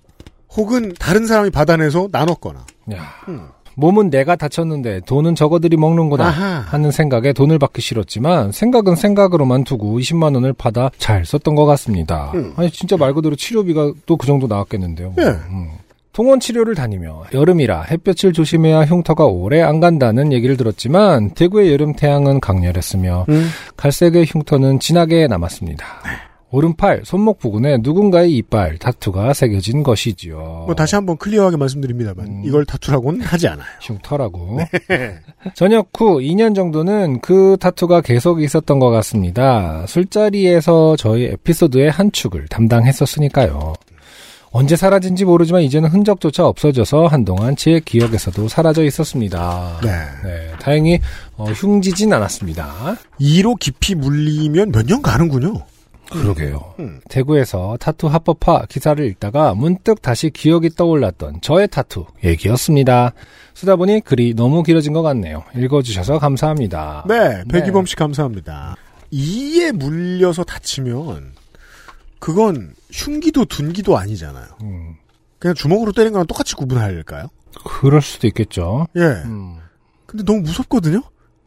혹은 0.55 0.93
다른 0.99 1.25
사람이 1.27 1.49
받아내서 1.51 2.09
나눴거나. 2.11 2.65
야, 2.93 3.03
음. 3.27 3.47
몸은 3.75 4.09
내가 4.09 4.35
다쳤는데 4.35 5.01
돈은 5.05 5.35
저거들이 5.35 5.77
먹는구나 5.77 6.25
아하. 6.27 6.45
하는 6.67 6.91
생각에 6.91 7.31
돈을 7.31 7.59
받기 7.59 7.81
싫었지만 7.81 8.51
생각은 8.51 8.95
생각으로만 8.95 9.63
두고 9.63 9.97
20만 9.99 10.35
원을 10.35 10.51
받아 10.53 10.89
잘 10.97 11.25
썼던 11.25 11.55
것 11.55 11.65
같습니다. 11.65 12.31
음. 12.33 12.53
아니 12.57 12.69
진짜 12.71 12.97
말 12.97 13.13
그대로 13.13 13.35
치료비가 13.37 13.93
또 14.05 14.17
그 14.17 14.27
정도 14.27 14.47
나왔겠는데요. 14.47 15.11
뭐. 15.15 15.23
예. 15.23 15.29
음. 15.29 15.69
통원 16.11 16.41
치료를 16.41 16.75
다니며 16.75 17.23
여름이라 17.33 17.83
햇볕을 17.83 18.33
조심해야 18.33 18.83
흉터가 18.83 19.25
오래 19.25 19.61
안 19.61 19.79
간다는 19.79 20.33
얘기를 20.33 20.57
들었지만 20.57 21.29
대구의 21.29 21.71
여름 21.71 21.93
태양은 21.93 22.41
강렬했으며 22.41 23.27
음. 23.29 23.47
갈색의 23.77 24.25
흉터는 24.25 24.79
진하게 24.81 25.27
남았습니다. 25.27 25.85
네. 26.51 26.57
오른팔, 26.57 27.01
손목 27.05 27.37
부근에 27.39 27.77
누군가의 27.81 28.35
이빨, 28.37 28.77
타투가 28.77 29.33
새겨진 29.33 29.83
것이지요. 29.83 30.63
뭐 30.65 30.73
다시 30.75 30.95
한번 30.95 31.17
클리어하게 31.17 31.57
말씀드립니다만 31.57 32.25
음. 32.25 32.41
이걸 32.43 32.65
타투라고는 32.65 33.21
하지 33.21 33.47
않아요. 33.47 33.67
흉터라고. 33.81 34.59
전역 35.53 35.89
후 35.95 36.17
2년 36.19 36.55
정도는 36.55 37.21
그 37.21 37.55
타투가 37.59 38.01
계속 38.01 38.41
있었던 38.41 38.79
것 38.79 38.89
같습니다. 38.89 39.85
술자리에서 39.87 40.95
저희 40.95 41.25
에피소드의 41.25 41.91
한 41.91 42.11
축을 42.11 42.47
담당했었으니까요. 42.47 43.73
언제 44.51 44.75
사라진지 44.75 45.25
모르지만 45.25 45.61
이제는 45.61 45.89
흔적조차 45.89 46.47
없어져서 46.47 47.05
한동안 47.05 47.55
제 47.55 47.79
기억에서도 47.85 48.47
사라져 48.47 48.83
있었습니다. 48.83 49.79
네. 49.83 49.89
네, 50.27 50.51
다행히 50.59 50.99
어, 51.37 51.45
흉지진 51.45 52.11
않았습니다. 52.11 52.97
2로 53.21 53.59
깊이 53.59 53.93
물리면 53.93 54.71
몇 54.71 54.87
년 54.87 55.03
가는군요. 55.03 55.53
그러게요. 56.11 56.73
음. 56.79 57.01
대구에서 57.09 57.77
타투 57.79 58.07
합법화 58.07 58.65
기사를 58.67 59.03
읽다가 59.05 59.53
문득 59.53 60.01
다시 60.01 60.29
기억이 60.29 60.71
떠올랐던 60.71 61.41
저의 61.41 61.67
타투 61.67 62.05
얘기였습니다. 62.23 63.13
쓰다 63.53 63.75
보니 63.75 64.01
글이 64.01 64.33
너무 64.35 64.63
길어진 64.63 64.93
것 64.93 65.01
같네요. 65.01 65.43
읽어주셔서 65.55 66.19
감사합니다. 66.19 67.05
네, 67.07 67.43
백이범 67.51 67.85
씨 67.85 67.95
감사합니다. 67.95 68.75
이에 69.11 69.71
물려서 69.71 70.43
다치면 70.43 71.33
그건 72.19 72.73
흉기도 72.91 73.45
둔기도 73.45 73.97
아니잖아요. 73.97 74.47
음, 74.63 74.95
그냥 75.39 75.55
주먹으로 75.55 75.91
때린 75.91 76.11
거랑 76.13 76.27
똑같이 76.27 76.55
구분할까요? 76.55 77.27
그럴 77.65 78.01
수도 78.01 78.27
있겠죠. 78.27 78.87
예. 78.95 79.01
음, 79.01 79.57
근데 80.05 80.23
너무 80.23 80.41
무섭거든요? 80.41 81.01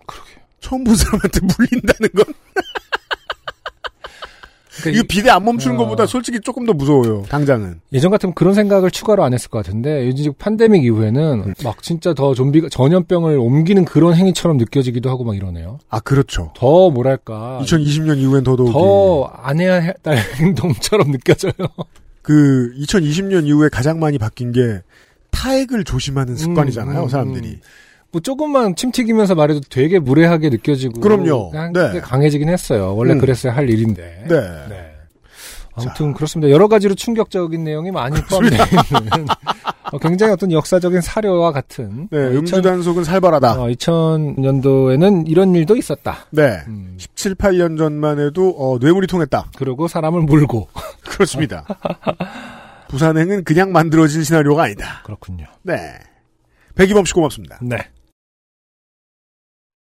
그러게. 0.07 0.31
처음 0.61 0.85
본 0.85 0.95
사람한테 0.95 1.41
물린다는 1.41 2.11
건? 2.15 2.25
그러니까 4.83 4.91
이거 4.91 5.07
비대 5.09 5.31
안 5.31 5.45
멈추는 5.45 5.77
어. 5.77 5.79
것보다 5.79 6.07
솔직히 6.07 6.41
조금 6.41 6.67
더 6.67 6.73
무서워요, 6.73 7.23
당장은. 7.29 7.81
예전 7.93 8.11
같으면 8.11 8.35
그런 8.35 8.55
생각을 8.55 8.91
추가로 8.91 9.25
안 9.25 9.33
했을 9.33 9.49
것 9.49 9.65
같은데 9.65 10.07
요즘 10.07 10.33
팬데믹 10.39 10.85
이후에는 10.85 11.43
음. 11.47 11.55
막 11.65 11.83
진짜 11.83 12.15
더 12.15 12.35
좀비가 12.35 12.69
전염병을 12.69 13.39
옮기는 13.39 13.85
그런 13.85 14.15
행위처럼 14.15 14.57
느껴지기도 14.57 15.09
하고 15.11 15.25
막 15.25 15.37
이러네요. 15.37 15.79
아, 15.89 16.01
그렇죠. 16.01 16.53
더 16.57 16.91
뭐랄까 16.91 17.61
2020년 17.63 18.19
이후엔 18.19 18.45
더더욱. 18.45 18.73
더안 18.73 19.61
해야 19.61 19.83
할 19.83 19.95
행동처럼 20.41 21.11
느껴져요. 21.13 21.53
그, 22.23 22.73
2020년 22.79 23.47
이후에 23.47 23.69
가장 23.69 23.99
많이 23.99 24.17
바뀐 24.19 24.53
게 24.53 24.81
타액을 25.33 25.85
조심하는 25.85 26.37
습관이잖아요, 26.37 27.01
음, 27.01 27.05
음, 27.05 27.09
사람들이. 27.09 27.59
음. 28.13 28.15
뭐 28.15 28.21
조금만 28.21 28.77
침 28.77 28.93
튀기면서 28.93 29.35
말해도 29.35 29.61
되게 29.71 29.99
무례하게 29.99 30.51
느껴지고 30.51 31.01
그럼요. 31.01 31.53
네. 31.73 32.01
강해지긴 32.01 32.49
했어요. 32.49 32.95
원래 32.95 33.15
음. 33.15 33.19
그랬어야 33.19 33.55
할 33.57 33.69
일인데. 33.71 34.25
네. 34.29 34.41
네. 34.69 34.93
아무튼 35.75 36.13
그렇습니다. 36.13 36.51
여러 36.53 36.69
가지로 36.69 36.95
충격적인 36.95 37.65
내용이 37.65 37.91
많이 37.91 38.21
포함되어 38.21 38.65
있는 38.67 39.27
어, 39.91 39.99
굉장히 39.99 40.35
어떤 40.35 40.53
역사적인 40.53 41.01
사료와 41.01 41.53
같은 41.53 42.09
네, 42.11 42.19
어, 42.19 42.29
음주 42.29 42.57
2000, 42.57 42.63
단속은 42.63 43.05
살벌하다. 43.05 43.53
어, 43.63 43.67
2000년도에는 43.69 45.29
이런 45.29 45.55
일도 45.55 45.77
있었다. 45.77 46.27
네. 46.31 46.59
음, 46.69 46.95
17, 46.99 47.35
8년 47.37 47.79
전만 47.79 48.21
해도, 48.21 48.55
어, 48.59 48.79
뇌물이 48.79 49.07
통했다. 49.07 49.51
그리고 49.57 49.89
사람을 49.89 50.23
물고 50.23 50.69
그렇습니다. 51.09 51.65
부산행은 52.89 53.45
그냥 53.45 53.73
만들어진 53.73 54.23
시나리오가 54.25 54.65
아니다. 54.65 55.03
그렇군요. 55.05 55.47
네. 55.63 55.95
배기범 56.75 57.07
씨 57.07 57.15
고맙습니다. 57.15 57.59
네. 57.63 57.79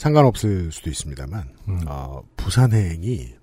상관없을 0.00 0.72
수도 0.72 0.88
있습니다만, 0.88 1.44
음. 1.68 1.80
어, 1.86 2.22
부산행이, 2.38 3.34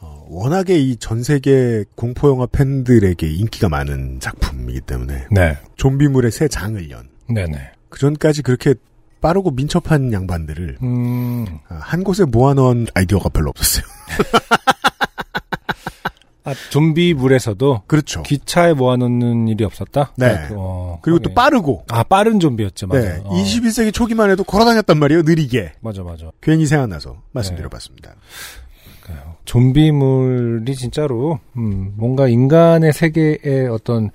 어, 0.00 0.24
워낙에 0.28 0.78
이 0.78 0.96
전 1.00 1.24
세계 1.24 1.84
공포 1.96 2.28
영화 2.28 2.46
팬들에게 2.46 3.26
인기가 3.28 3.68
많은 3.68 4.20
작품이기 4.20 4.82
때문에, 4.82 5.26
네. 5.32 5.58
좀비물의 5.74 6.30
새 6.30 6.46
장을 6.46 6.88
연. 6.90 7.08
네네. 7.28 7.72
그 7.88 7.98
전까지 7.98 8.42
그렇게 8.42 8.74
빠르고 9.20 9.50
민첩한 9.50 10.12
양반들을 10.12 10.78
음, 10.80 11.44
아, 11.68 11.74
한 11.80 12.04
곳에 12.04 12.24
모아놓은 12.24 12.86
아이디어가 12.94 13.28
별로 13.30 13.50
없었어요. 13.50 13.84
아, 16.48 16.54
좀비물에서도 16.70 17.82
그렇죠. 17.86 18.22
기차에 18.22 18.72
모아놓는 18.74 19.48
일이 19.48 19.64
없었다? 19.64 20.12
네. 20.16 20.48
어, 20.52 20.98
그리고 21.02 21.18
또. 21.18 21.34
빠르고, 21.34 21.84
아, 21.88 22.02
빠른 22.02 22.40
좀비였죠, 22.40 22.86
맞아요. 22.86 23.04
네, 23.04 23.20
어, 23.24 23.30
21세기 23.30 23.92
초기만 23.92 24.30
해도 24.30 24.44
걸어다녔단 24.44 24.98
말이에요, 24.98 25.22
느리게. 25.22 25.72
맞아, 25.80 26.02
맞아. 26.02 26.30
괜히 26.40 26.66
생각나서 26.66 27.16
말씀드려봤습니다. 27.32 28.14
좀비물이 29.48 30.74
진짜로, 30.74 31.40
음, 31.56 31.94
뭔가 31.96 32.28
인간의 32.28 32.92
세계에 32.92 33.66
어떤 33.70 34.10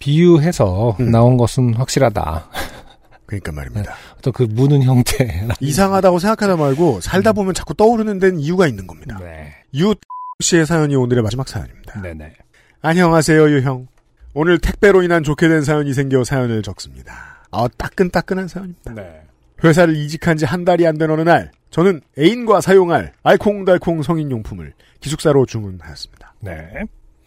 비유해서 0.00 0.96
음. 0.98 1.12
나온 1.12 1.36
것은 1.36 1.74
확실하다. 1.74 2.48
그러니까 3.26 3.52
말입니다. 3.52 3.94
어떤 4.18 4.32
그 4.32 4.42
무는 4.42 4.82
형태. 4.82 5.46
이상하다고 5.60 6.18
생각하다 6.18 6.56
말고 6.56 7.00
살다 7.00 7.32
보면 7.32 7.54
자꾸 7.54 7.74
떠오르는 7.74 8.18
데는 8.18 8.40
이유가 8.40 8.66
있는 8.66 8.86
겁니다. 8.86 9.18
네. 9.20 9.54
유 9.74 9.94
씨의 10.42 10.66
사연이 10.66 10.94
오늘의 10.96 11.22
마지막 11.22 11.48
사연입니다. 11.48 12.00
네네. 12.02 12.34
안녕하세요, 12.82 13.50
유형. 13.50 13.86
오늘 14.34 14.58
택배로 14.58 15.02
인한 15.02 15.22
좋게 15.22 15.48
된 15.48 15.62
사연이 15.62 15.92
생겨 15.94 16.24
사연을 16.24 16.62
적습니다. 16.62 17.46
아, 17.50 17.68
따끈따끈한 17.76 18.48
사연입니다. 18.48 18.92
네. 18.94 19.22
회사를 19.62 19.96
이직한 19.96 20.36
지 20.36 20.44
한 20.44 20.64
달이 20.64 20.86
안 20.86 20.98
된 20.98 21.10
어느 21.10 21.20
날, 21.22 21.50
저는 21.70 22.00
애인과 22.18 22.60
사용할 22.60 23.12
알콩달콩 23.22 24.02
성인용품을 24.02 24.72
기숙사로 25.00 25.46
주문하였습니다. 25.46 26.34
네. 26.40 26.68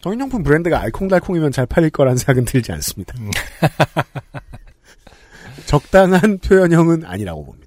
성인용품 0.02 0.42
브랜드가 0.42 0.80
알콩달콩이면 0.80 1.50
잘 1.52 1.66
팔릴 1.66 1.90
거란 1.90 2.16
생각은 2.16 2.44
들지 2.44 2.70
않습니다. 2.72 3.14
음. 3.18 3.30
적당한 5.66 6.38
표현형은 6.38 7.04
아니라고 7.04 7.44
봅니다. 7.44 7.65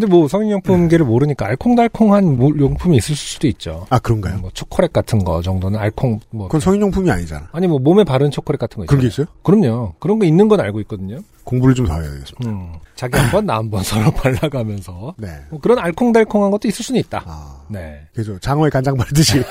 근데 0.00 0.06
뭐 0.16 0.28
성인용품계를 0.28 1.04
모르니까 1.04 1.44
알콩달콩한 1.46 2.38
뭐 2.38 2.50
용품이 2.58 2.96
있을 2.96 3.14
수도 3.14 3.46
있죠. 3.48 3.86
아, 3.90 3.98
그런가요? 3.98 4.38
뭐 4.38 4.50
초콜릿 4.54 4.94
같은 4.94 5.22
거 5.22 5.42
정도는 5.42 5.78
알콩 5.78 6.20
뭐 6.30 6.48
그건 6.48 6.60
성인용품이 6.62 7.10
아니잖아. 7.10 7.50
아니 7.52 7.66
뭐 7.66 7.78
몸에 7.78 8.02
바른 8.04 8.30
초콜릿 8.30 8.58
같은 8.58 8.78
거 8.78 8.86
그런 8.86 9.02
게 9.02 9.08
있잖아요. 9.08 9.26
있어요? 9.28 9.36
그럼요. 9.42 9.94
그런 9.98 10.18
거 10.18 10.24
있는 10.24 10.48
건 10.48 10.58
알고 10.60 10.80
있거든요. 10.80 11.18
공부를 11.44 11.74
좀 11.74 11.86
더 11.86 12.00
해야겠습니다. 12.00 12.48
음. 12.48 12.72
자기 12.96 13.18
한 13.18 13.30
번 13.30 13.44
나 13.44 13.56
한 13.56 13.68
번 13.70 13.82
서로 13.84 14.10
발라가면서 14.12 15.14
네. 15.18 15.28
뭐 15.50 15.60
그런 15.60 15.78
알콩달콩한 15.78 16.50
것도 16.50 16.66
있을 16.68 16.82
수는 16.82 16.98
있다. 17.00 17.22
아, 17.26 17.60
네. 17.68 18.00
그죠. 18.14 18.38
장어에 18.38 18.70
간장 18.70 18.96
바르듯이. 18.96 19.42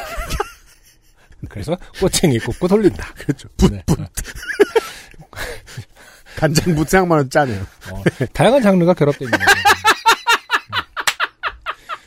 그래서 1.48 1.78
꼬챙이 2.00 2.40
꽂고 2.40 2.68
돌린다. 2.68 3.06
그렇죠. 3.14 3.48
붓, 3.56 3.72
네. 3.72 3.84
붓. 3.86 4.00
간장 6.38 6.72
해도 6.72 6.86
짜네요. 7.30 7.62
어, 7.92 8.02
다양한 8.34 8.62
장르가 8.62 8.94
결합되어 8.94 9.28
있는 9.28 9.38
거죠. 9.40 9.59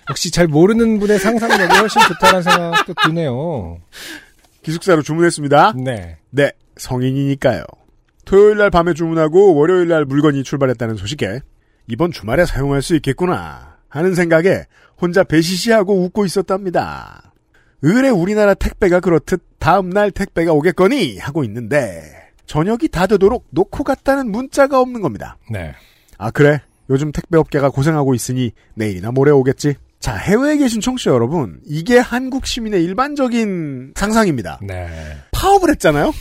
음. 0.03 0.11
역시 0.11 0.31
잘 0.31 0.47
모르는 0.47 0.99
분의 0.99 1.19
상상력이 1.19 1.75
훨씬 1.77 2.03
좋다는 2.03 2.43
생각도 2.43 2.95
드네요. 3.05 3.81
기숙사로 4.63 5.03
주문했습니다. 5.03 5.75
네. 5.85 6.19
네, 6.31 6.53
성인이니까요. 6.77 7.65
토요일 8.25 8.59
날 8.59 8.71
밤에 8.71 8.95
주문하고 8.95 9.55
월요일 9.55 9.89
날 9.89 10.05
물건이 10.05 10.45
출발했다는 10.45 10.97
소식에 10.97 11.41
이번 11.89 12.13
주말에 12.13 12.47
사용할 12.47 12.81
수 12.83 12.95
있겠구나 12.97 13.77
하는 13.89 14.15
생각에 14.15 14.65
혼자 15.01 15.25
배시시하고 15.25 16.05
웃고 16.05 16.25
있었답니다. 16.25 17.33
의뢰 17.83 18.09
우리나라 18.11 18.55
택배가 18.55 19.01
그렇듯 19.01 19.43
다음 19.59 19.91
날 19.91 20.13
택배가 20.13 20.53
오겠거니 20.53 21.19
하고 21.19 21.43
있는데 21.45 22.03
저녁이 22.47 22.89
다 22.93 23.09
되도록 23.09 23.47
놓고 23.51 23.83
갔다는 23.83 24.31
문자가 24.31 24.81
없는 24.81 25.01
겁니다. 25.01 25.37
네. 25.51 25.75
아 26.19 26.31
그래? 26.31 26.61
요즘 26.91 27.11
택배업계가 27.11 27.71
고생하고 27.71 28.15
있으니 28.15 28.53
내일이나 28.75 29.11
모레 29.11 29.33
오겠지? 29.33 29.75
자 30.03 30.17
해외에 30.17 30.57
계신 30.57 30.81
청취자 30.81 31.13
여러분 31.13 31.61
이게 31.65 31.97
한국 31.97 32.45
시민의 32.45 32.83
일반적인 32.83 33.93
상상입니다. 33.95 34.59
네. 34.61 34.89
파업을 35.31 35.71
했잖아요? 35.71 36.13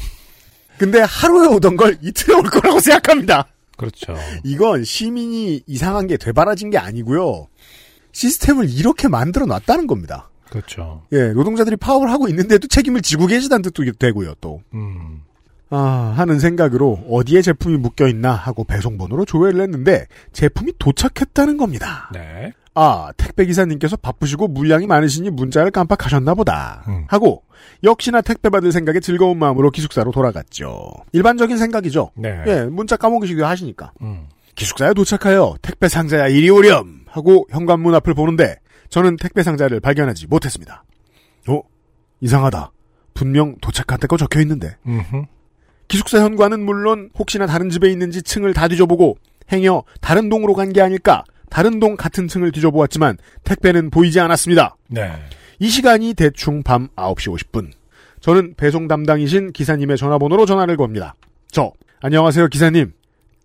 근데 0.77 0.99
하루에 1.01 1.47
오던 1.47 1.77
걸 1.77 1.97
이틀에 1.99 2.35
올 2.35 2.43
거라고 2.43 2.79
생각합니다. 2.79 3.47
그렇죠. 3.77 4.15
이건 4.43 4.83
시민이 4.83 5.63
이상한 5.65 6.05
게 6.05 6.17
되바라진 6.17 6.69
게 6.69 6.77
아니고요. 6.77 7.47
시스템을 8.11 8.69
이렇게 8.69 9.07
만들어 9.07 9.47
놨다는 9.47 9.87
겁니다. 9.87 10.29
그렇죠. 10.51 11.01
예, 11.11 11.29
노동자들이 11.29 11.75
파업을 11.77 12.11
하고 12.11 12.27
있는데도 12.27 12.67
책임을 12.67 13.01
지고 13.01 13.25
계시다는 13.25 13.63
뜻도 13.63 13.83
되고요, 13.97 14.35
또. 14.41 14.61
음. 14.75 15.23
아, 15.71 16.13
하는 16.15 16.37
생각으로 16.39 16.99
어디에 17.09 17.41
제품이 17.41 17.77
묶여 17.77 18.07
있나 18.07 18.33
하고 18.33 18.63
배송번호로 18.65 19.25
조회를 19.25 19.61
했는데 19.61 20.05
제품이 20.33 20.73
도착했다는 20.77 21.55
겁니다. 21.57 22.09
네. 22.13 22.51
아, 22.73 23.11
택배 23.17 23.45
기사님께서 23.45 23.95
바쁘시고 23.95 24.49
물량이 24.49 24.85
많으시니 24.85 25.29
문자를 25.29 25.71
깜빡하셨나 25.71 26.35
보다. 26.35 26.83
음. 26.87 27.05
하고 27.07 27.43
역시나 27.83 28.21
택배 28.21 28.49
받을 28.49 28.71
생각에 28.71 28.99
즐거운 28.99 29.39
마음으로 29.39 29.71
기숙사로 29.71 30.11
돌아갔죠. 30.11 30.91
일반적인 31.13 31.57
생각이죠. 31.57 32.11
네. 32.15 32.43
예, 32.47 32.63
문자 32.65 32.97
까먹으시기도 32.97 33.45
하시니까. 33.45 33.93
음. 34.01 34.27
기숙사에 34.55 34.93
도착하여 34.93 35.55
택배 35.61 35.87
상자야 35.87 36.27
이리 36.27 36.49
오렴 36.49 37.01
하고 37.07 37.47
현관문 37.49 37.95
앞을 37.95 38.13
보는데 38.13 38.57
저는 38.89 39.15
택배 39.15 39.41
상자를 39.41 39.79
발견하지 39.79 40.27
못했습니다. 40.27 40.83
어? 41.47 41.61
이상하다. 42.19 42.71
분명 43.13 43.55
도착한다고 43.61 44.17
적혀 44.17 44.41
있는데 44.41 44.75
음흠. 44.85 45.23
기숙사 45.91 46.19
현관은 46.19 46.63
물론 46.63 47.09
혹시나 47.19 47.45
다른 47.45 47.69
집에 47.69 47.89
있는지 47.91 48.21
층을 48.21 48.53
다 48.53 48.67
뒤져보고 48.67 49.17
행여 49.51 49.83
다른 49.99 50.29
동으로 50.29 50.53
간 50.53 50.71
게 50.71 50.81
아닐까 50.81 51.23
다른 51.49 51.79
동 51.81 51.97
같은 51.97 52.29
층을 52.29 52.53
뒤져보았지만 52.53 53.17
택배는 53.43 53.89
보이지 53.89 54.19
않았습니다. 54.21 54.77
네. 54.87 55.11
이 55.59 55.69
시간이 55.69 56.13
대충 56.13 56.63
밤 56.63 56.87
9시 56.95 57.35
50분. 57.35 57.71
저는 58.21 58.53
배송 58.55 58.87
담당이신 58.87 59.51
기사님의 59.51 59.97
전화번호로 59.97 60.45
전화를 60.45 60.77
겁니다. 60.77 61.15
저, 61.51 61.73
안녕하세요, 62.01 62.47
기사님. 62.47 62.93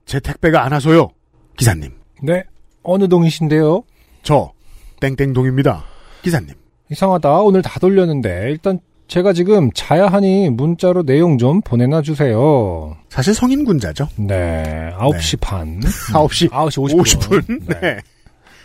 제 0.05 0.20
택배가 0.20 0.64
안 0.64 0.70
와서요. 0.72 1.09
기사님. 1.57 1.90
네. 2.22 2.44
어느 2.84 3.09
동이신데요? 3.09 3.82
저, 4.22 4.53
땡땡동입니다. 5.01 5.84
기사님. 6.22 6.55
이상하다. 6.92 7.40
오늘 7.40 7.62
다 7.62 7.80
돌렸는데 7.80 8.51
일단 8.51 8.78
제가 9.09 9.32
지금 9.32 9.70
자야 9.72 10.09
하니 10.09 10.50
문자로 10.50 11.04
내용 11.04 11.38
좀 11.38 11.61
보내놔 11.61 12.02
주세요. 12.02 12.96
사실 13.09 13.34
성인군자죠. 13.34 14.09
네. 14.16 14.90
9시 14.98 15.40
반. 15.40 15.80
9시 15.80 16.48
9시 16.50 16.96
50분. 16.98 17.46
50분. 17.46 17.80
네. 17.80 17.98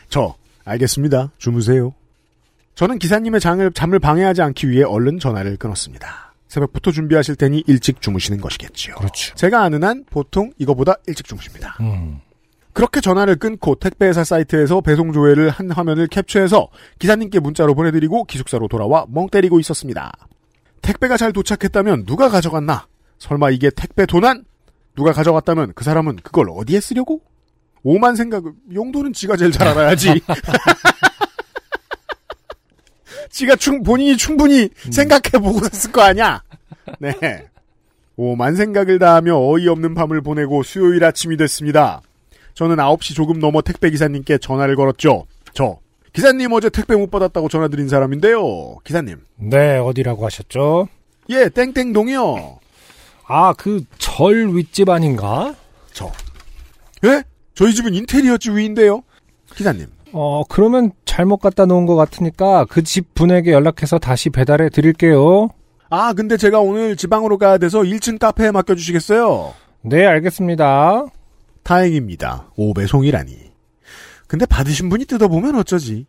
저, 0.09 0.35
알겠습니다. 0.65 1.31
주무세요. 1.37 1.93
저는 2.75 2.97
기사님의 2.99 3.39
장을, 3.39 3.71
잠을 3.73 3.99
방해하지 3.99 4.41
않기 4.41 4.69
위해 4.69 4.83
얼른 4.83 5.19
전화를 5.19 5.57
끊었습니다. 5.57 6.33
새벽부터 6.47 6.91
준비하실 6.91 7.35
테니 7.35 7.63
일찍 7.67 8.01
주무시는 8.01 8.41
것이겠지요. 8.41 8.95
그렇죠. 8.95 9.35
제가 9.35 9.61
아는 9.61 9.83
한 9.83 10.03
보통 10.09 10.51
이거보다 10.57 10.95
일찍 11.07 11.25
주무십니다. 11.27 11.77
음. 11.79 12.19
그렇게 12.73 13.01
전화를 13.01 13.35
끊고 13.35 13.75
택배회사 13.75 14.23
사이트에서 14.23 14.81
배송 14.81 15.11
조회를 15.11 15.49
한 15.49 15.71
화면을 15.71 16.07
캡처해서 16.07 16.67
기사님께 16.99 17.39
문자로 17.39 17.75
보내드리고 17.75 18.23
기숙사로 18.25 18.67
돌아와 18.67 19.05
멍 19.09 19.29
때리고 19.29 19.59
있었습니다. 19.59 20.11
택배가 20.82 21.17
잘 21.17 21.34
도착했다면 21.34 22.05
누가 22.05 22.29
가져갔나? 22.29 22.88
설마 23.19 23.51
이게 23.51 23.69
택배 23.69 24.05
도난? 24.05 24.45
누가 24.95 25.13
가져갔다면 25.13 25.73
그 25.75 25.84
사람은 25.84 26.17
그걸 26.17 26.49
어디에 26.49 26.79
쓰려고? 26.79 27.21
오만 27.84 28.15
생각, 28.15 28.43
용도는 28.73 29.13
지가 29.13 29.38
제일 29.38 29.51
잘 29.51 29.67
알아야지. 29.67 30.21
지가 33.29 33.55
충, 33.55 33.82
본인이 33.82 34.17
충분히 34.17 34.69
생각해보고 34.91 35.59
샀을 35.69 35.91
거 35.93 36.01
아니야? 36.01 36.43
네. 36.99 37.13
오만 38.17 38.55
생각을 38.55 38.99
다하며 38.99 39.36
어이없는 39.36 39.95
밤을 39.95 40.21
보내고 40.21 40.63
수요일 40.63 41.03
아침이 41.03 41.38
됐습니다. 41.38 42.01
저는 42.53 42.75
9시 42.75 43.15
조금 43.15 43.39
넘어 43.39 43.61
택배 43.61 43.89
기사님께 43.89 44.38
전화를 44.38 44.75
걸었죠. 44.75 45.25
저. 45.53 45.79
기사님 46.14 46.51
어제 46.51 46.70
택배 46.70 46.95
못 46.95 47.09
받았다고 47.09 47.47
전화드린 47.49 47.88
사람인데요. 47.88 48.78
기사님. 48.84 49.18
네, 49.38 49.78
어디라고 49.78 50.26
하셨죠? 50.26 50.88
예, 51.30 51.47
땡땡동이요. 51.49 52.59
아, 53.28 53.53
그 53.53 53.84
절 53.97 54.55
윗집 54.55 54.89
아닌가? 54.89 55.55
저. 55.93 56.12
예? 57.05 57.24
저희 57.55 57.74
집은 57.74 57.93
인테리어 57.93 58.38
주위인데요. 58.38 59.03
기사님. 59.55 59.88
어, 60.12 60.43
그러면 60.49 60.91
잘못 61.05 61.38
갖다 61.38 61.66
놓은 61.66 61.86
것 61.86 61.95
같으니까 61.95 62.66
그 62.66 62.84
집 62.84 63.14
분에게 63.16 63.51
연락해서 63.53 63.97
다시 63.99 64.30
배달해 64.30 64.68
드릴게요. 64.70 65.47
아, 65.89 66.12
근데 66.14 66.36
제가 66.36 66.59
오늘 66.59 66.97
지방으로 66.97 67.38
가야 67.38 67.57
돼서 67.57 67.80
1층 67.80 68.20
카페에 68.20 68.51
맡겨주시겠어요? 68.51 69.53
네, 69.84 70.05
알겠습니다. 70.05 71.05
다행입니다. 71.64 72.49
오 72.57 72.74
배송이라니. 72.74 73.51
근데 74.32 74.45
받으신 74.45 74.88
분이 74.88 75.03
뜯어보면 75.07 75.55
어쩌지? 75.55 76.05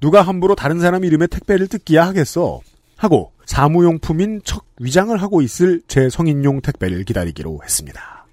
누가 0.00 0.22
함부로 0.22 0.56
다른 0.56 0.80
사람 0.80 1.04
이름의 1.04 1.28
택배를 1.28 1.68
뜯기야 1.68 2.08
하겠어. 2.08 2.58
하고 2.96 3.30
사무용품인 3.46 4.40
척 4.42 4.64
위장을 4.80 5.16
하고 5.22 5.42
있을 5.42 5.80
제 5.86 6.08
성인용 6.10 6.60
택배를 6.60 7.04
기다리기로 7.04 7.60
했습니다. 7.62 8.26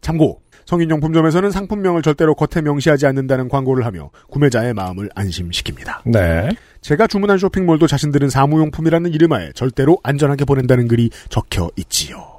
참고 0.00 0.42
성인용품점에서는 0.64 1.52
상품명을 1.52 2.02
절대로 2.02 2.34
겉에 2.34 2.60
명시하지 2.60 3.06
않는다는 3.06 3.48
광고를 3.48 3.86
하며 3.86 4.10
구매자의 4.28 4.74
마음을 4.74 5.08
안심시킵니다. 5.10 6.10
네. 6.10 6.48
제가 6.80 7.06
주문한 7.06 7.38
쇼핑몰도 7.38 7.86
자신들은 7.86 8.28
사무용품이라는 8.28 9.12
이름하에 9.12 9.52
절대로 9.52 10.00
안전하게 10.02 10.44
보낸다는 10.44 10.88
글이 10.88 11.10
적혀 11.28 11.70
있지요. 11.76 12.37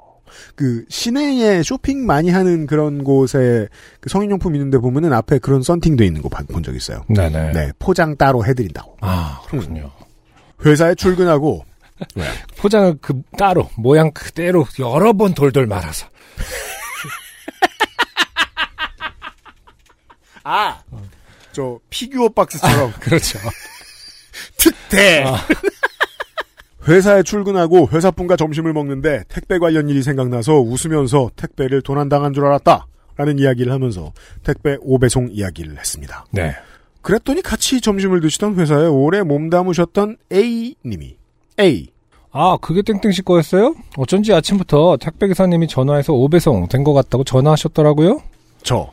그 0.59 0.83
시내에 0.89 1.63
쇼핑 1.63 2.05
많이 2.05 2.29
하는 2.29 2.67
그런 2.67 3.05
곳에 3.05 3.69
그 4.01 4.09
성인용품 4.09 4.55
있는데 4.55 4.77
보면은 4.77 5.13
앞에 5.13 5.39
그런 5.39 5.63
썬팅돼 5.63 6.05
있는 6.05 6.21
거 6.21 6.27
본 6.27 6.61
적 6.63 6.75
있어요. 6.75 7.05
네네. 7.07 7.53
네, 7.53 7.71
포장 7.79 8.17
따로 8.17 8.43
해드린다고. 8.43 8.97
아, 8.99 9.39
그렇군요. 9.47 9.89
회사에 10.65 10.95
출근하고 10.95 11.63
포장을 12.59 12.97
그 12.99 13.21
따로 13.37 13.69
모양 13.77 14.11
그대로 14.11 14.67
여러 14.79 15.13
번 15.13 15.33
돌돌 15.33 15.65
말아서. 15.65 16.07
아, 20.43 20.81
저 21.53 21.79
피규어 21.89 22.27
박스처럼 22.27 22.91
그렇죠. 22.99 23.39
특대. 24.57 25.23
아. 25.25 25.37
회사에 26.87 27.23
출근하고 27.23 27.89
회사분과 27.91 28.35
점심을 28.35 28.73
먹는데 28.73 29.23
택배 29.27 29.57
관련 29.59 29.89
일이 29.89 30.01
생각나서 30.01 30.59
웃으면서 30.59 31.29
택배를 31.35 31.81
도난당한 31.81 32.33
줄 32.33 32.45
알았다. 32.45 32.85
라는 33.17 33.37
이야기를 33.37 33.71
하면서 33.73 34.13
택배 34.43 34.77
오배송 34.79 35.29
이야기를 35.31 35.77
했습니다. 35.77 36.25
네. 36.31 36.53
그랬더니 37.01 37.41
같이 37.41 37.81
점심을 37.81 38.21
드시던 38.21 38.55
회사에 38.55 38.85
오래 38.87 39.23
몸담으셨던 39.23 40.15
A님이 40.31 41.17
A 41.59 41.87
아, 42.31 42.57
그게 42.61 42.81
땡땡씨 42.81 43.23
거였어요? 43.23 43.75
어쩐지 43.97 44.33
아침부터 44.33 44.97
택배기사님이 45.01 45.67
전화해서 45.67 46.13
오배송 46.13 46.67
된 46.69 46.83
것 46.85 46.93
같다고 46.93 47.25
전화하셨더라고요? 47.25 48.21
저 48.63 48.89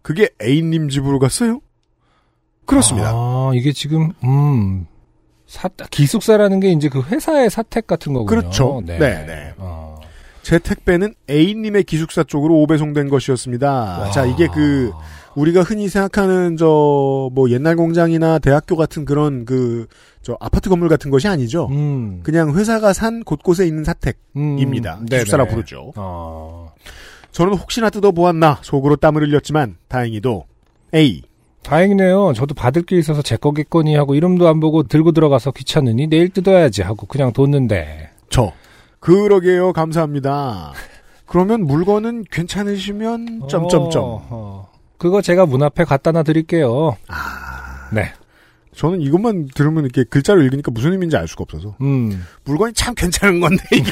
그게 0.00 0.30
A님 0.40 0.88
집으로 0.88 1.18
갔어요? 1.18 1.60
그렇습니다. 2.64 3.10
아, 3.12 3.50
이게 3.54 3.72
지금, 3.72 4.12
음, 4.24 4.86
사, 5.48 5.68
기숙사라는 5.90 6.60
게 6.60 6.70
이제 6.70 6.88
그 6.88 7.02
회사의 7.02 7.50
사택 7.50 7.86
같은 7.88 8.12
거군요. 8.12 8.26
그렇죠. 8.26 8.80
네, 8.84 8.98
네. 8.98 9.52
어. 9.56 9.98
제 10.42 10.58
택배는 10.60 11.14
A님의 11.28 11.82
기숙사 11.84 12.22
쪽으로 12.22 12.54
오배송된 12.60 13.08
것이었습니다. 13.08 13.68
와. 13.70 14.10
자, 14.12 14.24
이게 14.24 14.46
그 14.48 14.92
우리가 15.34 15.62
흔히 15.62 15.88
생각하는 15.88 16.56
저 16.56 17.30
뭐 17.32 17.50
옛날 17.50 17.76
공장이나 17.76 18.38
대학교 18.38 18.76
같은 18.76 19.04
그런 19.04 19.44
그 19.44 19.86
저 20.22 20.36
아파트 20.40 20.68
건물 20.68 20.90
같은 20.90 21.10
것이 21.10 21.26
아니죠. 21.26 21.68
음. 21.70 22.20
그냥 22.22 22.54
회사가 22.54 22.92
산 22.92 23.24
곳곳에 23.24 23.66
있는 23.66 23.82
사택입니다. 23.84 24.98
음, 25.00 25.06
기숙사라. 25.06 25.46
부르죠. 25.46 25.92
어. 25.96 26.70
저는 27.32 27.54
혹시나 27.54 27.88
뜯어보았나 27.88 28.58
속으로 28.62 28.96
땀을 28.96 29.22
흘렸지만 29.22 29.76
다행히도 29.88 30.44
A 30.94 31.22
다행이네요. 31.62 32.32
저도 32.34 32.54
받을 32.54 32.82
게 32.82 32.96
있어서 32.98 33.20
제 33.22 33.36
거겠거니 33.36 33.94
하고 33.96 34.14
이름도 34.14 34.48
안 34.48 34.60
보고 34.60 34.82
들고 34.82 35.12
들어가서 35.12 35.50
귀찮으니 35.52 36.06
내일 36.06 36.30
뜯어야지 36.30 36.82
하고 36.82 37.06
그냥 37.06 37.32
뒀는데. 37.32 38.10
저 38.30 38.52
그러게요 39.00 39.72
감사합니다. 39.72 40.72
그러면 41.26 41.66
물건은 41.66 42.24
괜찮으시면 42.30 43.48
점점점 43.50 44.02
어, 44.02 44.26
어. 44.30 44.68
그거 44.96 45.20
제가 45.20 45.44
문 45.46 45.62
앞에 45.62 45.84
갖다 45.84 46.10
놔 46.12 46.22
드릴게요. 46.22 46.96
아 47.08 47.88
네. 47.92 48.12
저는 48.74 49.00
이것만 49.02 49.48
들으면 49.54 49.84
이렇게 49.84 50.04
글자로 50.04 50.40
읽으니까 50.42 50.70
무슨 50.70 50.92
의미인지 50.92 51.16
알 51.16 51.26
수가 51.28 51.42
없어서 51.42 51.76
음. 51.82 52.24
물건이 52.44 52.72
참 52.74 52.94
괜찮은 52.94 53.40
건데 53.40 53.62
이게 53.72 53.90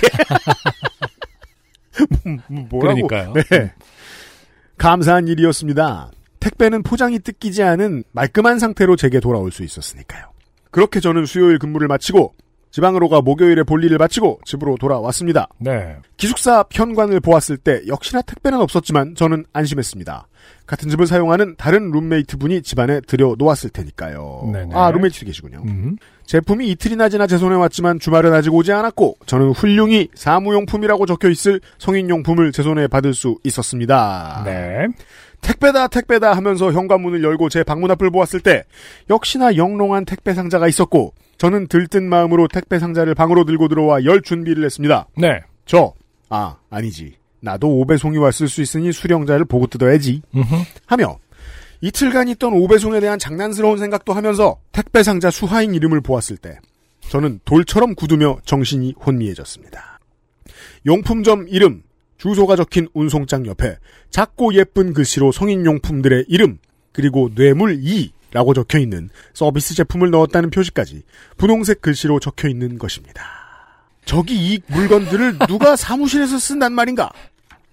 뭐- 2.48 2.64
뭐라고 2.70 3.06
그러니까요. 3.08 3.32
네. 3.50 3.72
감사한 4.78 5.28
일이었습니다. 5.28 6.10
택배는 6.40 6.82
포장이 6.82 7.18
뜯기지 7.18 7.62
않은 7.62 8.04
말끔한 8.12 8.58
상태로 8.58 8.96
제게 8.96 9.20
돌아올 9.20 9.50
수 9.52 9.62
있었으니까요. 9.62 10.24
그렇게 10.70 11.00
저는 11.00 11.26
수요일 11.26 11.58
근무를 11.58 11.88
마치고 11.88 12.34
지방으로 12.70 13.08
가 13.08 13.22
목요일에 13.22 13.62
볼일을 13.62 13.96
마치고 13.96 14.40
집으로 14.44 14.76
돌아왔습니다. 14.78 15.48
네. 15.58 15.96
기숙사 16.18 16.64
현관을 16.70 17.20
보았을 17.20 17.56
때 17.56 17.80
역시나 17.86 18.20
택배는 18.20 18.60
없었지만 18.60 19.14
저는 19.14 19.46
안심했습니다. 19.54 20.26
같은 20.66 20.90
집을 20.90 21.06
사용하는 21.06 21.54
다른 21.56 21.90
룸메이트 21.90 22.36
분이 22.36 22.60
집안에 22.60 23.00
들여놓았을 23.00 23.70
테니까요. 23.70 24.50
네네. 24.52 24.74
아 24.74 24.90
룸메이트 24.90 25.24
계시군요. 25.24 25.62
음. 25.66 25.96
제품이 26.26 26.68
이틀이나 26.72 27.08
지나 27.08 27.26
제 27.26 27.38
손에 27.38 27.54
왔지만 27.54 27.98
주말은 27.98 28.34
아직 28.34 28.52
오지 28.52 28.72
않았고 28.72 29.16
저는 29.24 29.52
훌륭히 29.52 30.08
사무용품이라고 30.14 31.06
적혀 31.06 31.30
있을 31.30 31.60
성인용품을 31.78 32.52
제 32.52 32.62
손에 32.62 32.88
받을 32.88 33.14
수 33.14 33.38
있었습니다. 33.44 34.42
네. 34.44 34.88
택배다 35.40 35.88
택배다 35.88 36.32
하면서 36.32 36.72
현관문을 36.72 37.22
열고 37.22 37.48
제 37.48 37.62
방문 37.62 37.90
앞을 37.90 38.10
보았을 38.10 38.40
때 38.40 38.64
역시나 39.10 39.56
영롱한 39.56 40.04
택배 40.04 40.34
상자가 40.34 40.68
있었고 40.68 41.14
저는 41.38 41.68
들뜬 41.68 42.08
마음으로 42.08 42.48
택배 42.48 42.78
상자를 42.78 43.14
방으로 43.14 43.44
들고 43.44 43.68
들어와 43.68 44.04
열 44.04 44.22
준비를 44.22 44.64
했습니다. 44.64 45.06
네. 45.16 45.40
저, 45.66 45.92
아, 46.28 46.56
아니지. 46.70 47.16
나도 47.40 47.68
오배송이 47.68 48.18
왔을 48.18 48.48
수 48.48 48.62
있으니 48.62 48.92
수령자를 48.92 49.44
보고 49.44 49.66
뜯어야지. 49.66 50.22
음흠. 50.34 50.54
하며 50.86 51.18
이틀간 51.80 52.28
있던 52.28 52.54
오배송에 52.54 53.00
대한 53.00 53.18
장난스러운 53.18 53.78
생각도 53.78 54.14
하면서 54.14 54.58
택배 54.72 55.02
상자 55.02 55.30
수하인 55.30 55.74
이름을 55.74 56.00
보았을 56.00 56.36
때 56.36 56.58
저는 57.00 57.40
돌처럼 57.44 57.94
굳으며 57.94 58.38
정신이 58.44 58.94
혼미해졌습니다. 59.04 60.00
용품점 60.86 61.46
이름, 61.48 61.82
주소가 62.26 62.56
적힌 62.56 62.88
운송장 62.92 63.46
옆에 63.46 63.78
작고 64.10 64.54
예쁜 64.54 64.92
글씨로 64.92 65.30
성인용품들의 65.30 66.24
이름, 66.26 66.58
그리고 66.92 67.30
뇌물 67.32 67.78
2라고 67.78 68.52
적혀 68.52 68.80
있는 68.80 69.10
서비스 69.32 69.76
제품을 69.76 70.10
넣었다는 70.10 70.50
표시까지 70.50 71.04
분홍색 71.36 71.80
글씨로 71.82 72.18
적혀 72.18 72.48
있는 72.48 72.78
것입니다. 72.78 73.22
저기 74.04 74.34
이 74.34 74.60
물건들을 74.66 75.38
누가 75.46 75.76
사무실에서 75.76 76.38
쓴단 76.38 76.72
말인가? 76.72 77.10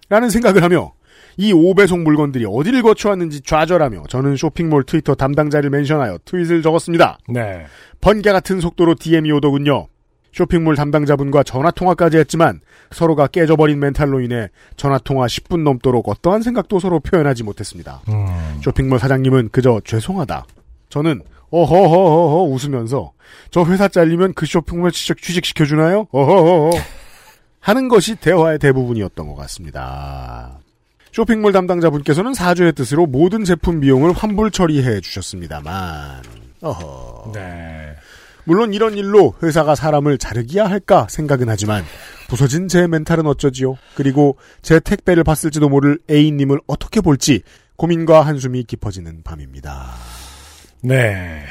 라는 0.09 0.29
생각을 0.29 0.61
하며 0.61 0.93
이 1.35 1.51
5배속 1.51 2.03
물건들이 2.03 2.45
어디를 2.47 2.83
거쳐왔는지 2.83 3.41
좌절하며 3.41 4.03
저는 4.07 4.35
쇼핑몰 4.35 4.83
트위터 4.83 5.15
담당자를 5.15 5.71
멘션하여 5.71 6.19
트윗을 6.25 6.61
적었습니다. 6.61 7.17
네. 7.29 7.65
번개 8.01 8.31
같은 8.31 8.59
속도로 8.59 8.93
DM이 8.95 9.31
오더군요. 9.31 9.87
쇼핑몰 10.33 10.75
담당자분과 10.75 11.43
전화통화까지 11.43 12.17
했지만 12.17 12.59
서로가 12.91 13.27
깨져버린 13.27 13.79
멘탈로 13.79 14.19
인해 14.21 14.49
전화통화 14.75 15.27
10분 15.27 15.61
넘도록 15.63 16.09
어떠한 16.09 16.41
생각도 16.41 16.79
서로 16.79 16.99
표현하지 16.99 17.43
못했습니다. 17.43 18.01
음. 18.09 18.59
쇼핑몰 18.63 18.99
사장님은 18.99 19.49
그저 19.51 19.79
죄송하다. 19.85 20.45
저는 20.89 21.21
어허허허허 21.51 22.43
웃으면서 22.45 23.13
저 23.51 23.63
회사 23.65 23.87
잘리면 23.87 24.33
그 24.33 24.47
쇼핑몰 24.47 24.91
취직, 24.91 25.21
취직시켜주나요? 25.21 26.07
어허허허 26.11 26.77
하는 27.59 27.87
것이 27.87 28.15
대화의 28.15 28.59
대부분이었던 28.59 29.27
것 29.27 29.35
같습니다. 29.35 30.59
쇼핑몰 31.11 31.51
담당자분께서는 31.51 32.33
사주의 32.33 32.73
뜻으로 32.73 33.05
모든 33.05 33.43
제품 33.43 33.79
비용을 33.79 34.13
환불 34.13 34.49
처리해 34.49 34.99
주셨습니다만 34.99 36.23
어허 36.61 37.31
네. 37.35 37.95
물론 38.45 38.73
이런 38.73 38.97
일로 38.97 39.33
회사가 39.41 39.75
사람을 39.75 40.17
자르기야 40.17 40.65
할까 40.65 41.07
생각은 41.09 41.49
하지만 41.49 41.83
부서진 42.27 42.67
제 42.67 42.87
멘탈은 42.87 43.25
어쩌지요? 43.25 43.77
그리고 43.95 44.37
제 44.61 44.79
택배를 44.79 45.23
봤을지도 45.23 45.69
모를 45.69 45.99
A님을 46.09 46.59
어떻게 46.67 47.01
볼지 47.01 47.41
고민과 47.75 48.21
한숨이 48.21 48.63
깊어지는 48.63 49.23
밤입니다. 49.23 49.91
네. 50.81 51.43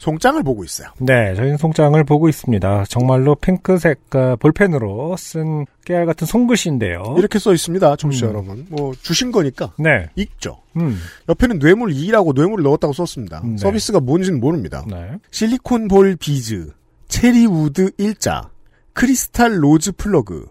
자, 0.00 0.04
송장을 0.04 0.42
보고 0.42 0.64
있어요. 0.64 0.88
네, 0.98 1.34
저희는 1.34 1.58
송장을 1.58 2.02
보고 2.04 2.28
있습니다. 2.28 2.84
정말로 2.88 3.34
핑크색 3.34 4.14
어, 4.16 4.36
볼펜으로 4.36 5.14
쓴 5.18 5.66
깨알 5.84 6.06
같은 6.06 6.26
손글씨인데요. 6.26 7.16
이렇게 7.18 7.38
써 7.38 7.52
있습니다, 7.52 7.96
청취자 7.96 8.26
음. 8.26 8.30
여러분. 8.30 8.66
뭐 8.70 8.92
주신 8.94 9.30
거니까 9.30 9.72
네. 9.78 10.08
읽죠. 10.16 10.58
음. 10.76 10.98
옆에는 11.28 11.58
뇌물 11.58 11.90
2라고 11.90 12.34
뇌물을 12.34 12.64
넣었다고 12.64 12.94
썼습니다. 12.94 13.42
네. 13.44 13.58
서비스가 13.58 14.00
뭔지는 14.00 14.40
모릅니다. 14.40 14.84
네. 14.88 15.18
실리콘 15.30 15.88
볼 15.88 16.16
비즈, 16.16 16.72
cherry 17.08 17.46
wood 17.46 17.90
일자, 17.98 18.48
crystal 18.94 19.62
rose 19.62 19.92
플러그, 19.92 20.46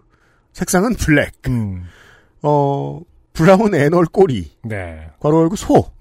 색상은 0.53 0.93
블랙, 0.93 1.31
음. 1.47 1.85
어 2.43 3.01
brown 3.33 3.73
anal 3.73 4.05
꼬리, 4.05 4.51
네. 4.63 5.07
괄호 5.19 5.41
열고 5.41 5.55
소. 5.55 5.91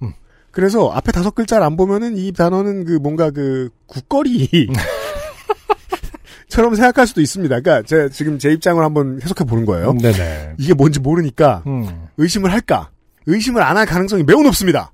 음. 0.49 0.53
그래서 0.53 0.91
앞에 0.91 1.13
다섯 1.13 1.35
글자를 1.35 1.65
안 1.65 1.77
보면은 1.77 2.17
이 2.17 2.33
단어는 2.33 2.85
그 2.85 2.93
뭔가 2.93 3.31
그 3.31 3.69
국거리 3.87 4.69
처럼 6.49 6.75
생각할 6.75 7.07
수도 7.07 7.21
있습니다. 7.21 7.61
그러니까 7.61 7.87
제가 7.87 8.09
지금 8.09 8.39
제 8.39 8.51
입장을 8.53 8.83
한번 8.83 9.21
해석해 9.23 9.45
보는 9.45 9.67
거예요. 9.67 9.93
네네. 9.93 10.55
이게 10.59 10.73
뭔지 10.75 10.99
모르니까 10.99 11.63
음. 11.67 12.09
의심을 12.17 12.53
할까? 12.53 12.91
의심을 13.27 13.63
안 13.63 13.77
할 13.77 13.85
가능성이 13.87 14.23
매우 14.23 14.43
높습니다. 14.43 14.91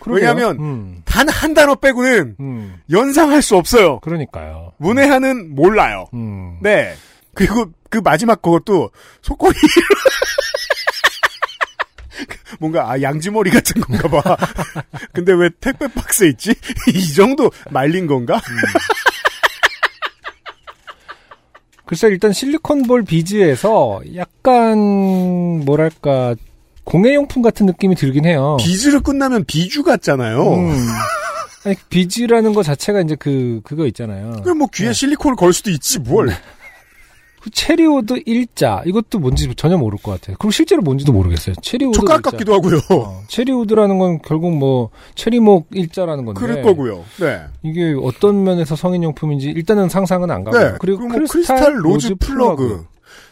그러게요. 0.00 0.16
왜냐하면 0.28 0.58
음. 0.58 1.02
단한 1.04 1.54
단어 1.54 1.76
빼고는 1.76 2.36
음. 2.40 2.74
연상할 2.90 3.40
수 3.40 3.56
없어요. 3.56 4.00
그러니까요. 4.00 4.72
문해하는 4.78 5.54
몰라요. 5.54 6.06
음. 6.12 6.58
네. 6.60 6.94
그리고 7.34 7.66
그 7.88 7.98
마지막 7.98 8.42
그것도 8.42 8.90
속꼬리 9.22 9.54
뭔가 12.60 12.90
아 12.90 13.00
양지머리 13.00 13.50
같은 13.50 13.80
건가 13.80 14.08
봐. 14.08 14.36
근데 15.12 15.32
왜 15.32 15.50
택배 15.60 15.86
박스에 15.88 16.28
있지? 16.28 16.54
이 16.92 17.14
정도 17.14 17.50
말린 17.70 18.06
건가? 18.06 18.40
글쎄 21.86 22.08
일단 22.08 22.32
실리콘볼 22.32 23.04
비즈에서 23.04 24.00
약간 24.16 24.78
뭐랄까 25.64 26.34
공예용품 26.84 27.42
같은 27.42 27.66
느낌이 27.66 27.94
들긴 27.94 28.24
해요. 28.24 28.56
비즈로 28.58 29.00
끝나면 29.00 29.44
비즈 29.44 29.82
같잖아요. 29.82 30.54
음. 30.54 30.86
아니 31.64 31.76
비즈라는 31.88 32.52
거 32.54 32.62
자체가 32.62 33.00
이제 33.00 33.16
그 33.18 33.60
그거 33.64 33.86
있잖아요. 33.86 34.40
그럼 34.42 34.58
뭐 34.58 34.68
귀에 34.72 34.92
실리콘을 34.92 35.36
걸 35.36 35.52
수도 35.52 35.70
있지 35.70 35.98
뭘. 35.98 36.34
그 37.44 37.50
cherry 37.50 37.93
wood 37.93 38.22
일자 38.24 38.82
이것도 38.86 39.18
뭔지 39.18 39.54
전혀 39.54 39.76
모를 39.76 39.98
것 39.98 40.12
같아요. 40.12 40.34
그리고 40.38 40.50
실제로 40.50 40.80
뭔지도 40.80 41.12
모르겠어요. 41.12 41.54
촉각 41.60 42.16
일자. 42.16 42.30
같기도 42.30 42.54
하고요. 42.54 42.78
어, 42.88 43.22
cherry 43.28 43.54
wood라는 43.54 43.98
건 43.98 44.18
결국 44.22 44.56
뭐 44.56 44.88
체리목 45.14 45.66
일자라는 45.70 46.24
건데 46.24 46.40
그럴 46.40 46.62
거고요. 46.62 47.04
네. 47.20 47.42
이게 47.62 47.94
어떤 48.02 48.44
면에서 48.44 48.76
성인용품인지 48.76 49.50
일단은 49.50 49.90
상상은 49.90 50.30
안 50.30 50.42
가고요. 50.42 50.70
네. 50.70 50.76
그리고 50.80 51.06
뭐 51.06 51.18
crystal, 51.28 51.84
rose, 51.84 52.14
플러그. 52.14 52.86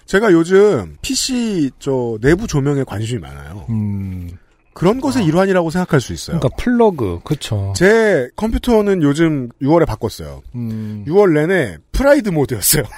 제가 0.05 0.31
요즘 0.33 0.99
PC 1.01 1.71
저 1.79 2.19
내부 2.21 2.47
조명에 2.47 2.85
관심이 2.85 3.19
많아요. 3.19 3.65
음, 3.71 4.29
그런 4.75 5.01
것의 5.01 5.25
일환이라고 5.25 5.71
생각할 5.71 6.03
수 6.03 6.13
있어요. 6.13 6.39
그러니까 6.39 6.63
플러그, 6.63 7.21
그쵸. 7.25 7.73
제 7.75 8.29
컴퓨터는 8.37 9.03
요즘 9.03 9.49
6월에 9.63 9.87
바꿨어요. 9.87 10.43
음, 10.55 11.03
6월 11.09 11.33
내내 11.33 11.79
pride 11.93 12.29
모드였어요. 12.29 12.83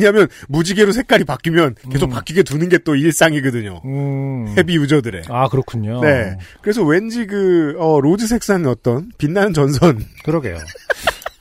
왜냐하면 0.00 0.28
무지개로 0.48 0.92
색깔이 0.92 1.24
바뀌면 1.24 1.76
계속 1.92 2.06
음. 2.06 2.10
바뀌게 2.10 2.42
두는 2.42 2.68
게 2.68 2.80
또 2.82 2.94
일상이거든요. 2.96 3.82
음. 3.84 4.54
heavy 4.56 4.74
user들의. 4.76 5.24
아, 5.28 5.48
그렇군요. 5.48 6.00
네. 6.00 6.38
그래서 6.62 6.82
왠지 6.82 7.26
그 7.26 7.74
어, 7.78 8.00
rose 8.00 8.26
색상의 8.26 8.66
어떤 8.68 9.10
빛나는 9.18 9.52
전선. 9.52 10.02
그러게요. 10.24 10.56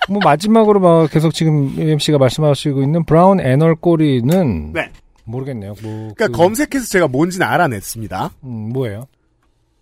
뭐 0.10 0.20
마지막으로 0.22 0.82
막 0.82 1.10
계속 1.10 1.34
지금 1.34 1.74
MC가 1.78 2.18
말씀하시고 2.18 2.82
있는 2.82 3.05
브라운 3.05 3.39
애널 3.39 3.76
꼬리는 3.76 4.74
네. 4.74 4.91
모르겠네요. 5.24 5.76
뭐 5.82 6.14
그러니까 6.16 6.28
그, 6.28 6.32
검색해서 6.34 6.86
제가 6.88 7.07
뭔지는 7.07 7.47
알아냈습니다. 7.47 8.32
음, 8.43 8.49
뭐예요? 8.74 9.07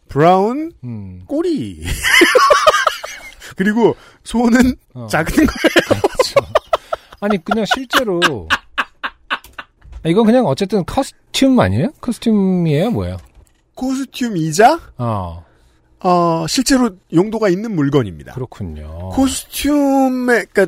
브라운 0.09 0.71
음. 0.83 1.21
꼬리. 1.25 1.81
그리고 3.57 3.95
소는 4.23 4.75
어. 4.93 5.07
작은 5.07 5.45
거. 5.45 5.53
그렇죠. 5.87 6.51
아니 7.19 7.43
그냥 7.43 7.65
실제로 7.73 8.19
이건 10.07 10.25
그냥 10.25 10.45
어쨌든 10.45 10.83
커스튬 10.85 11.59
아니에요? 11.59 11.89
커스튬이에요, 12.01 12.91
뭐예요? 12.91 13.17
코스튬이자 13.75 14.79
어, 14.97 15.43
어, 16.03 16.45
실제로 16.47 16.89
용도가 17.13 17.49
있는 17.49 17.75
물건입니다. 17.75 18.33
그렇군요. 18.33 19.09
코스튬의 19.13 20.45
그러니까 20.51 20.67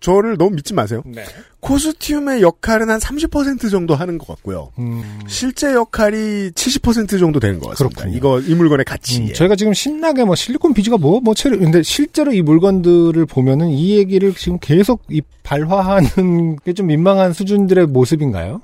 저를 0.00 0.36
너무 0.36 0.52
믿지 0.54 0.74
마세요. 0.74 1.02
네. 1.06 1.24
코스튬의 1.58 2.40
역할은 2.40 2.88
한 2.88 3.00
30% 3.00 3.68
정도 3.68 3.96
하는 3.96 4.16
것 4.16 4.28
같고요. 4.28 4.70
음, 4.78 5.02
실제 5.26 5.72
역할이 5.74 6.50
70% 6.52 7.18
정도 7.18 7.40
되는 7.40 7.58
것 7.58 7.70
같습니다. 7.70 8.02
그렇군요. 8.02 8.16
이거 8.16 8.40
이 8.40 8.54
물건의 8.54 8.84
가치. 8.84 9.22
음, 9.22 9.32
저희가 9.32 9.56
지금 9.56 9.74
신나게 9.74 10.24
뭐 10.24 10.36
실리콘 10.36 10.72
비즈가 10.72 10.96
뭐, 10.98 11.20
뭐, 11.20 11.34
체리, 11.34 11.58
근데 11.58 11.82
실제로 11.82 12.32
이 12.32 12.42
물건들을 12.42 13.26
보면은 13.26 13.70
이 13.70 13.96
얘기를 13.96 14.32
지금 14.34 14.58
계속 14.60 15.02
이 15.10 15.20
발화하는 15.42 16.56
게 16.64 16.72
좀 16.72 16.86
민망한 16.86 17.32
수준들의 17.32 17.86
모습인가요? 17.88 18.60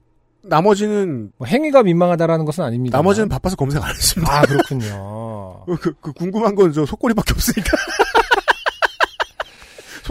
나머지는 0.46 1.30
뭐 1.38 1.46
행위가 1.46 1.82
민망하다라는 1.82 2.44
것은 2.44 2.64
아닙니다. 2.64 2.98
나머지는 2.98 3.28
바빠서 3.28 3.56
검색 3.56 3.82
안 3.82 3.90
했습니다. 3.90 4.32
아, 4.32 4.42
그렇군요. 4.42 5.64
그, 5.80 5.94
그 6.00 6.12
궁금한 6.12 6.54
건 6.54 6.72
저 6.72 6.84
속꼬리밖에 6.86 7.32
없으니까. 7.34 7.76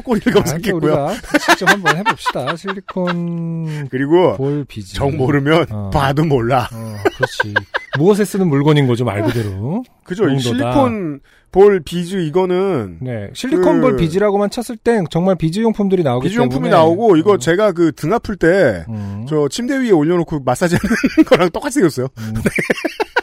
소꼬리를 0.04 0.32
아, 0.32 0.36
검색했고요. 0.36 1.10
직접 1.48 1.70
한번 1.70 1.98
해봅시다. 1.98 2.56
실리콘 2.56 3.88
그리고 3.90 4.36
볼 4.36 4.66
비즈. 4.68 4.94
정 4.94 5.16
모르면 5.18 5.68
어. 5.72 5.90
봐도 5.92 6.24
몰라. 6.24 6.70
어, 6.74 6.96
그렇지. 7.16 7.54
무엇에 7.98 8.26
쓰는 8.26 8.48
물건인 8.48 8.88
거죠, 8.88 9.06
말 9.06 9.24
그대로. 9.24 9.84
그죠? 10.04 10.24
실리콘 10.38 11.20
볼 11.52 11.82
비즈 11.86 12.16
이거는 12.16 12.98
네. 13.02 13.30
실리콘 13.34 13.80
볼 13.82 13.92
그- 13.92 13.98
비즈라고만 13.98 14.50
쳤을 14.50 14.76
땐 14.76 15.06
정말 15.12 15.36
비즈 15.36 15.60
용품들이 15.60 16.02
나오기 16.04 16.28
비즈 16.28 16.40
용품이 16.40 16.64
때문에. 16.64 16.72
나오고 16.76 17.16
이거 17.18 17.34
어. 17.34 17.38
제가 17.38 17.72
그 17.74 17.92
등 17.94 18.12
아플 18.12 18.36
때 18.36 18.86
음. 18.90 19.26
저 19.30 19.48
침대 19.50 19.78
위에 19.78 19.92
올려놓고 19.92 20.40
마사지하는 20.42 20.84
거랑 21.28 21.50
똑같이 21.52 21.76
생겼어요. 21.76 22.08
음. 22.18 22.34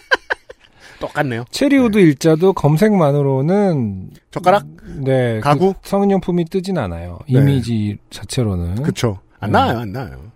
똑같네요. 1.01 1.45
cherry 1.51 1.79
wood 1.79 1.99
일자도 1.99 2.53
검색만으로는 2.53 4.11
젓가락? 4.31 4.67
네 5.05 5.41
가구? 5.41 5.73
그 5.75 5.89
성인용품이 5.89 6.45
뜨진 6.45 6.79
않아요. 6.79 7.19
네. 7.29 7.41
이미지 7.41 7.99
자체로는. 8.11 8.83
그쵸. 8.83 9.19
안 9.41 9.51
음. 9.51 9.53
나와요, 9.53 9.79
안 9.79 9.93
나와요. 9.93 10.31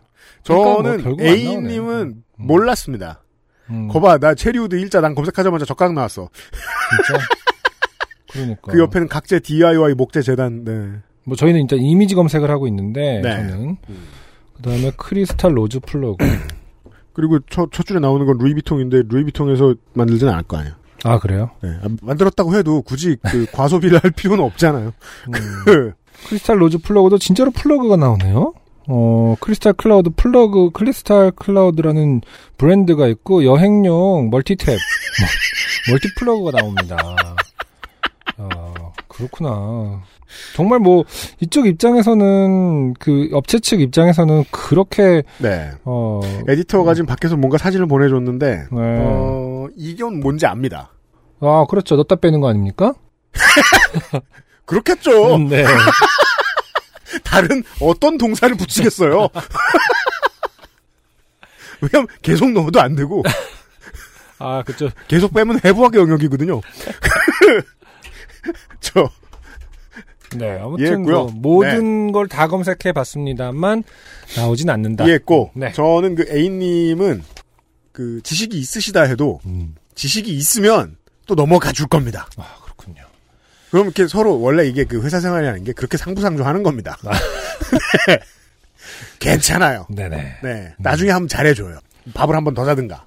그러니까 0.45 0.71
뭐 0.71 0.83
저는 0.83 1.03
결국 1.03 1.21
안 1.21 1.27
A님은. 1.27 1.93
음. 2.01 2.23
몰랐습니다. 2.37 3.23
음, 3.71 3.89
거봐, 3.89 4.19
나 4.19 4.35
cherry 4.35 4.59
wood 4.59 4.75
일자 4.75 5.01
난 5.01 5.15
검색하자마자 5.15 5.65
젓가락 5.65 5.95
나왔어. 5.95 6.29
진짜. 7.07 7.23
그러니까. 8.33 8.73
그 8.73 8.79
옆에는 8.79 9.09
각재 9.09 9.39
DIY 9.41 9.95
목재 9.95 10.21
재단, 10.23 10.65
네. 10.65 10.91
뭐 11.25 11.37
저희는 11.37 11.61
일단 11.63 11.79
이미지 11.79 12.15
검색을 12.15 12.51
하고 12.51 12.67
있는데 12.67 13.21
네. 13.23 13.49
저는 13.49 13.77
그다음에 14.57 14.91
crystal 14.97 15.57
rose 15.57 15.81
플러그. 15.81 16.19
그리고 17.15 17.39
첫, 17.49 17.73
첫 17.73 17.87
줄에 17.87 18.01
나오는 18.01 18.27
건 18.27 18.37
루이비통인데 18.39 19.05
루이비통에서 19.09 19.75
만들진 19.95 20.29
않을 20.29 20.43
거 20.43 20.59
아니야. 20.59 20.77
아 21.05 21.19
그래요? 21.19 21.51
네. 21.63 21.71
아, 21.83 21.89
만들었다고 22.03 22.55
해도 22.55 22.83
굳이 22.83 23.17
그 23.23 23.47
과소비를 23.53 24.01
할 24.03 24.11
필요는 24.11 24.45
없잖아요. 24.45 24.93
음. 25.29 25.93
크리스탈 26.29 26.61
로즈 26.61 26.79
플러그도 26.79 27.19
진짜로 27.19 27.51
플러그가 27.51 27.97
나오네요. 27.97 28.53
어, 28.87 29.35
크리스탈 29.41 29.73
클라우드 29.73 30.11
플러그, 30.11 30.71
크리스탈 30.71 31.31
클라우드라는 31.31 32.21
브랜드가 32.59 33.07
있고, 33.09 33.45
여행용 33.45 34.31
멀티탭, 34.31 34.67
뭐, 34.69 35.29
멀티 35.91 36.09
플러그가 36.19 36.59
나옵니다. 36.59 36.99
아, 38.37 38.75
그렇구나. 39.09 40.03
정말 40.55 40.79
뭐, 40.79 41.05
이쪽 41.41 41.67
입장에서는, 41.67 42.95
그, 42.95 43.29
업체 43.33 43.59
측 43.59 43.81
입장에서는 43.81 44.45
그렇게, 44.51 45.23
네. 45.39 45.71
어, 45.85 46.21
에디터가 46.49 46.95
지금 46.95 47.07
밖에서 47.07 47.37
뭔가 47.37 47.59
사진을 47.59 47.87
보내줬는데 47.87 48.57
네. 48.57 48.67
어, 48.71 49.69
이건 49.77 50.21
뭔지 50.21 50.47
압니다. 50.47 50.91
아, 51.41 51.67
그렇죠. 51.69 51.97
넣다 51.97 52.17
빼는 52.17 52.41
거 52.41 52.49
아닙니까? 52.49 52.95
그렇겠죠. 54.65 55.37
음, 55.37 55.49
네. 55.51 55.65
다른 57.23 57.63
어떤 57.81 58.19
동사를 58.19 58.57
붙이겠어요. 58.57 59.29
왜냐면 61.81 62.07
계속 62.23 62.51
넣어도 62.51 62.81
안 62.81 62.97
되고 62.97 63.23
아, 64.39 64.63
그렇죠. 64.63 64.91
계속 65.07 65.33
빼면 65.35 65.61
해부학의 65.65 66.01
영역이거든요. 66.01 66.61
저 68.81 69.09
네, 70.39 70.59
아무튼 70.59 70.85
이해했고요. 70.85 71.25
뭐 71.27 71.33
모든 71.35 72.13
걸다 72.13 72.49
검색해 72.49 72.93
봤습니다만 72.93 73.85
나오진 74.37 74.71
않는다. 74.71 75.05
이해했고 75.05 75.53
네. 75.55 75.73
저는 75.73 76.15
그 76.15 76.27
A님은 76.31 77.23
그 77.93 78.21
지식이 78.23 78.59
있으시다 78.59 79.03
해도 79.03 79.41
음. 79.47 79.75
지식이 79.95 80.33
있으면 80.35 80.97
또 81.27 81.35
넘어가 81.35 81.73
줄 81.73 81.87
겁니다. 81.87 82.27
아, 82.37 82.57
그렇군요. 82.65 83.03
그럼 83.71 83.87
이렇게 83.87 84.07
서로 84.07 84.41
원래 84.41 84.67
이게 84.67 84.85
그 84.85 85.03
회사 85.03 85.21
생활이라는 85.21 85.65
게 85.65 85.73
그렇게 85.73 85.97
상부상조하는 85.97 86.63
겁니다. 86.63 86.97
네. 88.09 88.19
괜찮아요. 89.19 89.87
네네. 89.89 90.37
네. 90.43 90.75
나중에 90.79 91.11
한번 91.11 91.29
잘해줘요. 91.29 91.79
밥을 92.15 92.35
한번 92.35 92.55
더 92.55 92.65
사든가. 92.65 93.07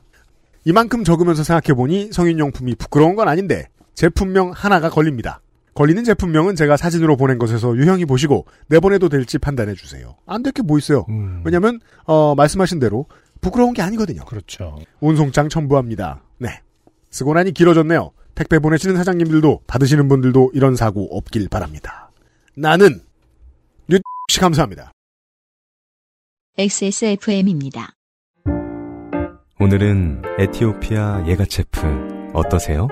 이만큼 0.66 1.04
적으면서 1.04 1.44
생각해보니 1.44 2.12
성인용품이 2.12 2.76
부끄러운 2.76 3.16
건 3.16 3.28
아닌데 3.30 3.68
제품명 3.96 4.52
하나가 4.54 4.90
걸립니다. 4.90 5.42
걸리는 5.78 6.04
제품명은 6.04 6.56
제가 6.56 6.76
사진으로 6.76 7.18
보낸 7.18 7.38
것에서 7.38 7.76
유형이 7.78 8.06
보시고 8.06 8.48
내보내도 8.68 9.10
될지 9.10 9.38
판단해 9.38 9.76
주세요. 9.76 10.16
안 10.26 10.42
될 10.42 10.52
게 10.52 10.64
뭐 10.64 10.80
있어요. 10.80 11.06
음. 11.10 11.44
왜냐면 11.46 11.80
어, 12.06 12.34
말씀하신 12.34 12.80
대로 12.80 13.06
부끄러운 13.42 13.74
게 13.76 13.84
아니거든요. 13.84 14.26
그렇죠. 14.26 14.80
운송장 15.02 15.50
첨부합니다. 15.50 16.24
네. 16.40 16.62
쓰고 17.12 17.36
나니 17.36 17.52
길어졌네요. 17.52 18.10
택배 18.34 18.58
보내시는 18.58 18.96
사장님들도 18.98 19.62
받으시는 19.68 20.08
분들도 20.08 20.50
이런 20.56 20.76
사고 20.76 21.16
없길 21.16 21.48
바랍니다. 21.48 22.10
나는 22.56 23.00
뉴씨 23.88 24.40
감사합니다. 24.40 24.92
XSFM입니다. 26.58 27.92
오늘은 29.60 30.24
에티오피아 30.40 31.26
예가체프 31.28 32.32
어떠세요? 32.34 32.88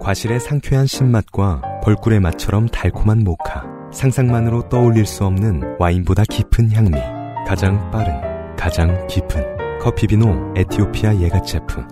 과실의 0.00 0.40
상쾌한 0.40 0.86
신맛과 0.86 1.80
벌꿀의 1.82 2.20
맛처럼 2.20 2.68
달콤한 2.68 3.24
모카. 3.24 3.64
상상만으로 3.92 4.68
떠올릴 4.68 5.06
수 5.06 5.24
없는 5.24 5.76
와인보다 5.78 6.24
깊은 6.28 6.70
향미. 6.72 6.98
가장 7.46 7.90
빠른, 7.90 8.56
가장 8.56 9.06
깊은 9.06 9.78
커피비노 9.80 10.54
에티오피아 10.56 11.16
예가체프. 11.16 11.84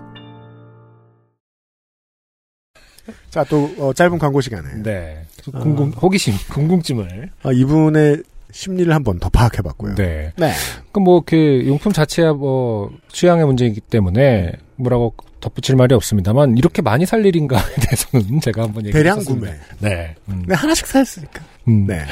자, 3.29 3.43
또 3.43 3.69
어, 3.77 3.93
짧은 3.93 4.17
광고 4.17 4.41
시간에 4.41 4.81
네. 4.81 5.25
궁금, 5.51 5.91
호기심, 5.91 6.33
궁금증을. 6.49 7.29
아, 7.43 7.51
이분의 7.51 8.23
심리를 8.55 8.91
한번 8.95 9.19
더 9.19 9.27
파악해봤고요. 9.27 9.95
네. 9.95 10.31
네. 10.37 10.53
그럼 10.93 11.03
뭐, 11.03 11.21
그, 11.25 11.63
용품 11.67 11.91
자체야 11.91 12.31
뭐, 12.31 12.89
취향의 13.09 13.45
문제이기 13.45 13.81
때문에, 13.81 14.53
뭐라고 14.77 15.13
덧붙일 15.41 15.75
말이 15.75 15.93
없습니다만, 15.93 16.57
이렇게 16.57 16.81
많이 16.81 17.05
살 17.05 17.25
일인가에 17.25 17.61
대해서는 17.83 18.39
제가 18.39 18.63
한번 18.63 18.85
얘기 18.85 18.93
대량 18.93 19.19
구매. 19.25 19.53
네. 19.79 20.15
음. 20.29 20.45
네, 20.47 20.55
하나씩 20.55 20.87
사였으니까. 20.87 21.43
음. 21.67 21.85
네. 21.85 22.05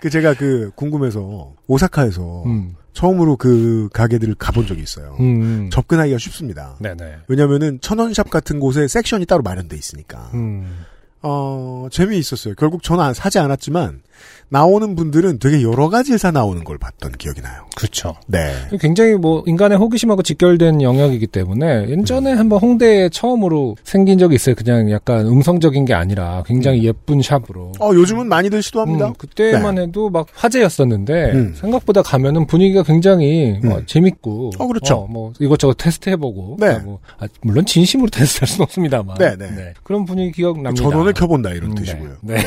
그 0.00 0.08
제가 0.08 0.34
그 0.34 0.70
궁금해서 0.76 1.54
오사카에서 1.66 2.44
음. 2.46 2.76
처음으로 2.92 3.36
그 3.36 3.88
가게들을 3.92 4.36
가본 4.36 4.68
적이 4.68 4.82
있어요. 4.82 5.16
음. 5.18 5.68
접근하기가 5.72 6.18
쉽습니다. 6.18 6.76
네네. 6.78 7.16
왜냐면은 7.26 7.80
천원샵 7.80 8.30
같은 8.30 8.60
곳에 8.60 8.86
섹션이 8.86 9.26
따로 9.26 9.42
마련돼 9.42 9.76
있으니까. 9.76 10.30
음. 10.34 10.84
어, 11.22 11.88
재미있었어요. 11.90 12.54
결국 12.56 12.82
저는 12.82 13.02
안- 13.04 13.14
사지 13.14 13.38
않았지만 13.38 14.02
나오는 14.50 14.96
분들은 14.96 15.38
되게 15.40 15.62
여러 15.62 15.90
가지를 15.90 16.18
사 16.18 16.30
나오는 16.30 16.64
걸 16.64 16.78
봤던 16.78 17.12
기억이 17.12 17.40
나요. 17.42 17.66
그렇죠. 17.76 18.14
네. 18.26 18.52
굉장히 18.80 19.12
뭐 19.14 19.44
인간의 19.46 19.76
호기심하고 19.78 20.22
직결된 20.22 20.80
영역이기 20.82 21.26
때문에 21.28 21.88
예전에 21.90 22.32
한번 22.32 22.58
홍대에 22.60 23.10
처음으로 23.10 23.76
생긴 23.84 24.18
적이 24.18 24.36
있어요. 24.36 24.54
그냥 24.56 24.90
약간 24.90 25.26
음성적인 25.26 25.84
게 25.84 25.94
아니라 25.94 26.42
굉장히 26.46 26.82
예쁜 26.84 27.20
샵으로. 27.22 27.72
어, 27.78 27.90
요즘은 27.94 28.26
많이들 28.28 28.62
시도합니다. 28.62 29.08
음, 29.08 29.12
그때만 29.18 29.78
해도 29.78 30.08
막 30.10 30.26
화제였었는데 30.34 31.32
음. 31.32 31.54
생각보다 31.54 32.02
가면은 32.02 32.46
분위기가 32.46 32.82
굉장히 32.82 33.60
어, 33.64 33.76
음. 33.76 33.82
재밌고 33.86 34.52
어, 34.58 34.66
그렇죠. 34.66 35.06
뭐 35.10 35.32
이것저것 35.38 35.74
테스트 35.74 36.08
해보고 36.10 36.56
네. 36.58 36.78
뭐, 36.78 36.98
아, 37.20 37.28
물론 37.42 37.64
진심으로 37.66 38.08
테스트 38.10 38.40
할 38.40 38.48
수는 38.48 38.64
없습니다만 38.64 39.18
네, 39.18 39.36
네. 39.36 39.74
그런 39.84 40.04
분위기 40.06 40.32
기억 40.32 40.60
납니다. 40.60 40.82
전원을 41.12 41.14
켜본다 41.14 41.50
이런 41.50 41.70
음, 41.70 41.74
뜻이고요. 41.74 42.16
네. 42.22 42.34
네. 42.36 42.42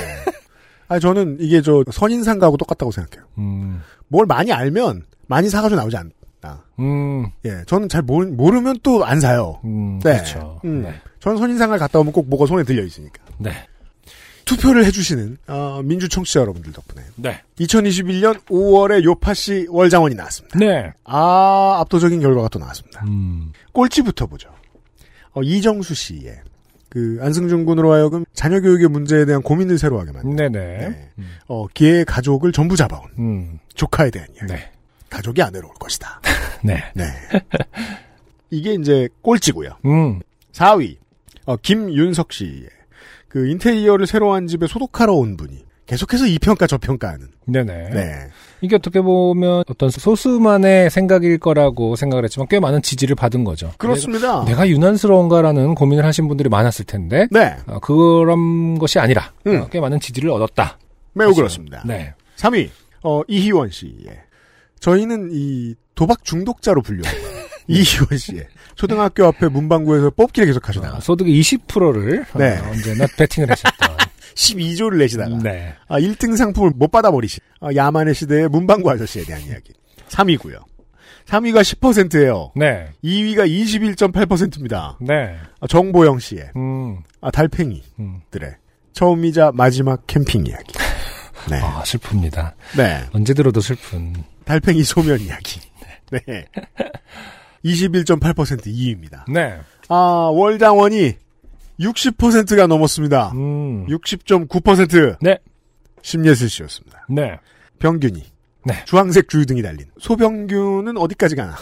아 0.87 0.99
저는 0.99 1.37
이게 1.39 1.61
저 1.61 1.83
선인상 1.91 2.39
가하고 2.39 2.57
똑같다고 2.57 2.91
생각해요. 2.91 3.27
음, 3.37 3.81
뭘 4.07 4.25
많이 4.25 4.51
알면 4.51 5.03
많이 5.27 5.49
사가지고 5.49 5.79
나오지 5.79 5.95
않다. 5.97 6.65
음, 6.79 7.27
예, 7.45 7.63
저는 7.67 7.87
잘 7.89 8.01
모르, 8.01 8.25
모르면 8.27 8.79
또 8.83 9.03
안 9.05 9.19
사요. 9.21 9.59
음, 9.63 9.99
네. 10.03 10.13
그렇죠. 10.13 10.59
음. 10.65 10.83
네. 10.83 10.93
저는 11.19 11.37
선인상을 11.37 11.77
갔다 11.77 11.99
오면 11.99 12.11
꼭 12.13 12.27
뭐가 12.29 12.45
손에 12.45 12.63
들려 12.63 12.83
있으니까. 12.83 13.21
네. 13.37 13.51
투표를 14.43 14.83
해주시는 14.85 15.37
어, 15.47 15.81
민주 15.83 16.09
청취자 16.09 16.41
여러분들 16.41 16.73
덕분에 16.73 17.03
네. 17.15 17.41
2021년 17.59 18.43
5월에 18.47 19.03
요파시 19.03 19.67
월장원이 19.69 20.15
나왔습니다. 20.15 20.59
네. 20.59 20.91
아 21.05 21.77
압도적인 21.79 22.19
결과가 22.19 22.49
또 22.49 22.59
나왔습니다. 22.59 23.05
음, 23.05 23.53
꼴찌부터 23.71 24.25
보죠. 24.25 24.49
어, 25.33 25.41
이정수 25.41 25.93
씨의 25.95 26.41
그 26.91 27.17
안승준 27.21 27.63
군으로 27.63 27.93
하여금 27.93 28.25
자녀 28.33 28.59
교육의 28.59 28.89
문제에 28.89 29.23
대한 29.23 29.41
고민을 29.41 29.77
새로 29.77 29.97
하게 29.97 30.11
만든 30.11 30.35
네네. 30.35 30.77
네. 30.89 31.25
어, 31.47 31.65
기의 31.67 32.03
가족을 32.03 32.51
전부 32.51 32.75
잡아온 32.75 33.03
음, 33.17 33.59
조카에 33.75 34.11
대한 34.11 34.27
이야기. 34.35 34.51
네. 34.51 34.71
가족이 35.09 35.41
안 35.41 35.53
외로울 35.53 35.73
것이다. 35.75 36.19
네. 36.65 36.83
네. 36.93 37.05
이게 38.49 38.73
이제 38.73 39.07
꼴찌고요. 39.21 39.69
음, 39.85 40.19
4위 40.51 40.97
어, 41.45 41.55
김윤석 41.55 42.33
씨의 42.33 42.67
그 43.29 43.47
인테리어를 43.47 44.05
새로 44.05 44.33
한 44.33 44.47
집에 44.47 44.67
소독하러 44.67 45.13
온 45.13 45.37
분이 45.37 45.63
계속해서 45.91 46.25
이 46.25 46.39
평가 46.39 46.67
저 46.67 46.77
평가하는. 46.77 47.27
네네. 47.47 47.89
네. 47.89 48.27
이게 48.61 48.77
어떻게 48.77 49.01
보면 49.01 49.65
어떤 49.67 49.89
소수만의 49.89 50.89
생각일 50.89 51.37
거라고 51.37 51.97
생각을 51.97 52.23
했지만 52.23 52.47
꽤 52.49 52.61
많은 52.61 52.81
지지를 52.81 53.13
받은 53.13 53.43
거죠. 53.43 53.73
그렇습니다. 53.77 54.45
내가, 54.45 54.45
내가 54.45 54.69
유난스러운가라는 54.69 55.75
고민을 55.75 56.05
하신 56.05 56.29
분들이 56.29 56.47
많았을 56.47 56.85
텐데 56.85 57.27
네. 57.29 57.57
어, 57.67 57.79
그런 57.79 58.79
것이 58.79 58.99
아니라 58.99 59.33
음. 59.45 59.63
어, 59.63 59.67
꽤 59.67 59.81
많은 59.81 59.99
지지를 59.99 60.29
얻었다. 60.29 60.79
매우 61.11 61.33
그렇습니다. 61.33 61.83
네. 61.85 62.13
3위 62.37 62.69
어, 63.03 63.21
이희원 63.27 63.69
씨의 63.69 64.17
저희는 64.79 65.31
이 65.33 65.75
도박 65.93 66.23
중독자로 66.23 66.83
불려요. 66.83 67.11
이희원 67.67 68.17
씨의 68.17 68.47
초등학교 68.75 69.25
앞에 69.25 69.49
문방구에서 69.49 70.11
뽑기를 70.11 70.47
계속 70.47 70.69
하시다가 70.69 70.97
어, 70.97 70.99
소득의 71.01 71.37
20%를 71.41 72.25
네. 72.37 72.59
언제나 72.59 73.07
베팅을 73.17 73.51
하셨던. 73.51 74.00
12조를 74.35 74.97
내시다가 74.97 75.37
네. 75.37 75.73
아, 75.87 75.99
1등 75.99 76.35
상품을 76.37 76.71
못 76.75 76.91
받아버리신 76.91 77.39
아, 77.59 77.69
야만의 77.75 78.15
시대의 78.15 78.49
문방구 78.49 78.89
아저씨에 78.89 79.23
대한 79.23 79.41
이야기. 79.43 79.73
3위고요. 80.09 80.63
3위가 81.25 81.61
10%예요. 81.61 82.51
네. 82.55 82.89
2위가 83.03 83.47
21.8%입니다. 83.47 84.97
네. 84.99 85.37
아, 85.59 85.67
정보영 85.67 86.19
씨의 86.19 86.51
음. 86.55 86.99
아, 87.21 87.31
달팽이들의 87.31 87.81
음. 87.99 88.21
처음이자 88.93 89.51
마지막 89.53 90.05
캠핑 90.07 90.47
이야기. 90.47 90.73
네. 91.49 91.59
아, 91.61 91.81
슬픕니다. 91.83 92.53
네. 92.77 93.01
언제 93.13 93.33
들어도 93.33 93.61
슬픈. 93.61 94.13
달팽이 94.45 94.83
소면 94.83 95.19
이야기. 95.21 95.61
네. 96.11 96.45
21.8% 97.63 98.65
2위입니다. 98.65 99.31
네. 99.31 99.57
아, 99.87 100.29
월장원이 100.33 101.15
60%가 101.81 102.67
넘었습니다. 102.67 103.31
음. 103.35 103.85
60.9% 103.87 105.17
네. 105.21 105.37
심예슬 106.01 106.49
씨였습니다. 106.49 107.05
네. 107.09 107.37
병균이. 107.79 108.23
네. 108.65 108.73
주황색 108.85 109.27
줄 109.29 109.45
등이 109.45 109.61
달린. 109.61 109.85
소병균은 109.99 110.97
어디까지 110.97 111.35
가나? 111.35 111.55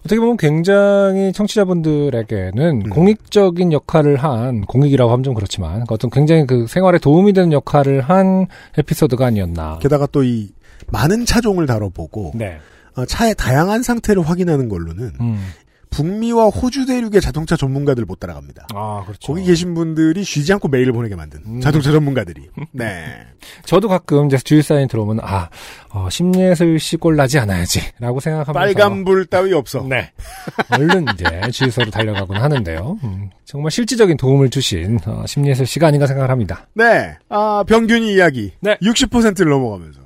어떻게 0.00 0.18
보면 0.18 0.36
굉장히 0.36 1.32
청취자분들에게는 1.32 2.82
음. 2.86 2.90
공익적인 2.90 3.72
역할을 3.72 4.16
한 4.16 4.62
공익이라고 4.62 5.12
하면 5.12 5.22
좀 5.22 5.34
그렇지만 5.34 5.84
어떤 5.88 6.10
굉장히 6.10 6.46
그 6.46 6.66
생활에 6.66 6.98
도움이 6.98 7.32
되는 7.34 7.52
역할을 7.52 8.00
한 8.00 8.46
에피소드가 8.78 9.26
아니었나. 9.26 9.78
게다가 9.80 10.06
또 10.06 10.24
이 10.24 10.50
많은 10.88 11.24
차종을 11.24 11.66
다뤄보고 11.66 12.32
네. 12.34 12.58
어, 12.96 13.04
차의 13.04 13.34
다양한 13.36 13.82
상태를 13.82 14.22
확인하는 14.28 14.68
걸로는 14.68 15.12
음. 15.20 15.38
북미와 15.90 16.46
호주 16.46 16.86
대륙의 16.86 17.20
자동차 17.20 17.56
전문가들 17.56 18.04
못 18.04 18.20
따라갑니다. 18.20 18.68
아 18.74 19.02
그렇죠. 19.04 19.32
거기 19.32 19.44
계신 19.44 19.74
분들이 19.74 20.24
쉬지 20.24 20.52
않고 20.52 20.68
메일을 20.68 20.92
보내게 20.92 21.16
만든 21.16 21.40
음. 21.46 21.60
자동차 21.60 21.92
전문가들이. 21.92 22.48
네. 22.72 23.04
저도 23.64 23.88
가끔 23.88 24.26
이제 24.26 24.36
주유 24.38 24.62
사인 24.62 24.88
들어오면 24.88 25.20
아 25.22 25.48
어, 25.90 26.08
심예슬 26.10 26.78
씨꼴 26.78 27.16
나지 27.16 27.38
않아야지라고 27.38 28.20
생각하면서 28.20 28.52
빨간불 28.52 29.26
따위 29.26 29.52
없어. 29.52 29.82
네. 29.88 30.10
얼른 30.70 31.06
이제 31.14 31.50
주유소로 31.50 31.90
달려가곤 31.90 32.36
하는데요. 32.36 32.98
음, 33.02 33.30
정말 33.44 33.70
실질적인 33.70 34.16
도움을 34.16 34.50
주신 34.50 34.98
어, 35.06 35.24
심예슬 35.26 35.66
씨가 35.66 35.88
아닌가 35.88 36.06
생각을 36.06 36.30
합니다. 36.30 36.68
네. 36.74 37.16
아, 37.28 37.64
병균이 37.66 38.14
이야기. 38.14 38.52
네. 38.60 38.76
60%를 38.82 39.50
넘어가면서. 39.50 40.00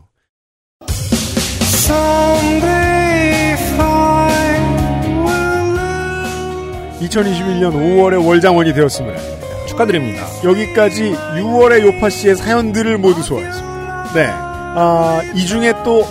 2021년 7.01 7.73
5월에 7.73 8.25
월장원이 8.25 8.73
되었음을 8.73 9.11
알립니다. 9.11 9.67
축하드립니다. 9.67 10.27
여기까지 10.45 11.15
6월의 11.37 11.83
요팟시의 11.83 12.37
사연들을 12.37 12.99
모두 12.99 13.23
소화했습니다. 13.23 14.11
네. 14.15 14.29
아, 14.31 15.21
이 15.35 15.47
중에 15.47 15.73
또 15.85 16.07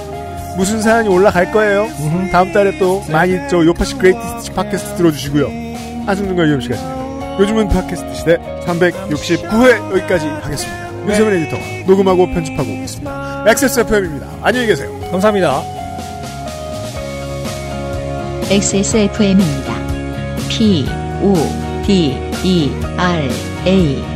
무슨 0.57 0.81
사연이 0.81 1.09
올라갈 1.09 1.51
거예요. 1.51 1.83
음흠. 1.99 2.31
다음 2.31 2.51
달에 2.51 2.77
또 2.77 3.03
많이 3.09 3.37
저 3.49 3.65
요팟시 3.65 3.95
greatest 3.95 4.53
팟캐스트 4.53 4.95
들어주시고요. 4.97 5.47
한승준과 6.05 6.47
유엠 6.47 6.61
씨가 6.61 6.75
진행합니다. 6.75 7.39
요즘은 7.39 7.69
팟캐스트 7.69 8.13
시대 8.15 8.37
369회 8.65 9.91
여기까지 9.91 10.27
하겠습니다. 10.27 10.83
윤세민 11.07 11.33
에디터 11.33 11.57
녹음하고 11.87 12.27
편집하고 12.27 12.69
있습니다. 12.69 13.45
XSFM입니다. 13.47 14.27
안녕히 14.41 14.67
계세요. 14.67 14.89
감사합니다. 15.11 15.61
XSFM입니다. 18.49 19.82
P, 20.49 20.85
O, 21.21 21.33
D, 21.85 22.15
E, 22.43 22.69
R, 22.97 23.29
A. 23.65 24.12